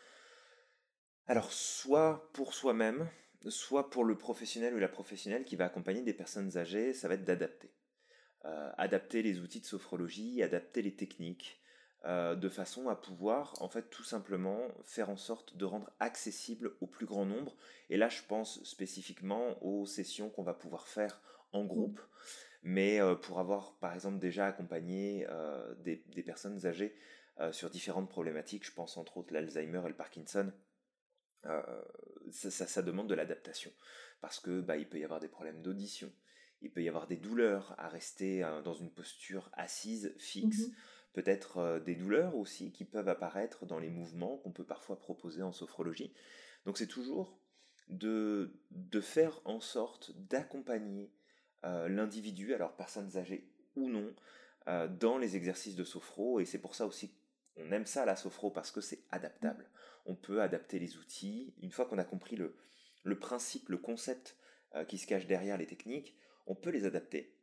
alors 1.26 1.52
soit 1.52 2.30
pour 2.32 2.54
soi-même, 2.54 3.08
soit 3.48 3.90
pour 3.90 4.04
le 4.04 4.16
professionnel 4.16 4.74
ou 4.74 4.78
la 4.78 4.88
professionnelle 4.88 5.44
qui 5.44 5.56
va 5.56 5.64
accompagner 5.64 6.02
des 6.02 6.14
personnes 6.14 6.56
âgées, 6.56 6.92
ça 6.92 7.08
va 7.08 7.14
être 7.14 7.24
d'adapter. 7.24 7.74
Euh, 8.46 8.70
adapter 8.78 9.22
les 9.22 9.40
outils 9.40 9.60
de 9.60 9.66
sophrologie, 9.66 10.42
adapter 10.42 10.82
les 10.82 10.94
techniques, 10.94 11.60
euh, 12.04 12.34
de 12.36 12.48
façon 12.48 12.88
à 12.88 12.96
pouvoir, 12.96 13.54
en 13.60 13.68
fait, 13.68 13.90
tout 13.90 14.04
simplement 14.04 14.68
faire 14.84 15.10
en 15.10 15.16
sorte 15.16 15.56
de 15.56 15.64
rendre 15.64 15.90
accessible 15.98 16.72
au 16.80 16.86
plus 16.86 17.06
grand 17.06 17.26
nombre. 17.26 17.56
Et 17.90 17.96
là, 17.96 18.08
je 18.08 18.22
pense 18.28 18.62
spécifiquement 18.62 19.62
aux 19.64 19.86
sessions 19.86 20.30
qu'on 20.30 20.42
va 20.42 20.54
pouvoir 20.54 20.86
faire 20.86 21.20
en 21.52 21.64
groupe 21.64 22.00
mais 22.66 23.00
euh, 23.00 23.14
pour 23.14 23.38
avoir 23.38 23.74
par 23.78 23.94
exemple 23.94 24.18
déjà 24.18 24.48
accompagné 24.48 25.24
euh, 25.30 25.72
des, 25.76 26.02
des, 26.08 26.24
personnes 26.24 26.66
âgées 26.66 26.96
euh, 27.38 27.52
sur 27.52 27.70
différentes 27.70 28.10
problématiques, 28.10 28.66
je 28.66 28.72
pense 28.72 28.96
entre 28.96 29.18
autres 29.18 29.32
l'Alzheimer 29.32 29.82
et 29.84 29.88
le 29.88 29.94
Parkinson, 29.94 30.52
ça, 31.44 32.50
ça, 32.50 32.66
ça, 32.66 32.82
demande 32.82 33.08
de 33.08 33.14
l'adaptation. 33.14 33.70
Parce 34.20 34.40
que 34.40 34.60
bah, 34.60 34.76
il 34.76 34.88
peut 34.88 34.98
y 34.98 35.04
avoir 35.04 35.20
des 35.20 35.28
problèmes 35.28 35.62
d'audition, 35.62 36.10
il 36.62 36.70
peut 36.70 36.82
y 36.82 36.88
avoir 36.88 37.06
des 37.06 37.16
douleurs 37.16 37.74
à 37.78 37.88
rester 37.88 38.40
dans 38.64 38.74
une 38.74 38.90
posture 38.90 39.50
assise 39.52 40.14
fixe. 40.18 40.68
Mmh 40.68 40.72
peut-être 41.12 41.80
des 41.86 41.94
douleurs 41.94 42.36
aussi 42.36 42.72
qui 42.72 42.84
peuvent 42.84 43.08
apparaître 43.08 43.64
dans 43.64 43.78
les 43.78 43.88
mouvements 43.88 44.36
qu'on 44.36 44.52
peut 44.52 44.66
parfois 44.66 44.98
proposer 44.98 45.42
en 45.42 45.50
sophrologie. 45.50 46.12
Donc 46.66 46.76
c'est 46.76 46.86
toujours 46.86 47.40
de, 47.88 48.60
de 48.70 49.00
faire 49.00 49.40
en 49.44 49.60
sorte 49.60 50.12
d'accompagner 50.28 51.10
euh, 51.64 51.88
l'individu, 51.88 52.54
alors 52.54 52.76
personnes 52.76 53.16
âgées 53.16 53.48
ou 53.76 53.88
non, 53.88 54.14
euh, 54.68 54.88
dans 54.88 55.18
les 55.18 55.36
exercices 55.36 55.76
de 55.76 55.84
sophro. 55.84 56.40
Et 56.40 56.44
c'est 56.44 56.58
pour 56.58 56.74
ça 56.74 56.86
aussi 56.86 57.14
qu'on 57.54 57.70
aime 57.72 57.86
ça 57.86 58.04
la 58.04 58.16
sophro 58.16 58.50
parce 58.50 58.70
que 58.70 58.80
c'est 58.80 59.04
adaptable. 59.10 59.70
On 60.04 60.14
peut 60.14 60.42
adapter 60.42 60.78
les 60.78 60.96
outils. 60.98 61.54
Une 61.62 61.70
fois 61.70 61.86
qu'on 61.86 61.98
a 61.98 62.04
compris 62.04 62.36
le, 62.36 62.56
le 63.04 63.18
principe, 63.18 63.68
le 63.68 63.78
concept 63.78 64.36
euh, 64.74 64.84
qui 64.84 64.98
se 64.98 65.06
cache 65.06 65.26
derrière 65.26 65.56
les 65.56 65.66
techniques, 65.66 66.16
on 66.46 66.54
peut 66.54 66.70
les 66.70 66.84
adapter. 66.84 67.34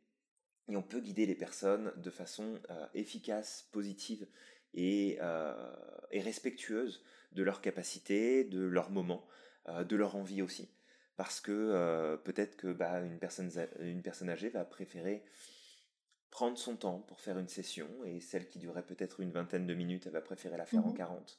Et 0.68 0.76
on 0.76 0.82
peut 0.82 1.00
guider 1.00 1.26
les 1.26 1.34
personnes 1.34 1.92
de 1.96 2.10
façon 2.10 2.58
efficace, 2.94 3.68
positive 3.70 4.26
et, 4.72 5.18
et, 6.10 6.20
respectueuse 6.20 7.04
de 7.32 7.42
leurs 7.42 7.60
capacités, 7.60 8.44
de 8.44 8.62
leurs 8.64 8.90
moments, 8.90 9.26
de 9.68 9.94
leur 9.94 10.16
envie 10.16 10.40
aussi 10.40 10.70
parce 11.16 11.40
que 11.40 11.52
euh, 11.52 12.16
peut-être 12.16 12.56
que 12.56 12.72
bah, 12.72 13.00
une, 13.00 13.18
personne, 13.18 13.50
une 13.80 14.02
personne 14.02 14.30
âgée 14.30 14.48
va 14.48 14.64
préférer 14.64 15.24
prendre 16.30 16.58
son 16.58 16.76
temps 16.76 16.98
pour 16.98 17.20
faire 17.20 17.38
une 17.38 17.48
session 17.48 17.88
et 18.04 18.20
celle 18.20 18.48
qui 18.48 18.58
durait 18.58 18.84
peut-être 18.84 19.20
une 19.20 19.30
vingtaine 19.30 19.66
de 19.66 19.74
minutes, 19.74 20.06
elle 20.06 20.12
va 20.12 20.20
préférer 20.20 20.56
la 20.56 20.66
faire 20.66 20.84
en 20.84 20.92
40. 20.92 21.38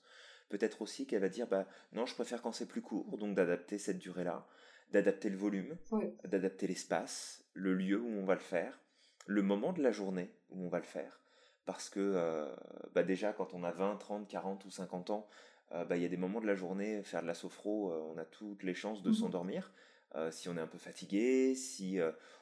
Peut-être 0.49 0.81
aussi 0.81 1.07
qu'elle 1.07 1.21
va 1.21 1.29
dire 1.29 1.47
bah 1.47 1.67
non, 1.93 2.05
je 2.05 2.13
préfère 2.13 2.41
quand 2.41 2.51
c'est 2.51 2.67
plus 2.67 2.81
court, 2.81 3.17
donc 3.17 3.35
d'adapter 3.35 3.77
cette 3.77 3.97
durée-là, 3.97 4.47
d'adapter 4.91 5.29
le 5.29 5.37
volume, 5.37 5.77
d'adapter 6.23 6.67
l'espace, 6.67 7.43
le 7.53 7.73
lieu 7.73 7.99
où 7.99 8.07
on 8.07 8.25
va 8.25 8.35
le 8.35 8.39
faire, 8.39 8.79
le 9.25 9.41
moment 9.41 9.73
de 9.73 9.81
la 9.81 9.91
journée 9.91 10.31
où 10.49 10.63
on 10.63 10.69
va 10.69 10.77
le 10.77 10.85
faire. 10.85 11.19
Parce 11.65 11.89
que 11.89 11.99
euh, 11.99 12.55
bah 12.93 13.03
déjà, 13.03 13.33
quand 13.33 13.55
on 13.55 13.63
a 13.63 13.71
20, 13.71 13.95
30, 13.97 14.27
40 14.27 14.65
ou 14.65 14.69
50 14.69 15.09
ans, 15.09 15.27
euh, 15.71 15.83
bah, 15.83 15.97
il 15.97 16.03
y 16.03 16.05
a 16.05 16.09
des 16.09 16.17
moments 16.17 16.41
de 16.41 16.45
la 16.45 16.55
journée, 16.55 17.01
faire 17.03 17.21
de 17.21 17.27
la 17.27 17.33
sophro, 17.33 17.91
euh, 17.91 17.99
on 18.13 18.17
a 18.17 18.25
toutes 18.25 18.63
les 18.63 18.73
chances 18.73 19.01
de 19.01 19.09
mmh 19.09 19.15
s'endormir. 19.15 19.71
Euh, 20.15 20.31
si 20.31 20.47
on 20.47 20.55
est 20.57 20.61
un 20.61 20.67
peu 20.67 20.77
fatigué, 20.77 21.55
si 21.55 21.99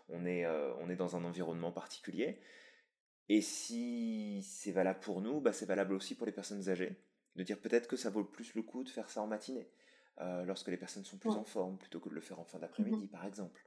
on, 0.10 0.26
est, 0.26 0.46
on 0.46 0.90
est 0.90 0.96
dans 0.96 1.16
un 1.16 1.24
environnement 1.24 1.72
particulier. 1.72 2.40
Et 3.30 3.42
si 3.42 4.44
c'est 4.44 4.72
valable 4.72 5.00
pour 5.00 5.22
nous, 5.22 5.40
bah 5.40 5.54
c'est 5.54 5.66
valable 5.66 5.94
aussi 5.94 6.14
pour 6.16 6.26
les 6.26 6.34
personnes 6.34 6.70
âgées. 6.70 6.98
De 7.36 7.44
dire 7.44 7.60
peut-être 7.60 7.88
que 7.88 7.96
ça 7.96 8.10
vaut 8.10 8.24
plus 8.24 8.54
le 8.56 8.62
coup 8.62 8.84
de 8.84 8.90
faire 8.90 9.10
ça 9.10 9.22
en 9.22 9.28
matinée, 9.28 9.70
lorsque 10.46 10.68
les 10.68 10.78
personnes 10.78 11.04
sont 11.04 11.18
plus 11.18 11.32
en 11.32 11.44
forme, 11.44 11.78
plutôt 11.78 12.00
que 12.00 12.10
de 12.10 12.14
le 12.14 12.22
faire 12.22 12.40
en 12.40 12.46
fin 12.46 12.60
d'après-midi, 12.60 13.06
mmh 13.06 13.10
par 13.10 13.26
exemple. 13.26 13.66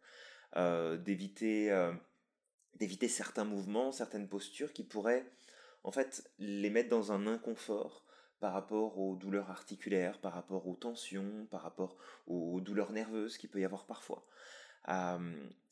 d'éviter, 1.04 1.90
d'éviter 2.74 3.08
certains 3.08 3.44
mouvements, 3.44 3.90
certaines 3.90 4.28
postures 4.28 4.72
qui 4.72 4.84
pourraient, 4.84 5.26
en 5.82 5.90
fait, 5.90 6.30
les 6.38 6.70
mettre 6.70 6.88
dans 6.88 7.10
un 7.12 7.26
inconfort 7.26 8.06
par 8.40 8.52
rapport 8.52 8.98
aux 8.98 9.16
douleurs 9.16 9.50
articulaires, 9.50 10.20
par 10.20 10.32
rapport 10.32 10.66
aux 10.66 10.76
tensions, 10.76 11.46
par 11.50 11.62
rapport 11.62 11.96
aux 12.26 12.60
douleurs 12.60 12.92
nerveuses 12.92 13.38
qu'il 13.38 13.50
peut 13.50 13.60
y 13.60 13.64
avoir 13.64 13.86
parfois. 13.86 14.26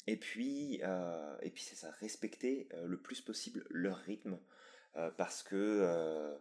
et 0.06 0.16
puis, 0.16 0.80
euh, 0.82 1.36
et 1.42 1.50
puis 1.50 1.62
c'est 1.62 1.76
ça, 1.76 1.90
respecter 2.00 2.68
euh, 2.74 2.86
le 2.86 2.98
plus 2.98 3.20
possible 3.20 3.64
leur 3.70 3.98
rythme, 3.98 4.38
euh, 4.96 5.10
parce 5.16 5.42
que 5.42 6.36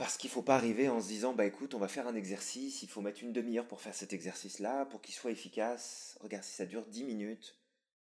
parce 0.00 0.16
qu'il 0.16 0.30
faut 0.30 0.40
pas 0.40 0.56
arriver 0.56 0.88
en 0.88 0.98
se 0.98 1.08
disant 1.08 1.34
bah 1.34 1.44
écoute 1.44 1.74
on 1.74 1.78
va 1.78 1.86
faire 1.86 2.08
un 2.08 2.14
exercice, 2.14 2.82
il 2.82 2.88
faut 2.88 3.02
mettre 3.02 3.22
une 3.22 3.34
demi-heure 3.34 3.68
pour 3.68 3.82
faire 3.82 3.94
cet 3.94 4.14
exercice-là, 4.14 4.86
pour 4.86 5.02
qu'il 5.02 5.14
soit 5.14 5.30
efficace. 5.30 6.16
Regarde 6.22 6.42
si 6.42 6.54
ça 6.54 6.64
dure 6.64 6.86
10 6.86 7.04
minutes, 7.04 7.60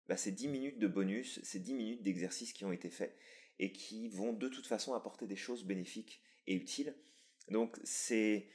bah 0.06 0.18
c'est 0.18 0.30
10 0.30 0.48
minutes 0.48 0.78
de 0.78 0.88
bonus, 0.88 1.40
c'est 1.42 1.58
10 1.58 1.72
minutes 1.72 2.02
d'exercice 2.02 2.52
qui 2.52 2.66
ont 2.66 2.72
été 2.72 2.90
faits 2.90 3.16
et 3.58 3.72
qui 3.72 4.10
vont 4.10 4.34
de 4.34 4.46
toute 4.50 4.66
façon 4.66 4.92
apporter 4.92 5.26
des 5.26 5.36
choses 5.36 5.64
bénéfiques 5.64 6.20
et 6.46 6.54
utile. 6.54 6.94
Donc 7.48 7.80
c'est 7.82 8.50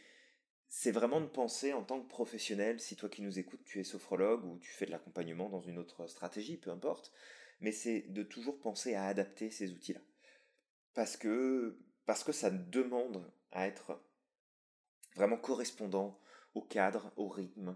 c'est 0.69 0.91
vraiment 0.91 1.19
de 1.19 1.25
penser 1.25 1.73
en 1.73 1.81
tant 1.81 1.99
que 1.99 2.07
professionnel, 2.07 2.79
si 2.79 2.95
toi 2.95 3.09
qui 3.09 3.23
nous 3.23 3.39
écoutes, 3.39 3.63
tu 3.65 3.79
es 3.79 3.83
sophrologue 3.83 4.45
ou 4.45 4.59
tu 4.59 4.69
fais 4.69 4.85
de 4.85 4.91
l'accompagnement 4.91 5.49
dans 5.49 5.61
une 5.61 5.79
autre 5.79 6.05
stratégie, 6.05 6.57
peu 6.57 6.69
importe, 6.69 7.11
mais 7.59 7.71
c'est 7.71 8.01
de 8.01 8.21
toujours 8.21 8.59
penser 8.59 8.93
à 8.93 9.07
adapter 9.07 9.49
ces 9.49 9.71
outils-là. 9.71 10.01
parce 10.93 11.17
que, 11.17 11.79
parce 12.05 12.23
que 12.23 12.31
ça 12.31 12.49
demande 12.49 13.23
à 13.51 13.67
être 13.67 13.99
vraiment 15.15 15.37
correspondant 15.37 16.19
au 16.53 16.61
cadre, 16.61 17.11
au 17.15 17.27
rythme, 17.27 17.75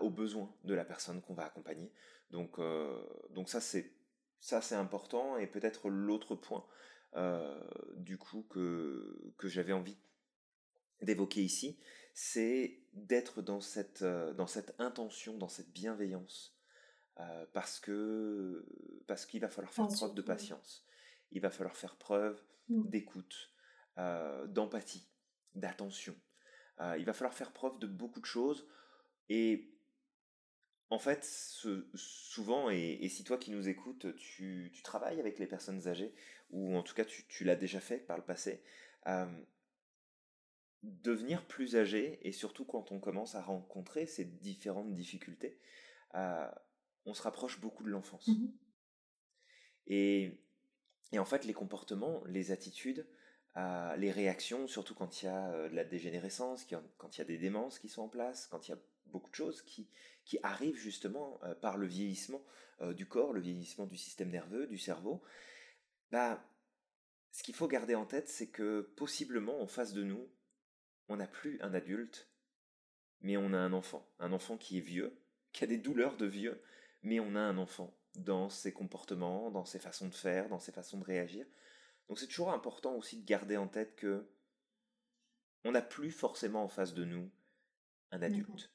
aux 0.00 0.10
besoins 0.10 0.52
de 0.64 0.74
la 0.74 0.84
personne 0.84 1.20
qu'on 1.22 1.34
va 1.34 1.44
accompagner. 1.44 1.92
Donc, 2.30 2.58
euh, 2.58 3.00
donc 3.30 3.48
ça 3.48 3.60
c'est 3.60 3.92
ça 4.40 4.60
c'est 4.60 4.74
important. 4.74 5.36
Et 5.36 5.46
peut-être 5.46 5.88
l'autre 5.88 6.34
point 6.34 6.66
euh, 7.14 7.60
du 7.96 8.18
coup 8.18 8.44
que, 8.48 9.32
que 9.38 9.48
j'avais 9.48 9.72
envie 9.72 9.98
d'évoquer 11.02 11.42
ici, 11.42 11.78
c'est 12.14 12.80
d'être 12.92 13.42
dans 13.42 13.60
cette, 13.60 14.02
euh, 14.02 14.32
dans 14.34 14.46
cette 14.46 14.74
intention, 14.78 15.36
dans 15.36 15.48
cette 15.48 15.70
bienveillance, 15.72 16.56
parce 17.52 17.78
que 17.78 18.66
parce 19.06 19.26
qu'il 19.26 19.40
va 19.40 19.48
falloir 19.48 19.72
faire 19.72 19.86
preuve 19.86 20.14
de 20.14 20.22
patience, 20.22 20.84
il 21.32 21.40
va 21.40 21.50
falloir 21.50 21.76
faire 21.76 21.96
preuve 21.96 22.42
mmh. 22.68 22.88
d'écoute, 22.88 23.52
d'empathie, 24.46 25.06
d'attention. 25.54 26.14
il 26.98 27.04
va 27.04 27.12
falloir 27.12 27.34
faire 27.34 27.52
preuve 27.52 27.78
de 27.78 27.86
beaucoup 27.86 28.20
de 28.20 28.26
choses 28.26 28.66
et 29.28 29.72
en 30.92 30.98
fait, 30.98 31.24
souvent, 31.94 32.68
et, 32.68 33.08
si 33.08 33.24
toi 33.24 33.38
qui 33.38 33.50
nous 33.50 33.66
écoutes, 33.66 34.14
tu, 34.16 34.70
travailles 34.84 35.20
avec 35.20 35.38
les 35.38 35.46
personnes 35.46 35.88
âgées, 35.88 36.14
ou 36.50 36.76
en 36.76 36.82
tout 36.82 36.94
cas 36.94 37.06
tu, 37.06 37.44
l'as 37.44 37.56
déjà 37.56 37.80
fait 37.80 37.96
par 37.96 38.18
le 38.18 38.22
passé, 38.22 38.62
devenir 40.82 41.46
plus 41.46 41.76
âgé, 41.76 42.18
et 42.20 42.30
surtout 42.30 42.66
quand 42.66 42.92
on 42.92 43.00
commence 43.00 43.34
à 43.36 43.40
rencontrer 43.40 44.04
ces 44.04 44.26
différentes 44.26 44.92
difficultés, 44.92 45.58
on 46.12 47.14
se 47.14 47.22
rapproche 47.22 47.58
beaucoup 47.58 47.84
de 47.84 47.90
l'enfance. 47.90 48.28
Mmh 48.28 48.48
et, 49.86 50.38
en 51.18 51.24
fait, 51.24 51.44
les 51.44 51.52
comportements, 51.52 52.22
les 52.26 52.52
attitudes, 52.52 53.06
les 53.56 54.10
réactions, 54.10 54.66
surtout 54.66 54.94
quand 54.94 55.22
il 55.22 55.26
y 55.26 55.28
a 55.28 55.68
de 55.68 55.74
la 55.74 55.84
dégénérescence, 55.84 56.66
quand 56.96 57.16
il 57.16 57.18
y 57.18 57.22
a 57.22 57.26
des 57.26 57.38
démences 57.38 57.78
qui 57.78 57.88
sont 57.88 58.02
en 58.02 58.08
place, 58.08 58.46
quand 58.46 58.66
il 58.66 58.70
y 58.70 58.74
a 58.74 58.78
beaucoup 59.12 59.30
de 59.30 59.36
choses 59.36 59.62
qui, 59.62 59.88
arrivent 60.42 60.76
justement 60.76 61.38
euh, 61.44 61.54
par 61.54 61.76
le 61.76 61.86
vieillissement 61.86 62.42
euh, 62.80 62.94
du 62.94 63.06
corps, 63.06 63.32
le 63.32 63.40
vieillissement 63.40 63.86
du 63.86 63.98
système 63.98 64.30
nerveux, 64.30 64.66
du 64.66 64.78
cerveau, 64.78 65.22
bah, 66.10 66.42
ce 67.32 67.42
qu'il 67.42 67.54
faut 67.54 67.68
garder 67.68 67.94
en 67.94 68.06
tête, 68.06 68.28
c'est 68.28 68.48
que 68.48 68.80
possiblement 68.96 69.60
en 69.60 69.66
face 69.66 69.92
de 69.92 70.02
nous, 70.02 70.26
on 71.08 71.16
n'a 71.16 71.26
plus 71.26 71.60
un 71.60 71.74
adulte, 71.74 72.30
mais 73.20 73.36
on 73.36 73.52
a 73.52 73.58
un 73.58 73.72
enfant. 73.72 74.08
Un 74.18 74.32
enfant 74.32 74.56
qui 74.56 74.78
est 74.78 74.82
vieux, 74.82 75.18
qui 75.52 75.64
a 75.64 75.66
des 75.66 75.76
douleurs 75.76 76.16
de 76.16 76.26
vieux, 76.26 76.62
mais 77.02 77.20
on 77.20 77.34
a 77.34 77.40
un 77.40 77.58
enfant 77.58 77.94
dans 78.14 78.48
ses 78.48 78.72
comportements, 78.72 79.50
dans 79.50 79.64
ses 79.64 79.78
façons 79.78 80.08
de 80.08 80.14
faire, 80.14 80.48
dans 80.48 80.58
ses 80.58 80.72
façons 80.72 80.98
de 80.98 81.04
réagir. 81.04 81.46
Donc 82.08 82.18
c'est 82.18 82.26
toujours 82.26 82.52
important 82.52 82.94
aussi 82.96 83.20
de 83.20 83.24
garder 83.24 83.56
en 83.56 83.68
tête 83.68 83.96
que 83.96 84.28
on 85.64 85.72
n'a 85.72 85.82
plus 85.82 86.10
forcément 86.10 86.64
en 86.64 86.68
face 86.68 86.94
de 86.94 87.04
nous 87.04 87.30
un 88.10 88.22
adulte. 88.22 88.72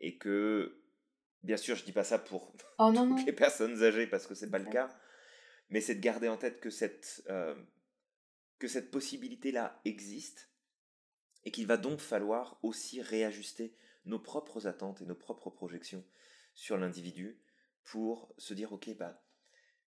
Et 0.00 0.18
que, 0.18 0.82
bien 1.42 1.56
sûr, 1.56 1.76
je 1.76 1.84
dis 1.84 1.92
pas 1.92 2.04
ça 2.04 2.18
pour 2.18 2.54
oh, 2.78 2.92
toutes 2.94 3.26
les 3.26 3.32
personnes 3.32 3.82
âgées 3.82 4.06
parce 4.06 4.26
que 4.26 4.34
c'est 4.34 4.50
pas 4.50 4.58
le 4.58 4.70
cas, 4.70 4.88
mais 5.70 5.80
c'est 5.80 5.94
de 5.94 6.00
garder 6.00 6.28
en 6.28 6.36
tête 6.36 6.60
que 6.60 6.70
cette, 6.70 7.24
euh, 7.28 7.54
que 8.58 8.68
cette 8.68 8.90
possibilité-là 8.90 9.80
existe 9.84 10.50
et 11.44 11.50
qu'il 11.50 11.66
va 11.66 11.76
donc 11.76 12.00
falloir 12.00 12.58
aussi 12.62 13.02
réajuster 13.02 13.76
nos 14.04 14.18
propres 14.18 14.66
attentes 14.66 15.00
et 15.00 15.06
nos 15.06 15.14
propres 15.14 15.50
projections 15.50 16.04
sur 16.54 16.76
l'individu 16.76 17.40
pour 17.84 18.34
se 18.38 18.54
dire 18.54 18.72
ok 18.72 18.96
bah 18.96 19.22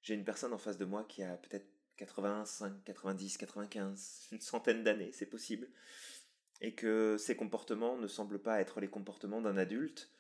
j'ai 0.01 0.13
une 0.13 0.23
personne 0.23 0.53
en 0.53 0.57
face 0.57 0.77
de 0.77 0.85
moi 0.85 1.03
qui 1.03 1.23
a 1.23 1.35
peut-être 1.37 1.67
85, 1.97 2.83
90, 2.85 3.37
95, 3.37 4.27
une 4.31 4.39
centaine 4.39 4.83
d'années, 4.83 5.11
c'est 5.11 5.25
possible. 5.25 5.67
Et 6.61 6.73
que 6.73 7.17
ces 7.19 7.35
comportements 7.35 7.97
ne 7.97 8.07
semblent 8.07 8.41
pas 8.41 8.61
être 8.61 8.79
les 8.79 8.87
comportements 8.87 9.41
d'un 9.41 9.57
adulte, 9.57 10.11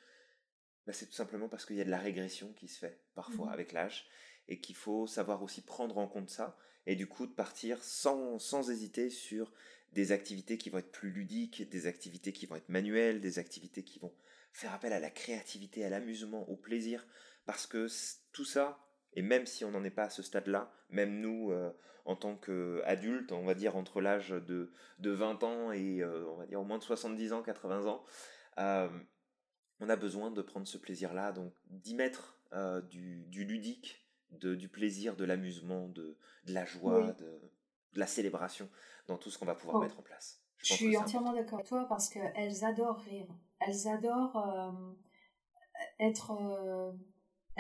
bah, 0.85 0.93
c'est 0.93 1.05
tout 1.05 1.13
simplement 1.13 1.49
parce 1.49 1.65
qu'il 1.65 1.75
y 1.75 1.81
a 1.81 1.85
de 1.85 1.89
la 1.89 1.99
régression 1.99 2.53
qui 2.53 2.67
se 2.67 2.79
fait 2.79 3.01
parfois 3.15 3.47
mmh 3.47 3.53
avec 3.53 3.71
l'âge 3.71 4.07
et 4.47 4.59
qu'il 4.59 4.75
faut 4.75 5.07
savoir 5.07 5.43
aussi 5.43 5.61
prendre 5.61 5.97
en 5.97 6.07
compte 6.07 6.29
ça 6.29 6.57
et 6.85 6.95
du 6.95 7.07
coup 7.07 7.27
de 7.27 7.33
partir 7.33 7.83
sans, 7.83 8.39
sans 8.39 8.69
hésiter 8.69 9.09
sur 9.09 9.51
des 9.91 10.11
activités 10.11 10.57
qui 10.57 10.69
vont 10.69 10.77
être 10.77 10.91
plus 10.91 11.11
ludiques, 11.11 11.69
des 11.69 11.87
activités 11.87 12.31
qui 12.31 12.45
vont 12.45 12.55
être 12.55 12.69
manuelles, 12.69 13.19
des 13.19 13.39
activités 13.39 13.83
qui 13.83 13.99
vont 13.99 14.13
faire 14.53 14.73
appel 14.73 14.93
à 14.93 14.99
la 14.99 15.09
créativité, 15.09 15.83
à 15.83 15.89
l'amusement, 15.89 16.49
au 16.49 16.55
plaisir, 16.55 17.05
parce 17.47 17.65
que 17.65 17.87
tout 18.33 18.45
ça, 18.45 18.77
et 19.13 19.23
même 19.23 19.47
si 19.47 19.65
on 19.65 19.71
n'en 19.71 19.83
est 19.83 19.89
pas 19.89 20.03
à 20.03 20.09
ce 20.11 20.21
stade-là, 20.21 20.71
même 20.89 21.21
nous, 21.21 21.51
euh, 21.51 21.71
en 22.05 22.15
tant 22.15 22.35
qu'adultes, 22.35 23.31
on 23.31 23.45
va 23.45 23.55
dire 23.55 23.75
entre 23.75 24.01
l'âge 24.01 24.29
de, 24.29 24.71
de 24.99 25.11
20 25.11 25.43
ans 25.43 25.71
et 25.71 26.01
euh, 26.01 26.27
on 26.29 26.35
va 26.35 26.45
dire 26.45 26.61
au 26.61 26.65
moins 26.65 26.77
de 26.77 26.83
70 26.83 27.33
ans, 27.33 27.41
80 27.41 27.87
ans, 27.87 28.03
euh, 28.59 28.89
on 29.79 29.89
a 29.89 29.95
besoin 29.95 30.29
de 30.29 30.41
prendre 30.41 30.67
ce 30.67 30.77
plaisir-là, 30.77 31.31
donc 31.31 31.53
d'y 31.65 31.95
mettre 31.95 32.35
du, 32.89 33.25
du, 33.27 33.43
ludique, 33.43 34.07
de, 34.31 34.55
du 34.55 34.69
plaisir, 34.69 35.15
de 35.15 35.25
l'amusement, 35.25 35.87
de, 35.89 36.17
de, 36.45 36.53
la 36.53 36.65
joie, 36.65 37.11
de, 37.11 37.41
la 37.95 38.07
célébration 38.07 38.69
dans 39.07 39.17
tout 39.17 39.29
ce 39.29 39.37
qu'on 39.37 39.45
va 39.45 39.55
pouvoir 39.55 39.77
oh. 39.77 39.81
mettre 39.81 39.99
en 39.99 40.03
place. 40.03 40.41
Je, 40.57 40.73
suis 40.73 40.97
entièrement 40.97 41.33
d'accord 41.33 41.59
avec 41.59 41.67
toi 41.67 41.85
parce 41.87 42.09
qu'elles 42.09 42.63
adorent 42.63 43.01
rire. 43.01 43.27
Elles 43.59 43.87
adorent 43.87 44.73
être 45.99 46.31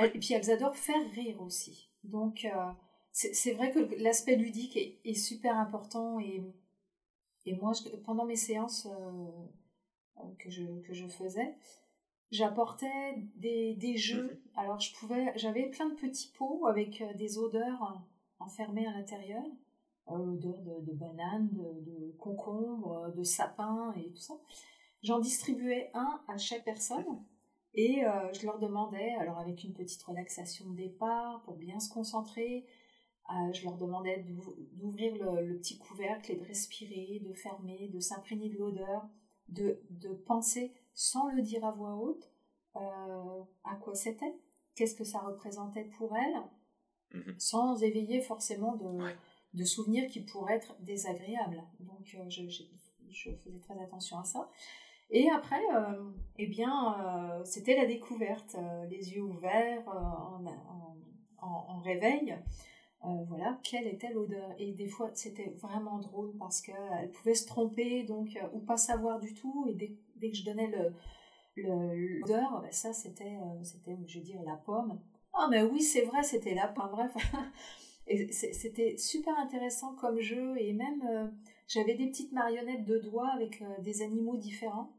et 0.05 0.19
puis 0.19 0.33
elles 0.33 0.51
adorent 0.51 0.75
faire 0.75 1.11
rire 1.11 1.41
aussi. 1.41 1.89
Donc 2.03 2.45
euh, 2.45 2.71
c'est 3.11 3.53
vrai 3.53 3.71
que 3.71 3.79
l'aspect 4.01 4.35
ludique 4.35 4.77
est, 4.77 5.13
super 5.13 5.57
important 5.57 6.19
et, 6.19 6.43
et 7.45 7.55
moi 7.55 7.71
pendant 8.03 8.25
mes 8.25 8.35
séances 8.35 8.87
euh, 8.87 10.23
que, 10.39 10.49
je, 10.49 10.63
que 10.81 10.93
je 10.93 11.07
faisais, 11.07 11.55
j'apportais 12.31 13.15
des, 13.35 13.75
des, 13.75 13.97
jeux. 13.97 14.41
Mhm. 14.45 14.51
Alors 14.55 14.79
je 14.79 14.93
pouvais, 14.95 15.33
j'avais 15.35 15.69
plein 15.69 15.89
de 15.89 15.95
petits 15.95 16.31
pots 16.37 16.67
avec 16.67 17.01
euh, 17.01 17.13
des 17.15 17.37
odeurs 17.37 18.01
enfermées 18.39 18.85
à 18.85 18.91
l'intérieur, 18.91 19.43
l'odeur 20.07 20.61
de, 20.61 20.85
de, 20.85 20.93
banane, 20.93 21.49
de, 21.51 21.91
de, 21.91 22.11
concombre, 22.19 23.11
de 23.15 23.23
sapin 23.23 23.93
et 23.97 24.11
tout 24.11 24.21
ça. 24.21 24.35
J'en 25.03 25.19
distribuais 25.19 25.89
un 25.93 26.21
à 26.27 26.37
chaque 26.37 26.63
personne. 26.63 27.23
Et 27.73 28.03
euh, 28.03 28.33
je 28.33 28.45
leur 28.45 28.59
demandais, 28.59 29.13
alors 29.19 29.37
avec 29.37 29.63
une 29.63 29.73
petite 29.73 30.01
relaxation 30.03 30.69
de 30.69 30.75
départ 30.75 31.41
pour 31.43 31.55
bien 31.55 31.79
se 31.79 31.91
concentrer, 31.91 32.65
euh, 33.29 33.53
je 33.53 33.63
leur 33.65 33.77
demandais 33.77 34.25
d'ouvrir 34.73 35.13
le, 35.15 35.57
petit 35.57 35.77
couvercle 35.77 36.31
et 36.31 36.35
de 36.35 36.45
respirer, 36.45 37.21
de 37.23 37.33
fermer, 37.33 37.89
de 37.89 37.99
s'imprégner 37.99 38.49
de 38.49 38.57
l'odeur, 38.57 39.07
de, 39.49 39.81
de, 39.89 40.09
penser 40.13 40.73
sans 40.93 41.29
le 41.29 41.41
dire 41.41 41.63
à 41.65 41.71
voix 41.71 41.95
haute 41.95 42.31
euh, 42.77 43.43
à 43.63 43.75
quoi 43.75 43.95
c'était, 43.95 44.33
qu'est-ce 44.75 44.95
que 44.95 45.03
ça 45.03 45.19
représentait 45.19 45.85
pour 45.97 46.15
elles, 46.15 46.41
mmh 47.13 47.33
sans 47.37 47.81
éveiller 47.83 48.21
forcément 48.21 48.75
de, 48.75 49.13
de, 49.53 49.63
souvenirs 49.63 50.09
qui 50.09 50.21
pourraient 50.21 50.55
être 50.55 50.75
désagréables. 50.81 51.63
Donc 51.79 51.99
je, 52.03 52.17
je 53.09 53.31
faisais 53.35 53.59
très 53.59 53.79
attention 53.81 54.19
à 54.19 54.23
ça. 54.23 54.49
Et 55.09 55.29
après, 55.29 55.61
euh, 55.73 56.11
eh 56.37 56.47
bien, 56.47 56.95
euh, 56.99 57.43
c'était 57.45 57.75
la 57.75 57.85
découverte, 57.85 58.55
euh, 58.59 58.85
les 58.87 59.13
yeux 59.13 59.21
ouverts, 59.21 59.87
en, 59.87 60.43
en, 61.39 61.79
réveil. 61.79 62.35
voilà, 63.29 63.57
quelle 63.63 63.87
était 63.87 64.11
l'odeur 64.11 64.49
Et 64.57 64.73
des 64.73 64.87
fois, 64.87 65.09
c'était 65.13 65.53
vraiment 65.61 65.99
drôle 65.99 66.35
parce 66.37 66.61
qu'elle 66.61 67.09
pouvait 67.13 67.35
se 67.35 67.47
tromper, 67.47 68.03
donc 68.03 68.37
ou 68.53 68.59
pas 68.59 68.75
savoir 68.75 69.19
du 69.19 69.33
tout. 69.33 69.65
Et 69.69 69.73
dès, 69.75 69.95
dès 70.17 70.31
que 70.31 70.35
je 70.35 70.43
donnais 70.43 70.67
le 70.67 70.91
l'odeur, 71.55 72.61
ben 72.61 72.71
ça 72.71 72.93
c'était, 72.93 73.37
je 74.07 74.19
veux 74.19 74.25
dire, 74.25 74.41
la 74.43 74.57
pomme. 74.57 74.99
Ah 75.33 75.47
mais 75.49 75.63
oui, 75.63 75.81
c'est 75.81 76.01
vrai, 76.01 76.21
c'était 76.23 76.53
la 76.53 76.67
pomme. 76.67 76.91
Bref, 76.91 77.15
c'était 78.31 78.97
super 78.97 79.39
intéressant 79.39 79.95
comme 79.95 80.19
jeu 80.19 80.57
et 80.59 80.73
même 80.73 81.31
j'avais 81.67 81.95
des 81.95 82.07
petites 82.07 82.33
marionnettes 82.33 82.85
de 82.85 82.97
doigts 82.99 83.29
avec 83.29 83.63
des 83.79 84.01
animaux 84.01 84.35
différents. 84.35 84.96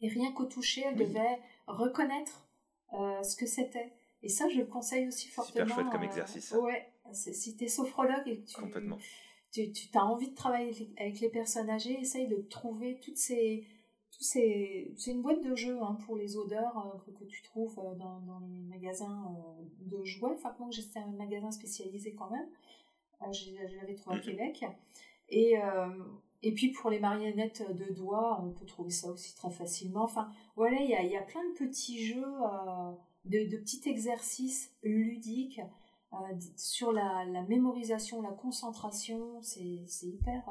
Et 0.00 0.08
rien 0.08 0.32
qu'au 0.32 0.44
toucher, 0.44 0.82
elle 0.86 0.96
devait 0.96 1.38
reconnaître 1.66 2.46
euh, 2.92 3.22
ce 3.22 3.36
que 3.36 3.46
c'était. 3.46 3.92
Et 4.22 4.28
ça, 4.28 4.48
je 4.48 4.58
le 4.58 4.66
conseille 4.66 5.06
aussi 5.08 5.28
fortement. 5.28 5.66
Super 5.66 5.74
chouette 5.74 5.92
comme 5.92 6.02
euh, 6.02 6.06
exercice. 6.06 6.52
ouais, 6.52 6.92
si 7.12 7.56
tu 7.56 7.64
es 7.64 7.68
sophrologue 7.68 8.26
et 8.26 8.40
que 8.40 8.46
tu, 8.46 8.60
Complètement. 8.60 8.98
tu, 9.52 9.70
tu 9.72 9.88
as 9.94 10.04
envie 10.04 10.30
de 10.30 10.34
travailler 10.34 10.92
avec 10.98 11.20
les 11.20 11.28
personnes 11.28 11.70
âgées, 11.70 12.00
essaye 12.00 12.28
de 12.28 12.36
trouver 12.36 12.98
toutes 13.00 13.18
ces... 13.18 13.66
Tous 14.12 14.22
ces 14.22 14.94
c'est 14.96 15.10
une 15.10 15.20
boîte 15.20 15.42
de 15.42 15.54
jeux 15.54 15.78
hein, 15.82 15.98
pour 16.06 16.16
les 16.16 16.38
odeurs 16.38 16.78
euh, 16.78 17.12
que, 17.12 17.24
tu 17.24 17.42
trouves 17.42 17.76
dans, 17.98 18.20
dans 18.20 18.38
les 18.38 18.62
magasins 18.62 19.36
de 19.80 20.02
jouets. 20.04 20.32
Enfin, 20.32 20.54
moi, 20.58 20.68
j'étais 20.70 21.00
un 21.00 21.10
magasin 21.12 21.50
spécialisé 21.50 22.14
quand 22.14 22.30
même. 22.30 22.48
je, 23.32 23.50
l'avais 23.76 23.94
trouvé 23.94 24.16
à 24.16 24.18
mhm. 24.18 24.24
Québec. 24.24 24.64
Et, 25.28 25.56
et 26.42 26.52
puis 26.52 26.70
pour 26.70 26.90
les 26.90 27.00
marionnettes 27.00 27.64
de 27.74 27.92
doigts, 27.92 28.40
on 28.40 28.52
peut 28.52 28.66
trouver 28.66 28.90
ça 28.90 29.08
aussi 29.08 29.34
très 29.34 29.50
facilement. 29.50 30.04
Enfin, 30.04 30.30
voilà, 30.54 30.80
il 30.80 30.88
y 30.88 30.94
a, 30.94 31.02
y 31.02 31.16
a, 31.16 31.22
plein 31.22 31.42
de 31.42 31.54
petits 31.54 32.04
jeux, 32.06 32.22
euh, 32.24 32.92
de, 33.24 33.50
de, 33.50 33.56
petits 33.56 33.88
exercices 33.88 34.72
ludiques 34.82 35.60
sur 36.56 36.92
la, 36.92 37.26
mémorisation, 37.48 38.22
la 38.22 38.30
concentration, 38.30 39.42
c'est 39.42 39.84
hyper, 40.02 40.48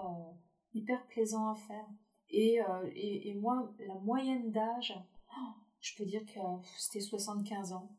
hyper 0.74 1.08
plaisant 1.08 1.48
à 1.50 1.56
faire. 1.56 1.88
Et, 2.30 2.60
et, 2.94 3.34
moi, 3.36 3.74
la 3.88 3.96
moyenne 3.96 4.52
d'âge, 4.52 4.94
oh, 5.32 5.54
je 5.80 5.96
peux 5.96 6.06
dire 6.06 6.26
que 6.26 6.40
c'était 6.78 7.00
75 7.00 7.74
ans. 7.74 7.90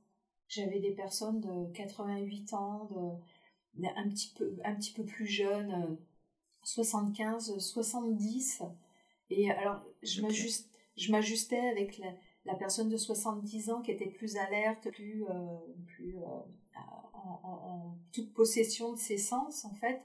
J'avais 0.49 0.81
des 0.81 0.93
personnes 0.93 1.41
de 1.41 1.73
88 1.73 2.53
ans, 2.53 2.89
de, 2.91 3.87
un, 3.87 4.09
petit 4.11 4.33
peu, 4.37 4.57
un 4.65 4.75
petit 4.75 4.93
peu 4.93 5.05
plus 5.05 5.27
jeunes, 5.27 5.99
75, 6.67 7.59
70. 7.59 8.63
Et 9.31 9.51
alors, 9.53 9.81
je 10.03 11.11
m'ajustais 11.13 11.61
avec 11.61 12.03
la, 12.45 12.55
personne 12.55 12.89
de 12.89 12.97
70 12.97 13.71
ans 13.71 13.83
qui 13.83 13.93
était 13.93 14.11
plus 14.11 14.37
alerte, 14.37 14.91
plus, 14.91 15.25
euh, 15.29 15.57
plus 15.87 16.17
euh, 16.19 16.27
en, 17.45 17.97
toute 18.13 18.35
possession 18.35 18.93
de 18.93 18.99
ses 18.99 19.17
sens, 19.17 19.65
en 19.65 19.75
fait. 19.75 20.03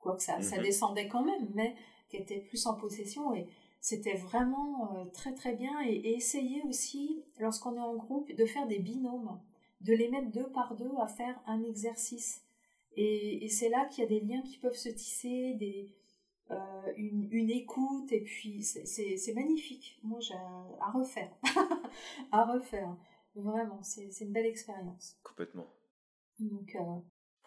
Quoique 0.00 0.22
ça, 0.22 0.42
ça 0.42 0.56
mhm. 0.56 0.64
descendait 0.64 1.06
quand 1.06 1.24
même, 1.24 1.48
mais 1.54 1.76
qui 2.08 2.16
était 2.16 2.40
plus 2.40 2.66
en 2.66 2.74
possession. 2.74 3.32
Et 3.32 3.46
c'était 3.80 4.16
vraiment 4.16 4.96
euh, 4.96 5.04
très 5.06 5.32
très 5.32 5.54
bien. 5.54 5.80
Et, 5.86 5.94
et 5.94 6.16
essayer 6.16 6.62
aussi, 6.64 7.22
lorsqu'on 7.38 7.76
est 7.76 7.80
en 7.80 7.94
groupe, 7.94 8.34
de 8.34 8.46
faire 8.46 8.66
des 8.66 8.80
binômes 8.80 9.40
de 9.80 9.92
les 9.92 10.08
mettre 10.08 10.32
deux 10.32 10.50
par 10.50 10.74
deux 10.74 10.90
à 11.00 11.06
faire 11.06 11.40
un 11.46 11.62
exercice. 11.62 12.43
Et, 12.96 13.48
c'est 13.48 13.68
là 13.68 13.86
qu'il 13.86 14.04
y 14.04 14.06
a 14.06 14.08
des 14.08 14.20
liens 14.20 14.42
qui 14.42 14.58
peuvent 14.58 14.76
se 14.76 14.88
tisser, 14.88 15.54
des, 15.54 15.92
euh, 16.50 16.92
une, 16.96 17.50
écoute, 17.50 18.12
et 18.12 18.20
puis 18.20 18.62
c'est 18.62 19.34
magnifique. 19.34 19.98
Moi, 20.02 20.20
j'ai 20.20 20.34
à 20.34 20.90
refaire. 20.92 21.30
à 22.32 22.44
refaire. 22.44 22.96
Vraiment, 23.34 23.82
c'est 23.82 24.08
une 24.20 24.32
belle 24.32 24.46
expérience. 24.46 25.18
Complètement. 25.22 25.66
Donc. 26.38 26.76
Euh... 26.76 26.98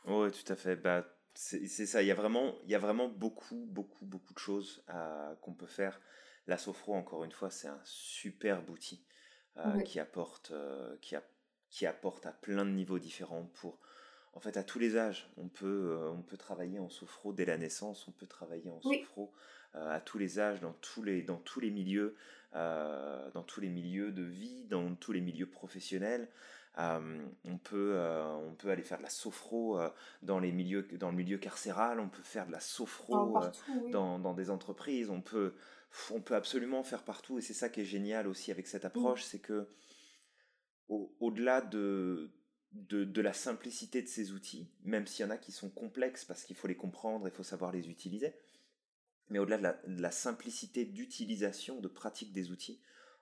Oui, 0.05 0.31
tout 0.31 0.51
à 0.51 0.55
fait. 0.55 0.75
Bah, 0.75 1.05
c'est 1.33 1.67
ça. 1.67 2.01
Il 2.01 2.07
y, 2.07 2.11
a 2.11 2.15
vraiment, 2.15 2.55
il 2.63 2.71
y 2.71 2.75
a 2.75 2.79
vraiment 2.79 3.07
beaucoup, 3.07 3.67
beaucoup, 3.69 4.05
beaucoup 4.05 4.33
de 4.33 4.39
choses 4.39 4.83
qu'on 5.41 5.53
peut 5.53 5.67
faire. 5.67 6.01
La 6.47 6.57
sophro, 6.57 6.93
encore 6.93 7.23
une 7.23 7.31
fois, 7.31 7.51
c'est 7.51 7.67
un 7.67 7.81
superbe 7.83 8.69
outil 8.69 9.05
euh, 9.57 9.81
qui 9.81 9.99
apporte, 9.99 10.53
qui, 11.01 11.15
a, 11.15 11.23
qui 11.69 11.85
apporte 11.85 12.25
à 12.25 12.31
plein 12.31 12.65
de 12.65 12.71
niveaux 12.71 12.99
différents 12.99 13.45
pour 13.55 13.79
en 14.37 14.39
fait 14.39 14.55
à 14.55 14.63
tous 14.63 14.77
les 14.77 14.97
âges. 14.97 15.27
On 15.37 15.47
peut, 15.47 15.89
euh, 15.89 16.11
on 16.11 16.21
peut 16.21 16.37
travailler 16.37 16.77
en 16.77 16.89
sophro 16.89 17.33
dès 17.33 17.45
la 17.45 17.57
naissance, 17.57 18.07
on 18.07 18.11
peut 18.11 18.27
travailler 18.27 18.69
en 18.69 18.79
sophro 18.79 19.33
euh, 19.73 19.95
à 19.95 19.99
tous 19.99 20.19
les 20.19 20.39
âges, 20.39 20.61
dans 20.61 20.73
tous 20.73 21.01
les, 21.01 21.23
dans 21.23 21.37
tous 21.37 21.59
les 21.59 21.71
milieux, 21.71 22.15
euh, 22.53 23.31
dans 23.31 23.41
tous 23.41 23.61
les 23.61 23.69
milieux 23.69 24.11
de 24.11 24.21
vie, 24.21 24.63
dans 24.65 24.93
tous 24.93 25.11
les 25.11 25.21
milieux 25.21 25.49
professionnels. 25.49 26.29
on, 26.77 27.57
peut, 27.63 27.97
on 27.97 28.53
peut 28.53 28.69
aller 28.69 28.83
faire 28.83 28.99
de 28.99 29.03
la 29.03 29.09
sophro 29.09 29.79
dans, 30.21 30.37
les 30.37 30.51
milieux, 30.51 30.83
dans 30.83 31.09
le 31.09 31.17
milieu 31.17 31.39
carcéral, 31.39 31.99
on 31.99 32.07
peut 32.07 32.21
faire 32.21 32.45
de 32.45 32.51
la 32.51 32.59
sophro 32.59 33.39
dans, 33.89 34.19
dans, 34.19 34.33
des 34.35 34.51
entreprises, 34.51 35.09
on 35.09 35.21
peut, 35.21 35.55
on 36.11 36.21
peut 36.21 36.35
absolument 36.35 36.83
faire 36.83 37.01
partout 37.01 37.39
et 37.39 37.41
c'est 37.41 37.55
ça 37.55 37.69
qui 37.69 37.81
est 37.81 37.85
génial 37.85 38.27
aussi 38.27 38.51
avec 38.51 38.67
cette 38.67 38.85
approche, 38.85 39.23
c'est 39.23 39.39
que 39.39 39.67
au-delà 40.89 41.61
de, 41.61 42.29
de, 42.89 43.21
la 43.21 43.33
simplicité 43.33 44.01
de 44.01 44.07
ces 44.07 44.31
outils, 44.31 44.67
même 44.83 45.07
s'il 45.07 45.25
y 45.25 45.27
en 45.27 45.31
a 45.31 45.37
qui 45.37 45.51
sont 45.51 45.69
complexes 45.69 46.25
parce 46.25 46.43
qu'il 46.43 46.55
faut 46.55 46.67
les 46.67 46.75
comprendre, 46.75 47.27
il 47.27 47.31
faut 47.31 47.43
savoir 47.43 47.71
les 47.71 47.89
utiliser, 47.89 48.33
mais 49.29 49.39
au-delà 49.39 49.57
de, 49.57 50.01
la, 50.01 50.11
simplicité 50.11 50.85
d'utilisation, 50.85 51.79
de 51.79 51.87
pratique 51.87 52.31
des 52.33 52.51
outils, 52.51 52.79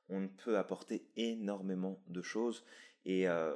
on 0.09 0.27
peut 0.27 0.57
apporter 0.57 1.07
énormément 1.15 2.01
de 2.07 2.21
choses. 2.21 2.63
Et 3.05 3.27
euh, 3.27 3.55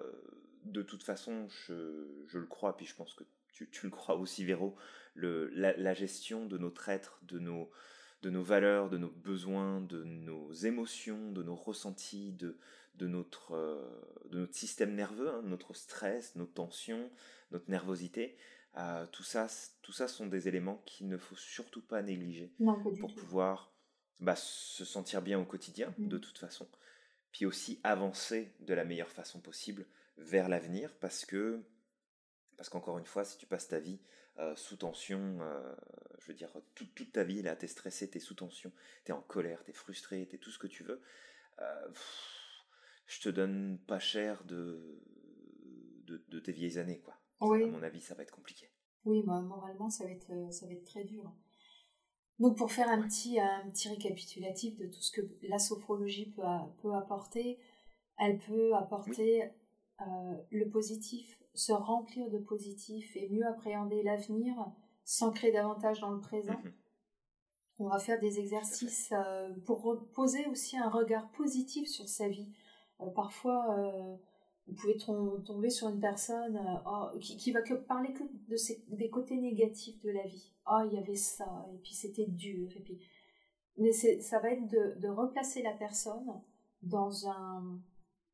de 0.65 0.81
toute 0.81 1.03
façon, 1.03 1.47
je, 1.67 2.37
le 2.37 2.47
crois, 2.47 2.75
puis 2.75 2.85
je 2.85 2.95
pense 2.95 3.13
que 3.13 3.23
tu, 3.51 3.67
le 3.83 3.89
crois 3.89 4.15
aussi, 4.15 4.45
Véro, 4.45 4.75
la, 5.15 5.93
gestion 5.93 6.45
de 6.45 6.57
notre 6.57 6.89
être, 6.89 7.19
de 7.23 7.39
nos, 7.39 7.69
de 8.21 8.29
nos 8.29 8.43
valeurs, 8.43 8.89
de 8.89 8.97
nos 8.97 9.09
besoins, 9.11 9.81
de 9.81 10.03
nos 10.03 10.51
émotions, 10.53 11.31
de 11.31 11.43
nos 11.43 11.55
ressentis, 11.55 12.31
de, 12.31 12.57
de 12.99 13.07
notre, 13.07 13.53
euh, 13.55 13.81
de 14.25 14.39
notre 14.39 14.53
système 14.53 14.93
nerveux, 14.93 15.29
hein, 15.29 15.41
notre 15.43 15.73
stress, 15.73 16.35
nos 16.35 16.45
tensions, 16.45 17.09
notre 17.51 17.69
nervosité. 17.71 18.37
Euh, 18.77 19.07
tout, 19.07 19.23
ça, 19.23 19.47
tout 19.81 19.93
ça 19.93 20.07
sont 20.07 20.27
des 20.27 20.47
éléments 20.47 20.83
qu'il 20.85 21.07
ne 21.07 21.17
faut 21.17 21.35
surtout 21.35 21.81
pas 21.81 22.03
négliger 22.03 22.53
pour 22.99 23.15
pouvoir 23.15 23.73
bah, 24.19 24.35
se 24.35 24.85
sentir 24.85 25.23
bien 25.23 25.39
au 25.39 25.45
quotidien, 25.45 25.93
de 25.97 26.17
mm. 26.17 26.21
toute 26.21 26.37
façon. 26.37 26.67
Puis 27.31 27.45
aussi 27.45 27.79
avancer 27.83 28.53
de 28.59 28.73
la 28.73 28.85
meilleure 28.85 29.09
façon 29.09 29.39
possible 29.39 29.87
vers 30.17 30.49
l'avenir 30.49 30.93
parce 30.99 31.25
que, 31.25 31.63
parce 32.57 32.69
qu'encore 32.69 32.99
une 32.99 33.05
fois, 33.05 33.23
si 33.23 33.37
tu 33.37 33.45
passes 33.47 33.69
ta 33.69 33.79
vie 33.79 33.99
euh, 34.37 34.55
sous 34.55 34.75
tension, 34.75 35.39
je 36.19 36.27
veux 36.27 36.33
dire, 36.33 36.51
toute, 36.75 36.93
toute 36.93 37.13
ta 37.13 37.23
vie, 37.23 37.41
là, 37.41 37.55
t'es 37.55 37.67
stressé, 37.67 38.09
t'es 38.09 38.19
sous 38.19 38.35
tension, 38.35 38.71
t'es 39.05 39.13
en 39.13 39.21
colère, 39.21 39.63
t'es 39.63 39.73
frustré, 39.73 40.27
t'es 40.27 40.37
tout 40.37 40.51
ce 40.51 40.59
que 40.59 40.67
tu 40.67 40.83
veux 40.83 41.01
je 43.09 43.21
te 43.21 43.29
donne 43.29 43.79
pas 43.87 43.99
cher 43.99 44.43
de, 44.45 45.01
de, 46.05 46.39
tes 46.39 46.51
vieilles 46.51 46.77
années, 46.77 46.99
quoi. 46.99 47.15
À 47.41 47.45
mon 47.45 47.81
avis, 47.81 48.01
ça 48.01 48.13
va 48.13 48.21
être 48.21 48.35
compliqué. 48.35 48.69
Oui, 49.03 49.23
bah, 49.25 49.41
moralement, 49.41 49.89
ça 49.89 50.03
va, 50.03 50.11
être, 50.11 50.31
euh, 50.31 50.51
ça 50.51 50.67
va 50.67 50.73
être 50.73 50.85
très 50.85 51.03
dur. 51.03 51.33
Donc, 52.37 52.55
pour 52.55 52.71
faire 52.71 52.87
un, 52.87 53.01
petit, 53.01 53.39
un 53.39 53.67
petit 53.71 53.89
récapitulatif 53.89 54.77
de 54.77 54.85
tout 54.85 55.01
ce 55.01 55.11
que 55.11 55.21
la 55.41 55.57
sophrologie 55.57 56.31
peut, 56.31 56.43
peut 56.81 56.93
apporter, 56.93 57.59
elle 58.17 58.37
peut 58.37 58.75
apporter 58.75 59.43
euh, 60.01 60.35
le 60.51 60.69
positif, 60.69 61.41
se 61.55 61.71
remplir 61.71 62.29
de 62.29 62.37
positif 62.37 63.15
et 63.15 63.27
mieux 63.29 63.45
appréhender 63.47 64.03
l'avenir, 64.03 64.55
s'ancrer 65.03 65.51
davantage 65.51 65.99
dans 65.99 66.11
le 66.11 66.21
présent. 66.21 66.59
Mhm. 66.63 66.73
On 67.79 67.87
va 67.87 67.97
faire 67.97 68.19
des 68.19 68.39
exercices 68.39 69.11
euh, 69.13 69.49
pour 69.65 70.07
poser 70.13 70.45
aussi 70.47 70.77
un 70.77 70.89
regard 70.89 71.31
positif 71.31 71.87
sur 71.87 72.07
sa 72.07 72.27
vie. 72.27 72.53
Euh, 73.01 73.09
parfois, 73.11 73.77
euh, 73.77 74.15
vous 74.67 74.75
pouvez 74.75 74.97
tomber 74.97 75.69
sur 75.69 75.89
une 75.89 75.99
personne 75.99 76.57
euh, 76.57 76.79
oh, 76.85 77.17
qui, 77.19 77.51
va 77.51 77.61
que 77.61 77.73
parler 77.73 78.13
que 78.13 78.23
de 78.23 78.95
des 78.95 79.09
côtés 79.09 79.37
négatifs 79.37 79.99
de 80.01 80.11
la 80.11 80.25
vie. 80.25 80.51
Ah, 80.65 80.83
il 80.85 80.93
y 80.93 80.97
avait 80.97 81.15
ça, 81.15 81.67
et 81.73 81.77
puis 81.77 81.93
c'était 81.93 82.27
dur, 82.27 82.69
et 82.75 82.81
puis. 82.81 82.99
Mais 83.77 83.93
ça 83.93 84.39
va 84.39 84.51
être 84.51 84.67
de, 84.67 85.07
replacer 85.07 85.61
la 85.61 85.71
personne 85.71 86.41
dans 86.81 87.29
un, 87.29 87.79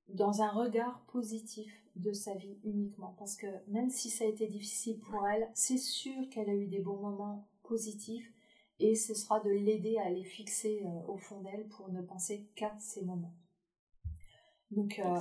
dans 0.09 0.41
un 0.41 0.49
regard 0.49 1.05
positif 1.05 1.72
de 1.95 2.11
sa 2.13 2.34
vie 2.34 2.57
uniquement. 2.63 3.16
Parce 3.20 3.36
que 3.36 3.45
même 3.68 3.91
si 3.91 4.09
ça 4.09 4.26
a 4.26 4.28
été 4.28 4.47
difficile 4.47 4.99
pour 4.99 5.28
elle, 5.28 5.47
c'est 5.53 5.78
sûr 5.78 6.30
qu'elle 6.32 6.49
a 6.49 6.55
eu 6.55 6.66
des 6.66 6.80
bons 6.80 6.99
moments 6.99 7.47
positifs 7.61 8.34
et 8.80 8.95
ce 8.95 9.13
sera 9.13 9.39
de 9.39 9.51
l'aider 9.51 9.99
à 9.99 10.09
les 10.09 10.24
fixer 10.24 10.84
au 11.07 11.18
fond 11.18 11.41
d'elle 11.41 11.68
pour 11.68 11.89
ne 11.89 12.01
penser 12.01 12.49
qu'à 12.55 12.76
ces 12.80 13.05
moments. 13.05 13.36
Donc, 14.72 14.99
euh, 14.99 15.20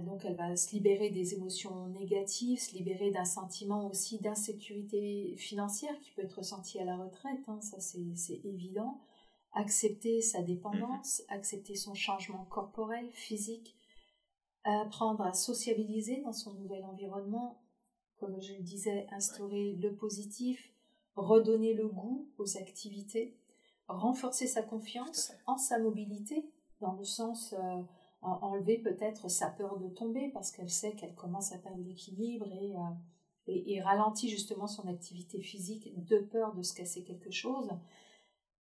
donc 0.00 0.24
elle 0.24 0.36
va 0.36 0.56
se 0.56 0.72
libérer 0.72 1.10
des 1.10 1.34
émotions 1.34 1.88
négatives, 1.88 2.58
se 2.58 2.74
libérer 2.74 3.10
d'un 3.10 3.24
sentiment 3.24 3.88
aussi 3.88 4.18
d'insécurité 4.18 5.34
financière 5.36 5.98
qui 6.00 6.10
peut 6.12 6.22
être 6.22 6.38
ressenti 6.38 6.78
à 6.78 6.84
la 6.84 6.96
retraite, 6.96 7.48
hein, 7.48 7.60
ça 7.60 7.78
c'est 7.80 8.40
évident. 8.44 9.00
Accepter 9.54 10.22
sa 10.22 10.42
dépendance, 10.42 11.22
mhm. 11.28 11.36
accepter 11.36 11.76
son 11.76 11.94
changement 11.94 12.46
corporel, 12.46 13.10
physique, 13.12 13.76
apprendre 14.64 15.22
à 15.24 15.32
sociabiliser 15.32 16.22
dans 16.22 16.32
son 16.32 16.54
nouvel 16.54 16.84
environnement, 16.84 17.62
comme 18.16 18.40
je 18.40 18.54
le 18.54 18.62
disais, 18.62 19.06
instaurer 19.10 19.74
le 19.74 19.94
positif, 19.94 20.72
redonner 21.16 21.74
le 21.74 21.88
goût 21.88 22.28
aux 22.38 22.56
activités, 22.56 23.36
renforcer 23.88 24.46
sa 24.46 24.62
confiance 24.62 25.32
en 25.46 25.58
sa 25.58 25.78
mobilité, 25.78 26.44
dans 26.80 26.94
le 26.94 27.04
sens 27.04 27.54
euh, 27.58 27.82
enlever 28.22 28.78
peut-être 28.78 29.28
sa 29.28 29.48
peur 29.48 29.78
de 29.78 29.88
tomber 29.88 30.28
parce 30.28 30.52
qu'elle 30.52 30.70
sait 30.70 30.92
qu'elle 30.92 31.14
commence 31.14 31.52
à 31.52 31.58
perdre 31.58 31.82
l'équilibre 31.82 32.46
et, 32.52 32.76
euh, 32.76 33.62
et, 33.66 33.80
ralentit 33.80 34.28
justement 34.28 34.66
son 34.66 34.86
activité 34.86 35.40
physique 35.40 35.92
de 36.04 36.18
peur 36.18 36.54
de 36.54 36.62
se 36.62 36.74
casser 36.74 37.02
quelque 37.02 37.30
chose. 37.30 37.68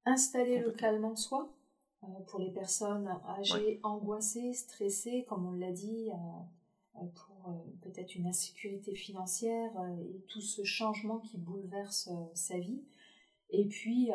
Installer 0.05 0.59
le 0.59 0.71
calme 0.71 1.03
en 1.03 1.15
soi 1.15 1.53
euh, 2.03 2.07
pour 2.27 2.39
les 2.39 2.51
personnes 2.51 3.09
âgées, 3.27 3.81
angoissées, 3.83 4.53
stressées, 4.53 5.25
comme 5.27 5.45
on 5.45 5.51
l'a 5.51 5.73
dit, 5.73 6.09
euh, 6.09 7.05
pour 7.15 7.53
peut-être 7.81 8.15
une 8.15 8.27
insécurité 8.27 8.93
financière 8.93 9.71
et 10.01 10.19
tout 10.27 10.41
ce 10.41 10.63
changement 10.63 11.19
qui 11.19 11.37
bouleverse 11.37 12.09
sa 12.33 12.57
vie. 12.57 12.83
Et 13.51 13.65
puis 13.65 14.11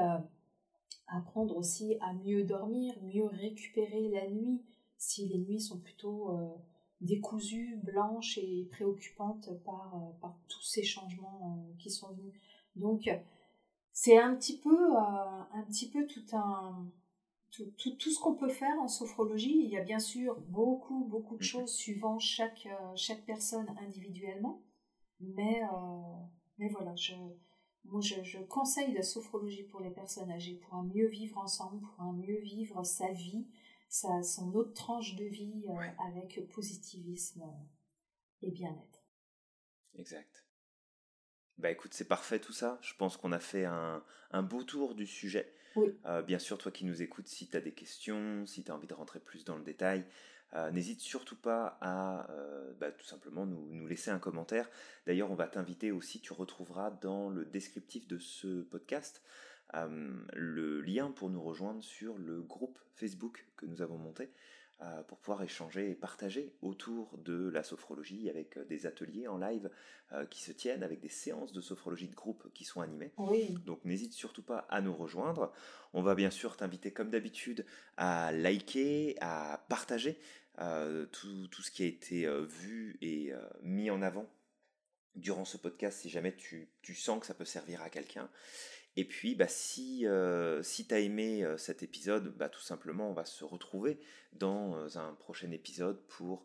apprendre 1.06 1.56
aussi 1.56 1.96
à 2.02 2.12
mieux 2.12 2.44
dormir, 2.44 2.94
mieux 3.02 3.24
récupérer 3.24 4.08
la 4.08 4.28
nuit, 4.28 4.60
si 5.04 5.26
les 5.26 5.38
nuits 5.38 5.60
sont 5.60 5.78
plutôt 5.78 6.30
euh, 6.30 6.54
décousues, 7.00 7.78
blanches 7.82 8.38
et 8.38 8.66
préoccupantes 8.70 9.50
par, 9.64 9.94
euh, 9.94 10.20
par 10.20 10.34
tous 10.48 10.62
ces 10.62 10.82
changements 10.82 11.58
euh, 11.58 11.74
qui 11.78 11.90
sont 11.90 12.12
venus. 12.14 12.32
Donc, 12.74 13.08
c'est 13.92 14.18
un 14.18 14.34
petit 14.34 14.58
peu, 14.58 14.96
un 14.96 15.62
petit 15.68 15.88
peu 15.88 16.06
tout 16.06 16.24
un, 16.32 16.90
tout, 17.52 17.70
tout, 17.76 18.10
ce 18.10 18.18
qu'on 18.18 18.34
peut 18.34 18.48
faire 18.48 18.76
en 18.80 18.88
sophrologie. 18.88 19.60
Il 19.62 19.70
y 19.70 19.76
a 19.76 19.82
bien 19.82 20.00
sûr 20.00 20.40
beaucoup, 20.48 21.04
beaucoup 21.04 21.36
de 21.36 21.42
choses 21.42 21.72
suivant 21.72 22.18
chaque, 22.18 22.66
chaque 22.96 23.24
personne 23.24 23.72
individuellement. 23.86 24.60
Mais, 25.20 25.62
mais 26.58 26.68
voilà, 26.68 26.96
je, 26.96 27.14
moi 27.84 28.00
je, 28.00 28.20
je, 28.24 28.38
conseille 28.38 28.92
la 28.92 29.02
sophrologie 29.02 29.62
pour 29.62 29.80
les 29.80 29.90
personnes 29.90 30.32
âgées, 30.32 30.56
pour 30.56 30.74
un 30.74 30.82
mieux 30.82 31.06
vivre 31.06 31.38
ensemble, 31.38 31.80
pour 31.80 32.00
un 32.00 32.14
mieux 32.14 32.40
vivre 32.40 32.82
sa 32.82 33.12
vie, 33.12 33.46
sa, 33.94 34.24
son 34.24 34.52
autre 34.54 34.72
tranche 34.74 35.14
de 35.14 35.24
vie 35.24 35.62
avec 36.04 36.50
positivisme 36.50 37.44
et 38.42 38.50
bien-être. 38.50 39.04
Exact. 39.94 40.44
Bah 41.58 41.70
écoute, 41.70 41.94
c'est 41.94 42.08
parfait 42.08 42.40
tout 42.40 42.52
ça. 42.52 42.78
Je 42.82 42.94
pense 42.94 43.16
qu'on 43.16 43.30
a 43.30 43.38
fait 43.38 43.64
un, 43.64 44.02
un, 44.32 44.42
beau 44.42 44.64
tour 44.64 44.96
du 44.96 45.06
sujet. 45.06 45.54
Euh, 46.06 46.22
bien 46.22 46.40
sûr, 46.40 46.58
toi 46.58 46.72
qui 46.72 46.84
nous 46.84 47.02
écoutes, 47.02 47.28
si 47.28 47.48
tu 47.48 47.56
as 47.56 47.60
des 47.60 47.72
questions, 47.72 48.44
si 48.46 48.64
tu 48.64 48.72
as 48.72 48.74
envie 48.74 48.88
de 48.88 48.94
rentrer 48.94 49.20
plus 49.20 49.44
dans 49.44 49.56
le 49.56 49.62
détail, 49.62 50.04
euh, 50.54 50.72
n'hésite 50.72 51.00
surtout 51.00 51.36
pas 51.36 51.78
à 51.80 52.28
euh, 52.32 52.72
bah, 52.80 52.90
tout 52.90 53.06
simplement 53.06 53.46
nous, 53.46 53.72
nous, 53.72 53.86
laisser 53.86 54.10
un 54.10 54.18
commentaire. 54.18 54.68
D'ailleurs, 55.06 55.30
on 55.30 55.36
va 55.36 55.46
t'inviter 55.46 55.92
aussi, 55.92 56.20
tu 56.20 56.32
retrouveras 56.32 56.90
dans 56.90 57.28
le 57.28 57.44
descriptif 57.44 58.08
de 58.08 58.18
ce 58.18 58.62
podcast 58.62 59.22
le 60.32 60.80
lien 60.80 61.10
pour 61.10 61.30
nous 61.30 61.42
rejoindre 61.42 61.82
sur 61.82 62.16
le 62.18 62.42
groupe 62.42 62.78
Facebook 62.94 63.46
que 63.56 63.66
nous 63.66 63.82
avons 63.82 63.98
monté. 63.98 64.30
Euh, 64.82 65.02
pour 65.04 65.18
pouvoir 65.18 65.44
échanger 65.44 65.90
et 65.90 65.94
partager 65.94 66.52
autour 66.60 67.16
de 67.18 67.48
la 67.48 67.62
sophrologie 67.62 68.28
avec 68.28 68.56
euh, 68.56 68.64
des 68.64 68.86
ateliers 68.86 69.28
en 69.28 69.38
live 69.38 69.70
euh, 70.12 70.26
qui 70.26 70.42
se 70.42 70.50
tiennent, 70.50 70.82
avec 70.82 71.00
des 71.00 71.08
séances 71.08 71.52
de 71.52 71.60
sophrologie 71.60 72.08
de 72.08 72.14
groupe 72.14 72.52
qui 72.54 72.64
sont 72.64 72.80
animées. 72.80 73.12
Donc 73.64 73.84
n'hésite 73.84 74.14
surtout 74.14 74.42
pas 74.42 74.66
à 74.68 74.80
nous 74.80 74.92
rejoindre. 74.92 75.52
On 75.92 76.02
va 76.02 76.16
bien 76.16 76.30
sûr 76.30 76.56
t'inviter 76.56 76.92
comme 76.92 77.08
d'habitude 77.08 77.64
à 77.96 78.32
liker, 78.32 79.16
à 79.20 79.64
partager 79.68 80.18
tout, 81.12 81.48
tout, 81.48 81.62
ce 81.62 81.70
qui 81.70 81.84
a 81.84 81.86
été 81.86 82.28
vu 82.44 82.98
et 83.00 83.32
mis 83.62 83.90
en 83.90 84.02
avant 84.02 84.28
durant 85.16 85.44
ce 85.44 85.56
podcast 85.56 86.00
si 86.00 86.10
jamais 86.10 86.34
tu, 86.34 86.68
tu 86.82 86.94
sens 86.94 87.20
que 87.20 87.26
ça 87.26 87.34
peut 87.34 87.44
servir 87.44 87.82
à 87.82 87.90
quelqu'un. 87.90 88.28
Et 88.96 89.04
puis, 89.04 89.34
bah, 89.34 89.48
si, 89.48 90.06
euh, 90.06 90.62
si 90.62 90.86
tu 90.86 90.94
as 90.94 91.00
aimé 91.00 91.44
euh, 91.44 91.56
cet 91.56 91.82
épisode, 91.82 92.28
bah, 92.36 92.48
tout 92.48 92.60
simplement, 92.60 93.10
on 93.10 93.12
va 93.12 93.24
se 93.24 93.44
retrouver 93.44 93.98
dans 94.32 94.76
euh, 94.76 94.96
un 94.96 95.14
prochain 95.14 95.50
épisode 95.50 96.00
pour 96.08 96.44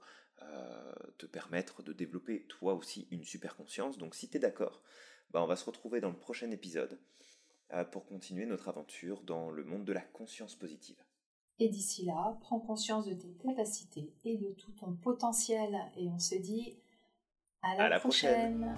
te 1.18 1.26
permettre 1.26 1.84
de 1.84 1.92
développer 1.92 2.46
toi 2.48 2.74
aussi 2.74 3.10
une 3.12 3.26
super 3.26 3.58
conscience. 3.58 3.98
Donc, 3.98 4.16
si 4.16 4.30
tu 4.30 4.38
es 4.38 4.40
d'accord, 4.40 4.82
bah, 5.32 5.44
on 5.44 5.48
va 5.48 5.58
se 5.58 5.66
retrouver 5.66 6.00
dans 6.00 6.12
le 6.12 6.16
prochain 6.16 6.50
épisode 6.52 6.98
pour 7.92 8.06
continuer 8.06 8.46
notre 8.46 8.70
aventure 8.70 9.22
dans 9.24 9.52
le 9.52 9.66
monde 9.66 9.84
de 9.84 9.92
la 9.92 10.00
conscience 10.00 10.56
positive. 10.56 10.96
Et 11.60 11.68
d'ici 11.68 12.06
là, 12.06 12.38
prends 12.40 12.62
conscience 12.62 13.06
de 13.06 13.14
tes 13.14 13.34
capacités 13.34 14.14
et 14.24 14.38
de 14.38 14.52
tout 14.52 14.72
ton 14.72 14.94
potentiel. 14.94 15.78
Et 15.98 16.08
on 16.08 16.20
se 16.20 16.36
dit 16.36 16.78
à 17.62 17.90
la, 17.90 18.00
prochaine. 18.00 18.78